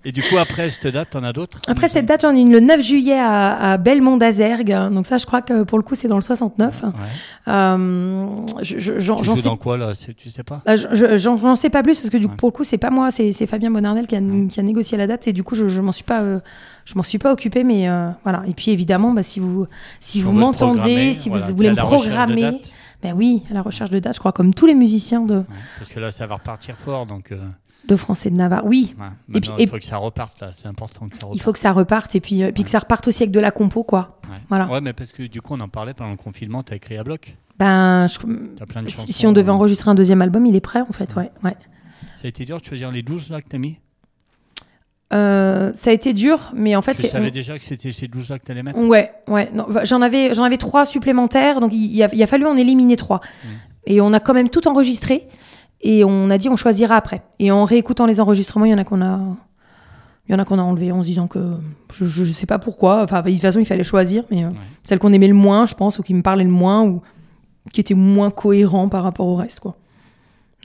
Et 0.04 0.12
du 0.12 0.24
coup, 0.24 0.38
après 0.38 0.70
cette 0.72 0.88
date, 0.88 1.12
t'en 1.12 1.24
as 1.24 1.32
d'autres 1.32 1.60
Après 1.68 1.88
cette 1.88 2.06
date, 2.08 2.22
j'en 2.22 2.36
ai 2.36 2.39
une 2.39 2.52
le 2.52 2.60
9 2.60 2.82
juillet 2.82 3.20
à, 3.20 3.74
à 3.74 3.78
Belmont 3.78 4.18
d'Azergue. 4.18 4.76
Donc 4.91 5.06
ça, 5.06 5.18
je 5.20 5.26
crois 5.28 5.41
que 5.43 5.64
pour 5.64 5.78
le 5.78 5.84
coup, 5.84 5.93
c'est 5.95 6.08
dans 6.08 6.16
le 6.16 6.22
69. 6.24 6.84
Ouais. 6.84 6.89
Euh, 7.47 8.26
je- 8.62 8.80
je- 8.80 8.99
j'en 8.99 9.18
Tu 9.18 9.24
j'en 9.26 9.36
sais, 9.36 9.43
dans 9.43 9.58
quoi 9.58 9.78
là 9.78 9.91
Tu 10.18 10.30
sais 10.30 10.43
pas 10.43 10.62
bah, 10.66 10.76
je- 10.76 10.88
je- 10.91 11.18
j'en 11.18 11.38
j'en 11.38 11.56
sais 11.56 11.70
pas 11.70 11.84
plus 11.84 11.95
parce 11.99 12.10
que 12.10 12.18
du 12.18 12.26
coup, 12.28 12.32
Ouais. 12.32 12.38
pour 12.38 12.49
le 12.49 12.54
coup, 12.54 12.64
c'est 12.64 12.78
pas 12.78 12.89
moi, 12.89 13.12
c'est 13.12 13.32
c'est 13.32 13.45
Fabien 13.47 13.72
Bonardel 13.72 14.08
qui 14.08 14.16
a, 14.16 14.22
qui 14.49 14.60
a 14.60 14.64
négocié 14.64 14.97
la 14.97 15.08
date. 15.08 15.28
Et 15.28 15.34
du 15.34 15.43
coup, 15.43 15.56
je, 15.56 15.68
je 15.68 15.82
m'en 15.82 15.91
suis 15.91 16.04
pas, 16.04 16.22
euh, 16.22 16.39
je 16.86 16.95
m'en 16.95 17.04
suis 17.04 17.18
pas 17.20 17.32
occupé, 17.32 17.64
mais 17.64 17.89
euh, 17.89 18.10
voilà. 18.24 18.43
Et 18.47 18.54
puis 18.54 18.72
évidemment, 18.72 19.12
bah, 19.12 19.24
si 19.24 19.39
vous, 19.39 19.68
si 19.99 20.22
vous 20.22 20.32
m'entendez, 20.32 21.14
si 21.14 21.30
voilà, 21.30 21.45
vous 21.45 21.56
voulez 21.56 21.70
me 21.72 21.76
programmer, 21.76 22.41
dates. 22.41 22.72
ben 23.04 23.14
oui, 23.16 23.43
à 23.52 23.54
la 23.54 23.62
recherche 23.62 23.89
de 23.91 23.99
date, 23.99 24.16
je 24.16 24.20
crois, 24.20 24.32
comme 24.32 24.54
tous 24.54 24.66
les 24.66 24.76
musiciens 24.76 25.22
de, 25.22 25.43
Parce 25.78 25.89
que 25.91 25.99
là, 25.99 26.10
ça 26.12 26.26
va 26.28 26.36
repartir 26.36 26.76
fort, 26.76 27.06
donc. 27.06 27.32
Euh, 27.84 27.88
de 27.88 27.96
France 27.96 28.26
et 28.26 28.30
de 28.30 28.36
Navarre. 28.36 28.66
Oui, 28.66 28.96
ouais. 29.00 29.38
Et 29.38 29.42
puis- 29.42 29.52
il 29.60 29.68
faut 29.70 29.78
que 29.78 29.86
ça 29.86 29.98
reparte 29.98 30.40
là. 30.42 30.52
C'est 30.54 30.68
important 30.68 31.08
que 31.10 31.16
ça 31.18 31.26
reparte. 31.26 31.36
il 31.36 31.42
faut 31.42 31.54
que 31.54 31.60
ça 31.60 31.72
reparte 31.72 32.16
et 32.16 32.20
puis, 32.22 32.44
euh, 32.44 32.52
puis 32.52 32.64
que 32.64 32.70
ça 32.70 32.80
reparte 32.80 33.08
aussi 33.08 33.24
avec 33.24 33.32
de 33.32 33.40
la 33.40 33.52
compo, 33.52 33.84
quoi. 33.84 34.20
Ouais. 34.30 34.38
Voilà. 34.50 34.68
Ouais, 34.68 34.82
mais 34.82 34.94
parce 34.94 35.12
que 35.12 35.24
du 35.24 35.42
coup, 35.42 35.54
on 35.56 35.60
en 35.60 35.68
parlait 35.70 35.94
pendant 35.94 36.12
le 36.12 36.18
confinement. 36.18 36.64
T'as 36.64 36.76
écrit 36.76 36.98
à 36.98 37.04
bloc. 37.04 37.36
Ben, 37.60 38.08
je- 38.08 38.18
T'as 38.58 38.66
plein 38.66 38.82
de 38.84 38.90
chansons. 38.90 39.06
si, 39.08 39.14
si 39.14 39.28
on 39.28 39.34
devait 39.34 39.52
enregistrer 39.52 39.92
un 39.92 39.96
deuxième 39.96 40.22
album, 40.22 40.46
il 40.46 40.56
est 40.56 40.62
prêt 40.62 40.82
en 40.82 40.92
fait, 40.94 41.16
ouais. 41.16 41.32
ouais. 41.44 41.56
Ça 42.16 42.26
a 42.26 42.28
été 42.28 42.46
dur 42.46 42.60
de 42.60 42.66
choisir 42.66 42.92
les 42.92 43.02
12 43.04 43.30
là 43.30 43.42
que 43.42 43.48
t'as 43.50 43.58
mis? 43.58 43.78
Euh, 45.14 45.74
ça 45.76 45.90
a 45.90 45.94
été 45.94 46.14
dur, 46.14 46.52
mais 46.56 46.76
en 46.78 46.82
fait, 46.82 46.96
Tu 46.96 47.08
savais 47.08 47.32
déjà 47.32 47.58
que 47.58 47.64
c'était 47.64 47.92
ces 47.92 48.08
12 48.08 48.30
là 48.30 48.40
que 48.40 48.46
t'allais 48.46 48.64
mettre? 48.64 48.80
ouais, 48.80 49.12
ouais. 49.28 49.52
j'en 49.84 50.02
avais, 50.02 50.34
j'en 50.34 50.44
avais 50.44 50.58
trois 50.58 50.86
supplémentaires, 50.86 51.60
donc 51.60 51.74
il, 51.74 51.94
il 51.94 52.02
a, 52.02 52.08
il 52.14 52.24
a 52.24 52.28
fallu 52.28 52.46
en 52.46 52.56
éliminer 52.56 52.96
trois. 52.96 53.20
Mm. 53.44 53.48
Et 53.88 54.00
on 54.02 54.14
a 54.14 54.20
quand 54.22 54.34
même 54.34 54.50
tout 54.50 54.68
enregistré, 54.70 55.28
et 55.82 56.04
on 56.04 56.30
a 56.30 56.38
dit 56.38 56.50
on 56.50 56.56
choisira 56.56 56.96
après. 56.96 57.22
Et 57.40 57.52
en 57.52 57.64
réécoutant 57.66 58.06
les 58.06 58.20
enregistrements, 58.20 58.66
il 58.66 58.72
y 58.72 58.74
en 58.74 58.78
a 58.78 58.84
qu'on 58.84 59.02
a, 59.02 59.20
il 60.28 60.32
y 60.32 60.36
en 60.36 60.40
a 60.40 60.46
qu'on 60.46 60.60
a 60.60 60.62
enlevé 60.64 60.92
en 60.92 61.02
se 61.02 61.08
disant 61.08 61.28
que 61.28 61.40
je, 61.94 62.06
je 62.06 62.24
sais 62.32 62.46
pas 62.46 62.60
pourquoi. 62.60 63.04
Enfin, 63.04 63.22
de 63.22 63.30
toute 63.32 63.40
façon, 63.42 63.60
il 63.60 63.66
fallait 63.66 63.84
choisir, 63.84 64.24
mais 64.32 64.44
euh, 64.44 64.50
Ouais. 64.50 64.56
celle 64.84 65.00
qu'on 65.00 65.14
aimait 65.14 65.28
le 65.28 65.34
moins, 65.34 65.66
je 65.66 65.74
pense, 65.76 66.00
ou 66.00 66.04
qui 66.04 66.14
me 66.14 66.22
parlait 66.22 66.44
le 66.44 66.50
moins, 66.52 66.84
ou 66.84 67.02
qui 67.74 67.82
était 67.82 67.94
moins 67.96 68.32
cohérent 68.32 68.90
par 68.90 69.04
rapport 69.04 69.28
au 69.28 69.36
reste, 69.36 69.60
quoi. 69.60 69.76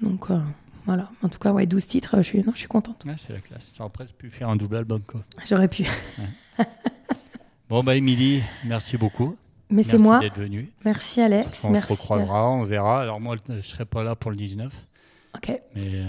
Donc 0.03 0.31
euh, 0.31 0.39
voilà. 0.85 1.09
En 1.23 1.29
tout 1.29 1.39
cas, 1.39 1.53
ouais, 1.53 1.67
12 1.67 1.87
titres, 1.87 2.17
je 2.19 2.23
suis, 2.23 2.39
non, 2.41 2.53
je 2.55 2.59
suis 2.61 2.69
contente. 2.69 3.05
Ouais, 3.07 3.14
c'est 3.17 3.33
la 3.33 3.41
classe. 3.41 3.73
J'aurais 3.77 3.91
presque 3.91 4.14
pu 4.14 4.29
faire 4.31 4.49
un 4.51 4.57
double 4.57 4.77
album 4.77 5.01
quoi. 5.07 5.23
J'aurais 5.49 5.69
pu. 5.69 5.85
Bon 7.69 7.83
bah 7.83 7.97
Émilie, 7.97 8.43
merci 8.64 8.97
beaucoup. 8.97 9.37
Mais 9.71 9.83
c'est 9.83 9.99
Merci 9.99 10.21
d'être 10.27 10.39
venue. 10.39 10.71
Merci 10.85 11.21
Alex. 11.21 11.64
On 11.64 11.69
se 11.69 11.73
Merci. 11.73 11.93
recroisera, 11.93 12.49
on 12.51 12.62
verra. 12.62 13.01
Alors 13.03 13.21
moi, 13.21 13.35
je 13.49 13.61
serai 13.62 13.85
pas 13.85 14.05
là 14.05 14.14
pour 14.14 14.31
le 14.31 14.37
19, 14.37 14.73
Ok. 15.37 15.61
mais 15.74 15.82
euh, 15.95 16.05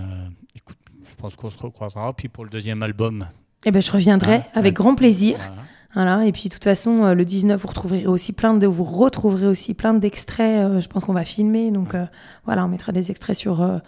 écoute, 0.56 0.78
je 1.10 1.16
pense 1.16 1.36
qu'on 1.36 1.50
se 1.50 1.58
recroisera. 1.58 2.14
Puis 2.14 2.28
pour 2.30 2.44
le 2.44 2.50
deuxième 2.50 2.82
album, 2.84 3.28
Eh 3.66 3.72
ben, 3.72 3.82
je 3.82 3.92
reviendrai 3.92 4.42
Ah, 4.54 4.60
avec 4.60 4.74
grand 4.74 4.96
plaisir. 4.96 5.38
voilà. 5.38 5.54
Voilà. 5.96 6.26
Et 6.26 6.32
puis, 6.32 6.44
de 6.50 6.54
toute 6.54 6.64
façon, 6.64 7.04
euh, 7.06 7.14
le 7.16 7.26
19, 7.26 7.60
vous 7.60 7.68
retrouverez 7.68 8.06
aussi 8.06 8.32
plein 8.32 8.54
de, 8.54 8.68
vous 8.68 8.84
retrouverez 8.84 9.48
aussi 9.48 9.74
plein 9.74 9.94
d'extraits. 9.96 10.64
euh, 10.64 10.80
je 10.80 10.88
pense 10.88 11.06
qu'on 11.06 11.14
va 11.14 11.26
filmer. 11.26 11.72
Donc, 11.72 11.96
euh, 11.96 12.06
voilà, 12.46 12.64
on 12.66 12.68
mettra 12.68 12.92
des 12.92 13.10
extraits 13.10 13.36
sur, 13.36 13.62
euh, 13.64 13.80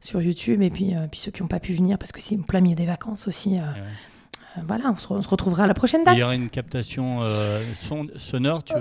sur 0.00 0.22
YouTube. 0.22 0.62
Et 0.62 0.70
puis, 0.70 0.94
euh, 0.94 1.06
puis 1.10 1.20
ceux 1.20 1.30
qui 1.30 1.42
n'ont 1.42 1.48
pas 1.48 1.60
pu 1.60 1.74
venir, 1.74 1.98
parce 1.98 2.10
que 2.12 2.22
c'est 2.22 2.36
plein 2.38 2.60
milieu 2.62 2.74
des 2.76 2.86
vacances 2.86 3.28
aussi. 3.28 3.56
Ouais, 3.56 4.62
voilà, 4.66 4.84
on 4.92 4.96
se, 4.96 5.06
on 5.12 5.20
se 5.22 5.28
retrouvera 5.28 5.64
à 5.64 5.66
la 5.66 5.74
prochaine 5.74 6.00
Il 6.02 6.06
date. 6.06 6.16
y 6.16 6.22
aura 6.22 6.34
une 6.34 6.48
captation 6.48 7.20
son- 7.74 8.06
sonore. 8.16 8.64
Tu... 8.64 8.74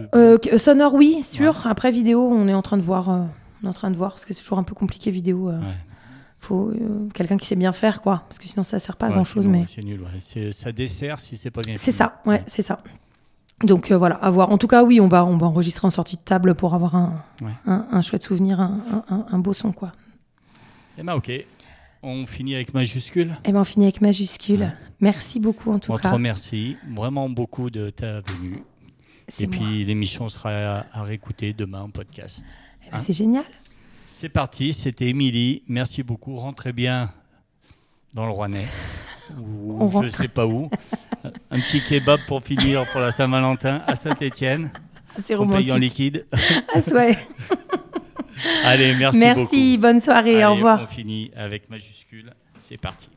Sonore, 0.58 0.94
oui, 0.94 1.22
sûr. 1.24 1.68
Après, 1.68 1.92
vidéo, 1.92 2.28
on 2.32 2.48
est 2.48 2.54
en 2.54 2.62
train 2.62 2.78
de 2.78 2.82
voir. 2.84 3.10
on 3.10 3.66
est 3.66 3.70
en 3.70 3.74
train 3.74 3.92
de 3.92 3.98
voir, 3.98 4.12
parce 4.12 4.24
que 4.26 4.34
c'est 4.34 4.42
toujours 4.42 4.60
un 4.60 4.64
peu 4.64 4.76
compliqué, 4.76 5.12
vidéo. 5.12 5.50
Ouais. 5.50 5.56
Faut 6.40 6.70
euh, 6.70 7.10
quelqu'un 7.14 7.38
qui 7.38 7.46
sait 7.48 7.56
bien 7.56 7.74
faire, 7.74 8.02
quoi. 8.02 8.24
Parce 8.28 8.38
que 8.40 8.48
sinon, 8.48 8.64
ça 8.64 8.80
sert 8.80 8.96
pas 8.96 9.08
à 9.08 9.10
Ouais, 9.10 9.16
grand 9.16 9.24
chose. 9.24 9.48
Mais... 9.48 9.66
C'est 9.66 9.82
nul. 9.84 10.02
ouais. 10.02 10.52
Ça 10.52 10.72
dessert 10.72 11.20
si 11.20 11.36
c'est 11.38 11.52
pas 11.52 11.62
bien 11.62 11.76
C'est 11.78 11.92
ça, 11.92 12.22
ouais, 12.26 12.44
c'est 12.48 12.62
ça. 12.62 12.80
Donc 13.64 13.90
euh, 13.92 13.98
voilà, 13.98 14.16
à 14.16 14.30
voir. 14.30 14.52
En 14.52 14.58
tout 14.60 14.68
cas, 14.68 14.84
oui, 14.84 15.02
on 15.02 15.08
va, 15.08 15.26
on 15.26 15.38
va 15.38 15.48
enregistrer 15.48 15.88
en 15.88 15.90
sortie 15.90 16.16
de 16.16 16.22
table 16.22 16.54
pour 16.54 16.76
avoir 16.76 16.96
un, 16.96 17.24
un, 17.66 17.88
un 17.92 18.02
chouette 18.04 18.22
souvenir, 18.24 18.60
un, 18.60 19.04
un- 19.10 19.40
beau 19.40 19.52
son, 19.54 19.72
quoi. 19.72 19.92
Eh 21.00 21.04
ben 21.04 21.14
ok. 21.16 21.32
On 22.04 22.28
finit 22.28 22.54
avec 22.54 22.76
majuscule. 22.76 23.36
Et 23.46 23.52
ben 23.52 23.62
on 23.62 23.64
finit 23.64 23.86
avec 23.86 24.02
majuscule. 24.02 24.72
Merci 25.02 25.40
beaucoup 25.40 25.72
en 25.72 25.80
tout 25.80 25.92
On 25.92 25.98
te 25.98 26.04
cas. 26.04 26.12
remercie 26.12 26.78
vraiment 26.96 27.30
beaucoup 27.30 27.72
de 27.72 27.90
ta 27.90 28.22
venue. 28.22 28.62
Et 29.40 29.48
moi. 29.48 29.58
puis 29.58 29.84
l'émission 29.86 30.30
sera 30.30 30.52
à, 30.52 30.86
à 30.94 31.04
réécouter 31.04 31.54
demain 31.54 31.82
en 31.82 31.90
podcast. 31.90 32.46
Eh 32.86 32.92
ben, 32.92 33.00
c'est 33.00 33.14
génial. 33.14 33.44
C'est 34.20 34.30
parti, 34.30 34.74
c'était 34.74 35.10
Émilie. 35.10 35.62
Merci 35.68 36.02
beaucoup. 36.02 36.38
Rentrez 36.38 36.74
bien 36.74 37.14
dans 38.16 38.26
le 38.26 38.32
Rouennais. 38.32 38.66
Ou 39.40 39.78
On 39.80 39.92
je 39.92 39.98
rentre. 39.98 40.10
sais 40.10 40.28
pas 40.28 40.48
où. 40.48 40.72
Un 41.52 41.60
petit 41.60 41.84
kebab 41.84 42.22
pour 42.28 42.42
finir 42.42 42.84
pour 42.92 43.00
la 43.00 43.12
Saint-Valentin 43.12 43.84
à 43.86 43.94
Saint-Étienne. 43.94 44.72
C'est 45.20 45.36
paye 45.36 45.36
en 45.36 45.40
romantique. 45.42 45.78
liquide. 45.80 46.26
Ah, 46.74 46.80
ouais. 46.96 47.16
Allez, 48.64 48.96
merci, 48.96 49.20
Merci, 49.20 49.78
beaucoup. 49.78 49.82
bonne 49.84 50.02
soirée, 50.02 50.38
Allez, 50.42 50.46
au 50.46 50.56
revoir. 50.56 50.82
On 50.82 50.88
finit 50.88 51.30
avec 51.36 51.70
majuscule. 51.70 52.34
C'est 52.58 52.78
parti. 52.78 53.10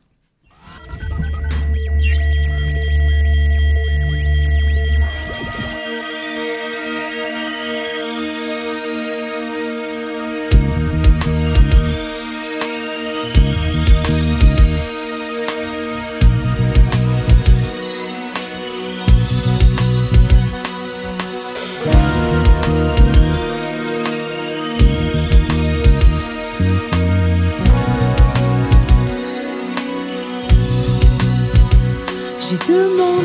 J'ai 32.63 33.20